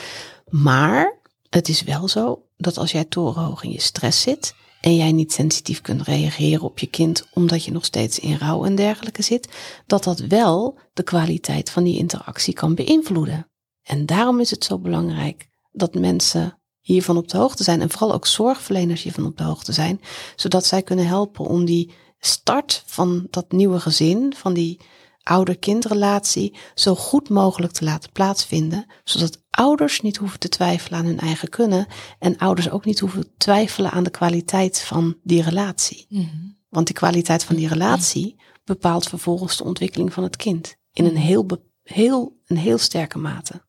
Maar 0.48 1.18
het 1.50 1.68
is 1.68 1.82
wel 1.82 2.08
zo 2.08 2.42
dat 2.56 2.78
als 2.78 2.92
jij 2.92 3.04
torenhoog 3.04 3.62
in 3.62 3.70
je 3.70 3.80
stress 3.80 4.20
zit, 4.22 4.54
en 4.82 4.96
jij 4.96 5.12
niet 5.12 5.32
sensitief 5.32 5.80
kunt 5.80 6.02
reageren 6.02 6.62
op 6.62 6.78
je 6.78 6.86
kind 6.86 7.26
omdat 7.32 7.64
je 7.64 7.72
nog 7.72 7.84
steeds 7.84 8.18
in 8.18 8.36
rouw 8.36 8.64
en 8.64 8.74
dergelijke 8.74 9.22
zit, 9.22 9.48
dat 9.86 10.04
dat 10.04 10.18
wel 10.18 10.78
de 10.92 11.02
kwaliteit 11.02 11.70
van 11.70 11.84
die 11.84 11.98
interactie 11.98 12.54
kan 12.54 12.74
beïnvloeden. 12.74 13.50
En 13.82 14.06
daarom 14.06 14.40
is 14.40 14.50
het 14.50 14.64
zo 14.64 14.78
belangrijk 14.78 15.48
dat 15.72 15.94
mensen 15.94 16.58
hiervan 16.80 17.16
op 17.16 17.28
de 17.28 17.36
hoogte 17.36 17.62
zijn 17.62 17.80
en 17.80 17.90
vooral 17.90 18.12
ook 18.12 18.26
zorgverleners 18.26 19.02
hiervan 19.02 19.26
op 19.26 19.36
de 19.36 19.44
hoogte 19.44 19.72
zijn, 19.72 20.00
zodat 20.36 20.66
zij 20.66 20.82
kunnen 20.82 21.06
helpen 21.06 21.46
om 21.46 21.64
die 21.64 21.92
start 22.18 22.82
van 22.86 23.26
dat 23.30 23.52
nieuwe 23.52 23.80
gezin, 23.80 24.34
van 24.36 24.52
die 24.52 24.80
ouder-kindrelatie 25.22 26.56
zo 26.74 26.94
goed 26.94 27.28
mogelijk 27.28 27.72
te 27.72 27.84
laten 27.84 28.12
plaatsvinden, 28.12 28.86
zodat 29.04 29.41
ouders 29.56 30.00
niet 30.00 30.16
hoeven 30.16 30.38
te 30.38 30.48
twijfelen 30.48 30.98
aan 30.98 31.06
hun 31.06 31.18
eigen 31.18 31.48
kunnen 31.48 31.86
en 32.18 32.38
ouders 32.38 32.70
ook 32.70 32.84
niet 32.84 32.98
hoeven 32.98 33.36
twijfelen 33.36 33.90
aan 33.90 34.02
de 34.02 34.10
kwaliteit 34.10 34.80
van 34.80 35.16
die 35.22 35.42
relatie. 35.42 36.06
Mhm. 36.08 36.26
Want 36.68 36.86
die 36.86 36.94
kwaliteit 36.94 37.44
van 37.44 37.56
die 37.56 37.68
relatie 37.68 38.36
bepaalt 38.64 39.08
vervolgens 39.08 39.56
de 39.56 39.64
ontwikkeling 39.64 40.12
van 40.12 40.22
het 40.22 40.36
kind 40.36 40.76
in 40.92 41.04
een 41.04 41.16
heel, 41.16 41.46
heel, 41.82 42.40
een 42.46 42.56
heel 42.56 42.78
sterke 42.78 43.18
mate. 43.18 43.62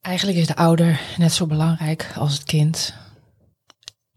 Eigenlijk 0.00 0.38
is 0.38 0.46
de 0.46 0.56
ouder 0.56 1.00
net 1.16 1.32
zo 1.32 1.46
belangrijk 1.46 2.12
als 2.14 2.32
het 2.32 2.44
kind 2.44 2.94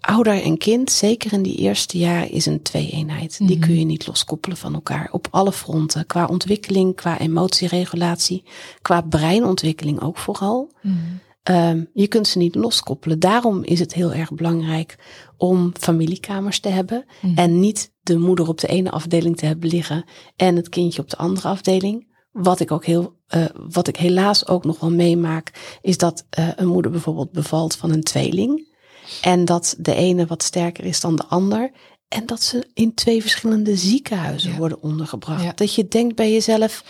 ouder 0.06 0.42
en 0.42 0.58
kind, 0.58 0.92
zeker 0.92 1.34
in 1.34 1.44
die 1.44 1.58
eerste 1.58 1.98
jaar, 1.98 2.30
is 2.30 2.46
een 2.46 2.62
twee-eenheid. 2.62 3.38
Die 3.38 3.58
mhm. 3.58 3.66
kun 3.66 3.80
je 3.80 3.86
niet 3.86 4.08
loskoppelen 4.08 4.58
van 4.58 4.74
elkaar. 4.74 5.10
Op 5.12 5.28
alle 5.32 5.52
fronten. 5.52 6.06
Qua 6.06 6.26
ontwikkeling, 6.26 6.96
qua 6.96 7.20
emotieregulatie, 7.20 8.44
qua 8.82 9.02
breinontwikkeling 9.02 10.02
ook 10.02 10.18
vooral. 10.18 10.72
Mhm. 10.82 10.96
Ehm, 11.44 11.84
je 11.94 12.08
kunt 12.08 12.28
ze 12.28 12.38
niet 12.38 12.56
loskoppelen. 12.56 13.20
Daarom 13.20 13.64
is 13.64 13.80
het 13.80 13.94
heel 13.94 14.14
erg 14.14 14.34
belangrijk 14.34 14.96
om 15.38 15.72
familiekamers 15.80 16.60
te 16.60 16.70
hebben. 16.70 17.06
Mhm. 17.22 17.38
En 17.38 17.60
niet 17.60 17.92
de 18.02 18.18
moeder 18.18 18.48
op 18.48 18.60
de 18.60 18.68
ene 18.68 18.92
afdeling 18.92 19.38
te 19.38 19.46
hebben 19.46 19.70
liggen 19.70 20.06
en 20.36 20.56
het 20.56 20.70
kindje 20.70 21.02
op 21.02 21.10
de 21.10 21.18
andere 21.18 21.48
afdeling. 21.48 22.12
Wat 22.32 22.60
ik 22.60 22.72
ook 22.72 22.86
heel, 22.86 23.16
uh, 23.36 23.46
wat 23.70 23.88
ik 23.88 23.96
helaas 23.96 24.48
ook 24.48 24.66
nog 24.66 24.80
wel 24.80 24.92
meemaak, 24.92 25.78
is 25.82 25.98
dat 25.98 26.26
uh, 26.40 26.50
een 26.56 26.68
moeder 26.68 26.92
bijvoorbeeld 26.92 27.32
bevalt 27.32 27.76
van 27.76 27.92
een 27.92 28.04
tweeling. 28.04 28.73
En 29.22 29.46
dat 29.46 29.76
de 29.78 29.96
ene 29.96 30.26
wat 30.26 30.44
sterker 30.44 30.86
is 30.86 31.00
dan 31.00 31.16
de 31.16 31.26
ander. 31.26 31.72
En 32.08 32.26
dat 32.26 32.44
ze 32.44 32.68
in 32.74 32.94
twee 32.94 33.22
verschillende 33.22 33.76
ziekenhuizen 33.76 34.58
worden 34.58 34.82
ondergebracht. 34.82 35.58
Dat 35.58 35.76
je 35.76 35.88
denkt 35.88 36.16
bij 36.16 36.32
jezelf, 36.32 36.84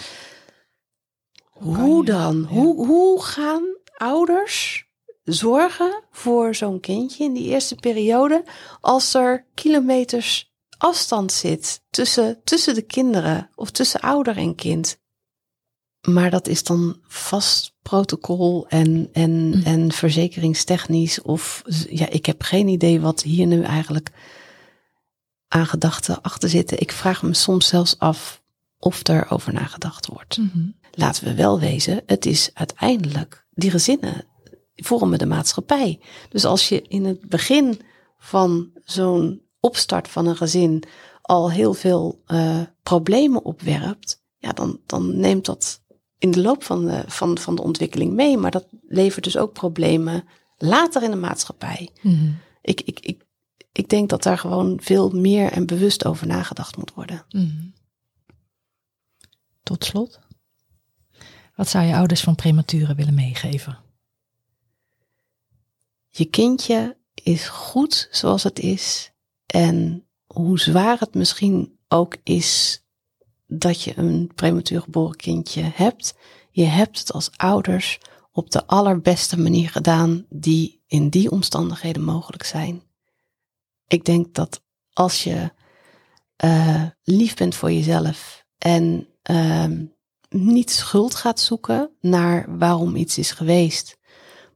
hoe 1.50 2.06
dan? 2.06 2.44
Hoe, 2.44 2.86
hoe 2.86 3.24
gaan 3.24 3.64
ouders 3.98 4.86
zorgen 5.24 6.04
voor 6.12 6.56
zo'n 6.56 6.80
kindje 6.80 7.24
in 7.24 7.34
die 7.34 7.48
eerste 7.48 7.76
periode 7.76 8.44
als 8.82 9.14
er 9.14 9.46
kilometers 9.54 10.52
afstand 10.78 11.32
zit 11.32 11.82
tussen, 11.90 12.42
tussen 12.44 12.76
de 12.76 12.82
kinderen 12.82 13.50
of 13.56 13.72
tussen 13.72 14.00
ouder 14.00 14.38
en 14.38 14.56
kind? 14.56 15.02
Maar 16.08 16.30
dat 16.30 16.48
is 16.48 16.64
dan 16.64 16.98
vast 17.08 17.74
protocol 17.82 18.68
en, 18.68 19.10
en, 19.12 19.32
Mm. 19.32 19.64
en 19.64 19.92
verzekeringstechnisch. 19.92 21.22
Of 21.22 21.64
ja, 21.90 22.10
ik 22.10 22.26
heb 22.26 22.42
geen 22.42 22.68
idee 22.68 23.00
wat 23.02 23.22
hier 23.22 23.46
nu 23.48 23.62
eigenlijk 23.62 24.12
aan 25.48 25.66
gedachten 25.66 26.22
achter 26.22 26.50
zitten. 26.50 26.80
Ik 26.80 26.92
vraag 26.92 27.24
me 27.24 27.34
soms 27.34 27.68
zelfs 27.68 28.00
af 28.00 28.42
of 28.80 29.08
er 29.08 29.32
over 29.32 29.54
nagedacht 29.54 30.06
wordt. 30.08 30.38
Mhm. 30.38 30.66
Laten 30.92 31.24
we 31.24 31.34
wel 31.34 31.60
wezen, 31.60 32.02
het 32.06 32.26
is 32.26 32.50
uiteindelijk, 32.54 33.46
die 33.52 33.70
gezinnen 33.72 34.26
vormen 34.76 35.20
de 35.20 35.26
maatschappij. 35.26 36.00
Dus 36.30 36.46
als 36.46 36.70
je 36.70 36.82
in 36.82 37.06
het 37.06 37.30
begin 37.30 37.82
van 38.18 38.72
zo'n 38.84 39.42
opstart 39.60 40.08
van 40.08 40.28
een 40.28 40.36
gezin 40.36 40.84
al 41.22 41.52
heel 41.52 41.74
veel 41.74 42.22
eh, 42.26 42.62
problemen 42.84 43.44
opwerpt, 43.46 44.22
ja, 44.38 44.52
dan, 44.52 44.80
dan 44.86 45.20
neemt 45.20 45.46
dat 45.46 45.82
in 46.24 46.32
de 46.32 46.42
loop 46.42 46.64
van 46.64 46.86
de, 46.86 47.04
van, 47.08 47.38
van 47.38 47.56
de 47.56 47.62
ontwikkeling 47.62 48.14
mee. 48.14 48.38
Maar 48.38 48.52
dat 48.52 48.68
levert 48.88 49.24
dus 49.24 49.38
ook 49.38 49.54
problemen 49.54 50.28
later 50.58 51.04
in 51.04 51.12
de 51.12 51.18
maatschappij. 51.18 51.90
Mhm. 52.02 52.32
Ik, 52.62 52.82
ik, 52.82 53.00
ik, 53.00 53.26
ik 53.72 53.90
denk 53.90 54.10
dat 54.10 54.24
daar 54.24 54.38
gewoon 54.38 54.80
veel 54.82 55.10
meer 55.10 55.52
en 55.52 55.66
bewust 55.66 56.06
over 56.06 56.28
nagedacht 56.28 56.78
moet 56.78 56.94
worden. 56.94 57.26
Mhm. 57.30 57.68
Tot 59.64 59.86
slot. 59.86 60.20
Wat 61.56 61.70
zou 61.70 61.86
je 61.86 61.96
ouders 61.96 62.22
van 62.22 62.36
prematuren 62.36 62.96
willen 62.96 63.14
meegeven? 63.14 63.78
Je 66.10 66.26
kindje 66.26 66.98
is 67.14 67.48
goed 67.48 68.08
zoals 68.12 68.44
het 68.44 68.60
is. 68.60 69.12
En 69.46 70.06
hoe 70.26 70.60
zwaar 70.60 71.00
het 71.00 71.14
misschien 71.14 71.78
ook 71.88 72.18
is 72.24 72.83
dat 73.58 73.82
je 73.82 73.98
een 73.98 74.32
prematuur 74.36 74.82
geboren 74.82 75.16
kindje 75.16 75.72
hebt, 75.74 76.16
je 76.52 76.66
hebt 76.66 77.00
het 77.00 77.14
als 77.14 77.32
ouders 77.36 78.00
op 78.32 78.52
de 78.52 78.66
allerbeste 78.68 79.40
manier 79.40 79.70
gedaan 79.70 80.26
die 80.30 80.82
in 80.88 81.10
die 81.10 81.32
omstandigheden 81.32 82.04
mogelijk 82.04 82.44
zijn. 82.44 82.84
Ik 83.88 84.06
denk 84.06 84.34
dat 84.34 84.64
als 84.94 85.24
je 85.24 85.52
eh, 86.36 86.84
lief 87.04 87.36
bent 87.36 87.56
voor 87.56 87.72
jezelf 87.72 88.46
en 88.58 89.08
ehm, 89.22 89.86
niet 90.30 90.72
schuld 90.72 91.16
gaat 91.16 91.40
zoeken 91.40 91.90
naar 92.00 92.58
waarom 92.58 92.96
iets 92.96 93.18
is 93.18 93.32
geweest, 93.32 93.98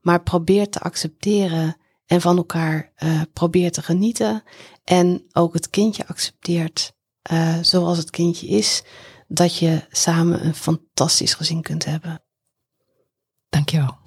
maar 0.01 0.23
probeert 0.23 0.71
te 0.71 0.79
accepteren 0.79 1.77
en 2.05 2.21
van 2.21 2.37
elkaar 2.37 2.91
eh, 2.95 3.21
probeert 3.33 3.73
te 3.73 3.81
genieten 3.81 4.43
en 4.83 5.25
ook 5.31 5.53
het 5.53 5.69
kindje 5.69 6.07
accepteert 6.07 6.95
eh, 7.27 7.55
zoals 7.61 7.97
het 7.97 8.09
kindje 8.09 8.47
is, 8.47 8.83
dat 9.27 9.57
je 9.57 9.85
samen 9.89 10.45
een 10.45 10.55
fantastisch 10.55 11.33
gezin 11.33 11.61
kunt 11.61 11.85
hebben. 11.85 12.21
Dankjewel. 13.49 13.97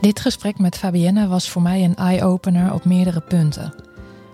Dit 0.00 0.20
gesprek 0.20 0.58
met 0.58 0.76
Fabienne 0.76 1.28
was 1.28 1.50
voor 1.50 1.62
mij 1.62 1.84
een 1.84 1.96
eye-opener 1.96 2.72
op 2.72 2.84
meerdere 2.84 3.20
punten. 3.20 3.74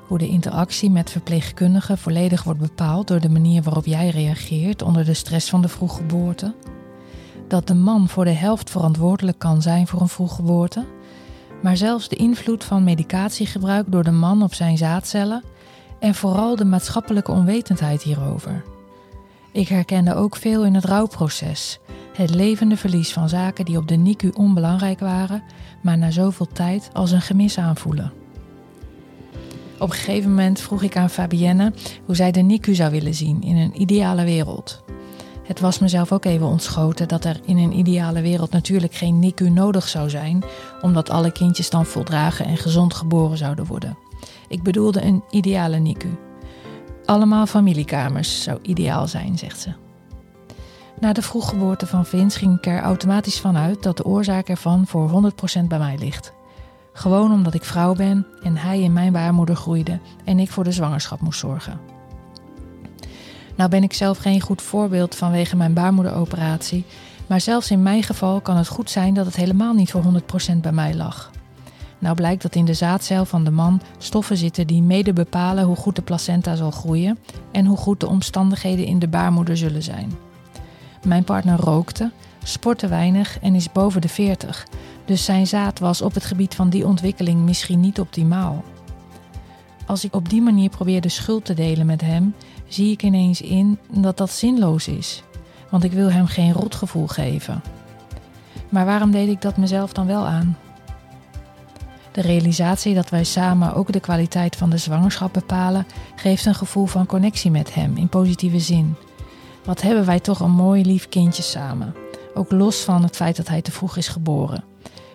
Hoe 0.06 0.18
de 0.18 0.28
interactie 0.28 0.90
met 0.90 1.10
verpleegkundigen 1.10 1.98
volledig 1.98 2.42
wordt 2.42 2.60
bepaald 2.60 3.06
door 3.06 3.20
de 3.20 3.28
manier 3.28 3.62
waarop 3.62 3.86
jij 3.86 4.08
reageert 4.08 4.82
onder 4.82 5.04
de 5.04 5.14
stress 5.14 5.50
van 5.50 5.62
de 5.62 5.68
vroeggeboorte. 5.68 6.54
Dat 7.48 7.66
de 7.66 7.74
man 7.74 8.08
voor 8.08 8.24
de 8.24 8.30
helft 8.30 8.70
verantwoordelijk 8.70 9.38
kan 9.38 9.62
zijn 9.62 9.86
voor 9.86 10.00
een 10.00 10.08
vroeggeboorte. 10.08 10.84
Maar 11.62 11.76
zelfs 11.76 12.08
de 12.08 12.16
invloed 12.16 12.64
van 12.64 12.84
medicatiegebruik 12.84 13.86
door 13.88 14.04
de 14.04 14.10
man 14.10 14.42
op 14.42 14.54
zijn 14.54 14.76
zaadcellen. 14.76 15.42
En 15.98 16.14
vooral 16.14 16.56
de 16.56 16.64
maatschappelijke 16.64 17.32
onwetendheid 17.32 18.02
hierover. 18.02 18.64
Ik 19.52 19.68
herkende 19.68 20.14
ook 20.14 20.36
veel 20.36 20.64
in 20.64 20.74
het 20.74 20.84
rouwproces. 20.84 21.78
Het 22.12 22.34
levende 22.34 22.76
verlies 22.76 23.12
van 23.12 23.28
zaken 23.28 23.64
die 23.64 23.76
op 23.76 23.88
de 23.88 23.96
NICU 23.96 24.30
onbelangrijk 24.34 25.00
waren, 25.00 25.42
maar 25.82 25.98
na 25.98 26.10
zoveel 26.10 26.46
tijd 26.46 26.90
als 26.92 27.10
een 27.10 27.20
gemis 27.20 27.58
aanvoelen. 27.58 28.12
Op 29.78 29.88
een 29.88 29.94
gegeven 29.94 30.30
moment 30.30 30.60
vroeg 30.60 30.82
ik 30.82 30.96
aan 30.96 31.10
Fabienne 31.10 31.72
hoe 32.04 32.14
zij 32.14 32.30
de 32.30 32.40
NICU 32.40 32.74
zou 32.74 32.90
willen 32.90 33.14
zien 33.14 33.42
in 33.42 33.56
een 33.56 33.80
ideale 33.80 34.24
wereld. 34.24 34.82
Het 35.42 35.60
was 35.60 35.78
mezelf 35.78 36.12
ook 36.12 36.24
even 36.24 36.46
ontschoten 36.46 37.08
dat 37.08 37.24
er 37.24 37.40
in 37.44 37.56
een 37.56 37.78
ideale 37.78 38.20
wereld 38.20 38.50
natuurlijk 38.50 38.94
geen 38.94 39.18
NICU 39.18 39.50
nodig 39.50 39.88
zou 39.88 40.10
zijn, 40.10 40.44
omdat 40.80 41.10
alle 41.10 41.32
kindjes 41.32 41.70
dan 41.70 41.86
voldragen 41.86 42.46
en 42.46 42.56
gezond 42.56 42.94
geboren 42.94 43.38
zouden 43.38 43.66
worden. 43.66 43.98
Ik 44.48 44.62
bedoelde 44.62 45.02
een 45.02 45.22
ideale 45.30 45.78
NICU. 45.78 46.18
Allemaal 47.04 47.46
familiekamers 47.46 48.42
zou 48.42 48.58
ideaal 48.62 49.06
zijn, 49.08 49.38
zegt 49.38 49.60
ze. 49.60 49.72
Na 51.00 51.12
de 51.12 51.22
vroeggeboorte 51.22 51.86
van 51.86 52.06
Vince 52.06 52.38
ging 52.38 52.56
ik 52.56 52.66
er 52.66 52.80
automatisch 52.80 53.40
van 53.40 53.56
uit 53.56 53.82
dat 53.82 53.96
de 53.96 54.04
oorzaak 54.04 54.48
ervan 54.48 54.86
voor 54.86 55.32
100% 55.60 55.64
bij 55.68 55.78
mij 55.78 55.98
ligt. 55.98 56.32
Gewoon 56.92 57.32
omdat 57.32 57.54
ik 57.54 57.64
vrouw 57.64 57.94
ben 57.94 58.26
en 58.42 58.56
hij 58.56 58.80
in 58.80 58.92
mijn 58.92 59.12
baarmoeder 59.12 59.56
groeide 59.56 60.00
en 60.24 60.38
ik 60.38 60.50
voor 60.50 60.64
de 60.64 60.72
zwangerschap 60.72 61.20
moest 61.20 61.38
zorgen. 61.38 61.91
Nou 63.56 63.70
ben 63.70 63.82
ik 63.82 63.92
zelf 63.92 64.18
geen 64.18 64.40
goed 64.40 64.62
voorbeeld 64.62 65.14
vanwege 65.14 65.56
mijn 65.56 65.72
baarmoederoperatie, 65.72 66.84
maar 67.26 67.40
zelfs 67.40 67.70
in 67.70 67.82
mijn 67.82 68.02
geval 68.02 68.40
kan 68.40 68.56
het 68.56 68.68
goed 68.68 68.90
zijn 68.90 69.14
dat 69.14 69.26
het 69.26 69.36
helemaal 69.36 69.74
niet 69.74 69.90
voor 69.90 70.02
100% 70.52 70.56
bij 70.60 70.72
mij 70.72 70.94
lag. 70.94 71.30
Nou 71.98 72.14
blijkt 72.14 72.42
dat 72.42 72.54
in 72.54 72.64
de 72.64 72.74
zaadcel 72.74 73.24
van 73.24 73.44
de 73.44 73.50
man 73.50 73.80
stoffen 73.98 74.36
zitten 74.36 74.66
die 74.66 74.82
mede 74.82 75.12
bepalen 75.12 75.64
hoe 75.64 75.76
goed 75.76 75.96
de 75.96 76.02
placenta 76.02 76.54
zal 76.54 76.70
groeien 76.70 77.18
en 77.52 77.66
hoe 77.66 77.76
goed 77.76 78.00
de 78.00 78.08
omstandigheden 78.08 78.86
in 78.86 78.98
de 78.98 79.08
baarmoeder 79.08 79.56
zullen 79.56 79.82
zijn. 79.82 80.12
Mijn 81.06 81.24
partner 81.24 81.60
rookte, 81.60 82.10
sportte 82.42 82.88
weinig 82.88 83.38
en 83.40 83.54
is 83.54 83.72
boven 83.72 84.00
de 84.00 84.08
40, 84.08 84.66
dus 85.04 85.24
zijn 85.24 85.46
zaad 85.46 85.78
was 85.78 86.02
op 86.02 86.14
het 86.14 86.24
gebied 86.24 86.54
van 86.54 86.70
die 86.70 86.86
ontwikkeling 86.86 87.40
misschien 87.40 87.80
niet 87.80 88.00
optimaal. 88.00 88.64
Als 89.86 90.04
ik 90.04 90.14
op 90.14 90.28
die 90.28 90.42
manier 90.42 90.68
probeer 90.68 91.00
de 91.00 91.08
schuld 91.08 91.44
te 91.44 91.54
delen 91.54 91.86
met 91.86 92.00
hem, 92.00 92.34
zie 92.72 92.92
ik 92.92 93.02
ineens 93.02 93.40
in 93.40 93.78
dat 93.90 94.16
dat 94.16 94.30
zinloos 94.30 94.88
is, 94.88 95.22
want 95.70 95.84
ik 95.84 95.92
wil 95.92 96.10
hem 96.10 96.26
geen 96.26 96.52
rotgevoel 96.52 97.06
geven. 97.06 97.62
Maar 98.68 98.84
waarom 98.84 99.10
deed 99.10 99.28
ik 99.28 99.40
dat 99.40 99.56
mezelf 99.56 99.92
dan 99.92 100.06
wel 100.06 100.26
aan? 100.26 100.58
De 102.12 102.20
realisatie 102.20 102.94
dat 102.94 103.10
wij 103.10 103.24
samen 103.24 103.74
ook 103.74 103.92
de 103.92 104.00
kwaliteit 104.00 104.56
van 104.56 104.70
de 104.70 104.76
zwangerschap 104.76 105.32
bepalen, 105.32 105.86
geeft 106.16 106.46
een 106.46 106.54
gevoel 106.54 106.86
van 106.86 107.06
connectie 107.06 107.50
met 107.50 107.74
hem 107.74 107.96
in 107.96 108.08
positieve 108.08 108.60
zin. 108.60 108.94
Wat 109.64 109.82
hebben 109.82 110.04
wij 110.04 110.20
toch 110.20 110.40
een 110.40 110.50
mooi 110.50 110.84
lief 110.84 111.08
kindje 111.08 111.42
samen, 111.42 111.94
ook 112.34 112.50
los 112.50 112.80
van 112.80 113.02
het 113.02 113.16
feit 113.16 113.36
dat 113.36 113.48
hij 113.48 113.62
te 113.62 113.72
vroeg 113.72 113.96
is 113.96 114.08
geboren. 114.08 114.64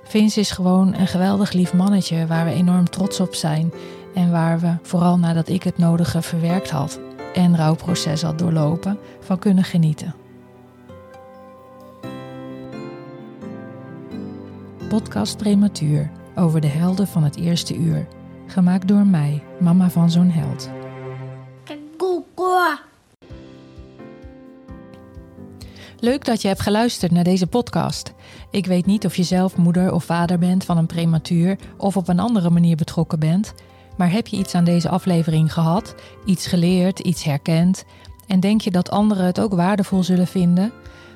Vince 0.04 0.40
is 0.40 0.52
gewoon 0.52 0.94
een 0.94 1.08
geweldig 1.08 1.52
lief 1.52 1.74
mannetje 1.74 2.28
waar 2.28 2.46
we 2.46 2.52
enorm 2.52 2.90
trots 2.90 3.20
op 3.20 3.36
zijn 3.36 3.74
en 4.14 4.32
waar 4.32 4.60
we, 4.60 4.76
vooral 4.82 5.18
nadat 5.18 5.50
ik 5.50 5.64
het 5.64 5.78
nodige 5.78 6.22
verwerkt 6.22 6.70
had 6.70 7.00
en 7.34 7.56
rouwproces 7.56 8.22
had 8.22 8.40
doorlopen, 8.40 9.00
van 9.20 9.40
kunnen 9.40 9.64
genieten. 9.64 10.16
Podcast 14.90 15.38
Prematuur 15.38 16.12
over 16.36 16.62
de 16.62 16.68
helden 16.68 17.08
van 17.08 17.24
het 17.24 17.36
eerste 17.38 17.76
uur. 17.76 18.08
Gemaakt 18.48 18.88
door 18.88 19.06
mij, 19.06 19.44
mama 19.60 19.90
van 19.90 20.12
zo'n 20.12 20.30
held. 20.30 20.70
Leuk 26.00 26.26
dat 26.26 26.42
je 26.42 26.48
hebt 26.48 26.62
geluisterd 26.62 27.12
naar 27.12 27.24
deze 27.24 27.48
podcast. 27.48 28.14
Ik 28.52 28.66
weet 28.66 28.86
niet 28.86 29.06
of 29.06 29.16
je 29.16 29.24
zelf 29.24 29.58
moeder 29.58 29.94
of 29.94 30.04
vader 30.04 30.40
bent 30.40 30.66
van 30.66 30.78
een 30.78 30.86
prematuur 30.86 31.58
of 31.78 31.98
op 31.98 32.08
een 32.08 32.20
andere 32.20 32.50
manier 32.50 32.76
betrokken 32.76 33.20
bent. 33.20 33.54
Maar 33.98 34.12
heb 34.12 34.28
je 34.28 34.38
iets 34.38 34.56
aan 34.56 34.64
deze 34.64 34.90
aflevering 34.90 35.54
gehad, 35.54 35.96
iets 36.26 36.48
geleerd, 36.48 37.00
iets 37.00 37.24
herkend 37.24 37.86
en 38.28 38.40
denk 38.40 38.62
je 38.62 38.72
dat 38.72 38.90
anderen 38.90 39.26
het 39.26 39.40
ook 39.40 39.54
waardevol 39.54 40.04
zullen 40.04 40.28
vinden? 40.28 40.72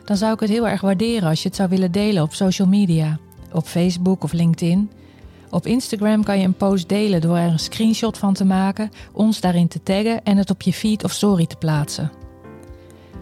Dan 0.06 0.18
zou 0.18 0.34
ik 0.34 0.40
het 0.40 0.50
heel 0.50 0.68
erg 0.68 0.82
waarderen 0.82 1.30
als 1.30 1.42
je 1.42 1.48
het 1.48 1.58
zou 1.58 1.70
willen 1.70 1.92
delen 1.92 2.24
op 2.24 2.34
social 2.34 2.68
media, 2.68 3.20
op 3.52 3.66
Facebook 3.66 4.24
of 4.24 4.32
LinkedIn. 4.32 4.92
Op 5.50 5.66
Instagram 5.66 6.24
kan 6.24 6.40
je 6.40 6.46
een 6.46 6.54
post 6.54 6.90
delen 6.90 7.22
door 7.22 7.38
er 7.38 7.52
een 7.52 7.60
screenshot 7.60 8.18
van 8.18 8.34
te 8.34 8.46
maken, 8.46 8.92
ons 9.12 9.40
daarin 9.40 9.68
te 9.68 9.84
taggen 9.84 10.24
en 10.24 10.38
het 10.38 10.50
op 10.50 10.62
je 10.62 10.74
feed 10.74 11.04
of 11.04 11.12
story 11.12 11.46
te 11.46 11.56
plaatsen. 11.56 12.12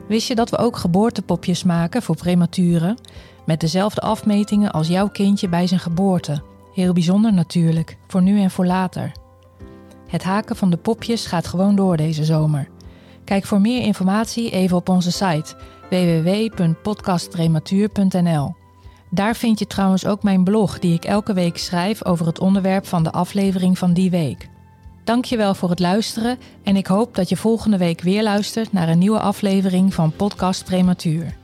Wist 0.08 0.28
je 0.28 0.36
dat 0.36 0.50
we 0.50 0.58
ook 0.58 0.78
geboortepopjes 0.78 1.64
maken 1.64 2.02
voor 2.02 2.16
prematuren? 2.16 2.98
Met 3.46 3.60
dezelfde 3.60 4.02
afmetingen 4.02 4.72
als 4.72 4.88
jouw 4.88 5.10
kindje 5.10 5.50
bij 5.50 5.68
zijn 5.68 5.80
geboorte. 5.80 6.42
Heel 6.74 6.94
bijzonder 6.94 7.34
natuurlijk, 7.34 7.98
voor 8.08 8.22
nu 8.22 8.42
en 8.42 8.52
voor 8.52 8.66
later. 8.66 9.12
Het 10.10 10.24
haken 10.24 10.56
van 10.56 10.70
de 10.70 10.78
popjes 10.78 11.26
gaat 11.26 11.48
gewoon 11.48 11.76
door 11.76 11.98
deze 11.98 12.24
zomer. 12.24 12.68
Kijk 13.24 13.46
voor 13.46 13.62
meer 13.62 13.82
informatie 13.82 14.52
even 14.52 14.78
op 14.78 14.90
onze 14.90 15.12
site 15.12 15.56
www.podcastprematuur.nl. 15.90 18.56
Daar 19.10 19.36
vind 19.36 19.60
je 19.60 19.68
trouwens 19.68 20.06
ook 20.06 20.24
mijn 20.24 20.44
blog 20.44 20.80
die 20.80 20.94
ik 20.94 21.06
elke 21.06 21.34
week 21.34 21.58
schrijf 21.58 22.06
over 22.06 22.26
het 22.26 22.40
onderwerp 22.40 22.86
van 22.86 23.04
de 23.04 23.12
aflevering 23.12 23.78
van 23.78 23.94
die 23.94 24.10
week. 24.10 24.50
Dankjewel 25.04 25.56
voor 25.56 25.70
het 25.70 25.80
luisteren 25.80 26.38
en 26.64 26.76
ik 26.76 26.88
hoop 26.88 27.16
dat 27.16 27.30
je 27.30 27.38
volgende 27.38 27.78
week 27.78 28.02
weer 28.02 28.24
luistert 28.24 28.72
naar 28.72 28.90
een 28.90 29.00
nieuwe 29.00 29.20
aflevering 29.20 29.94
van 29.94 30.16
Podcast 30.16 30.66
Prematuur. 30.66 31.39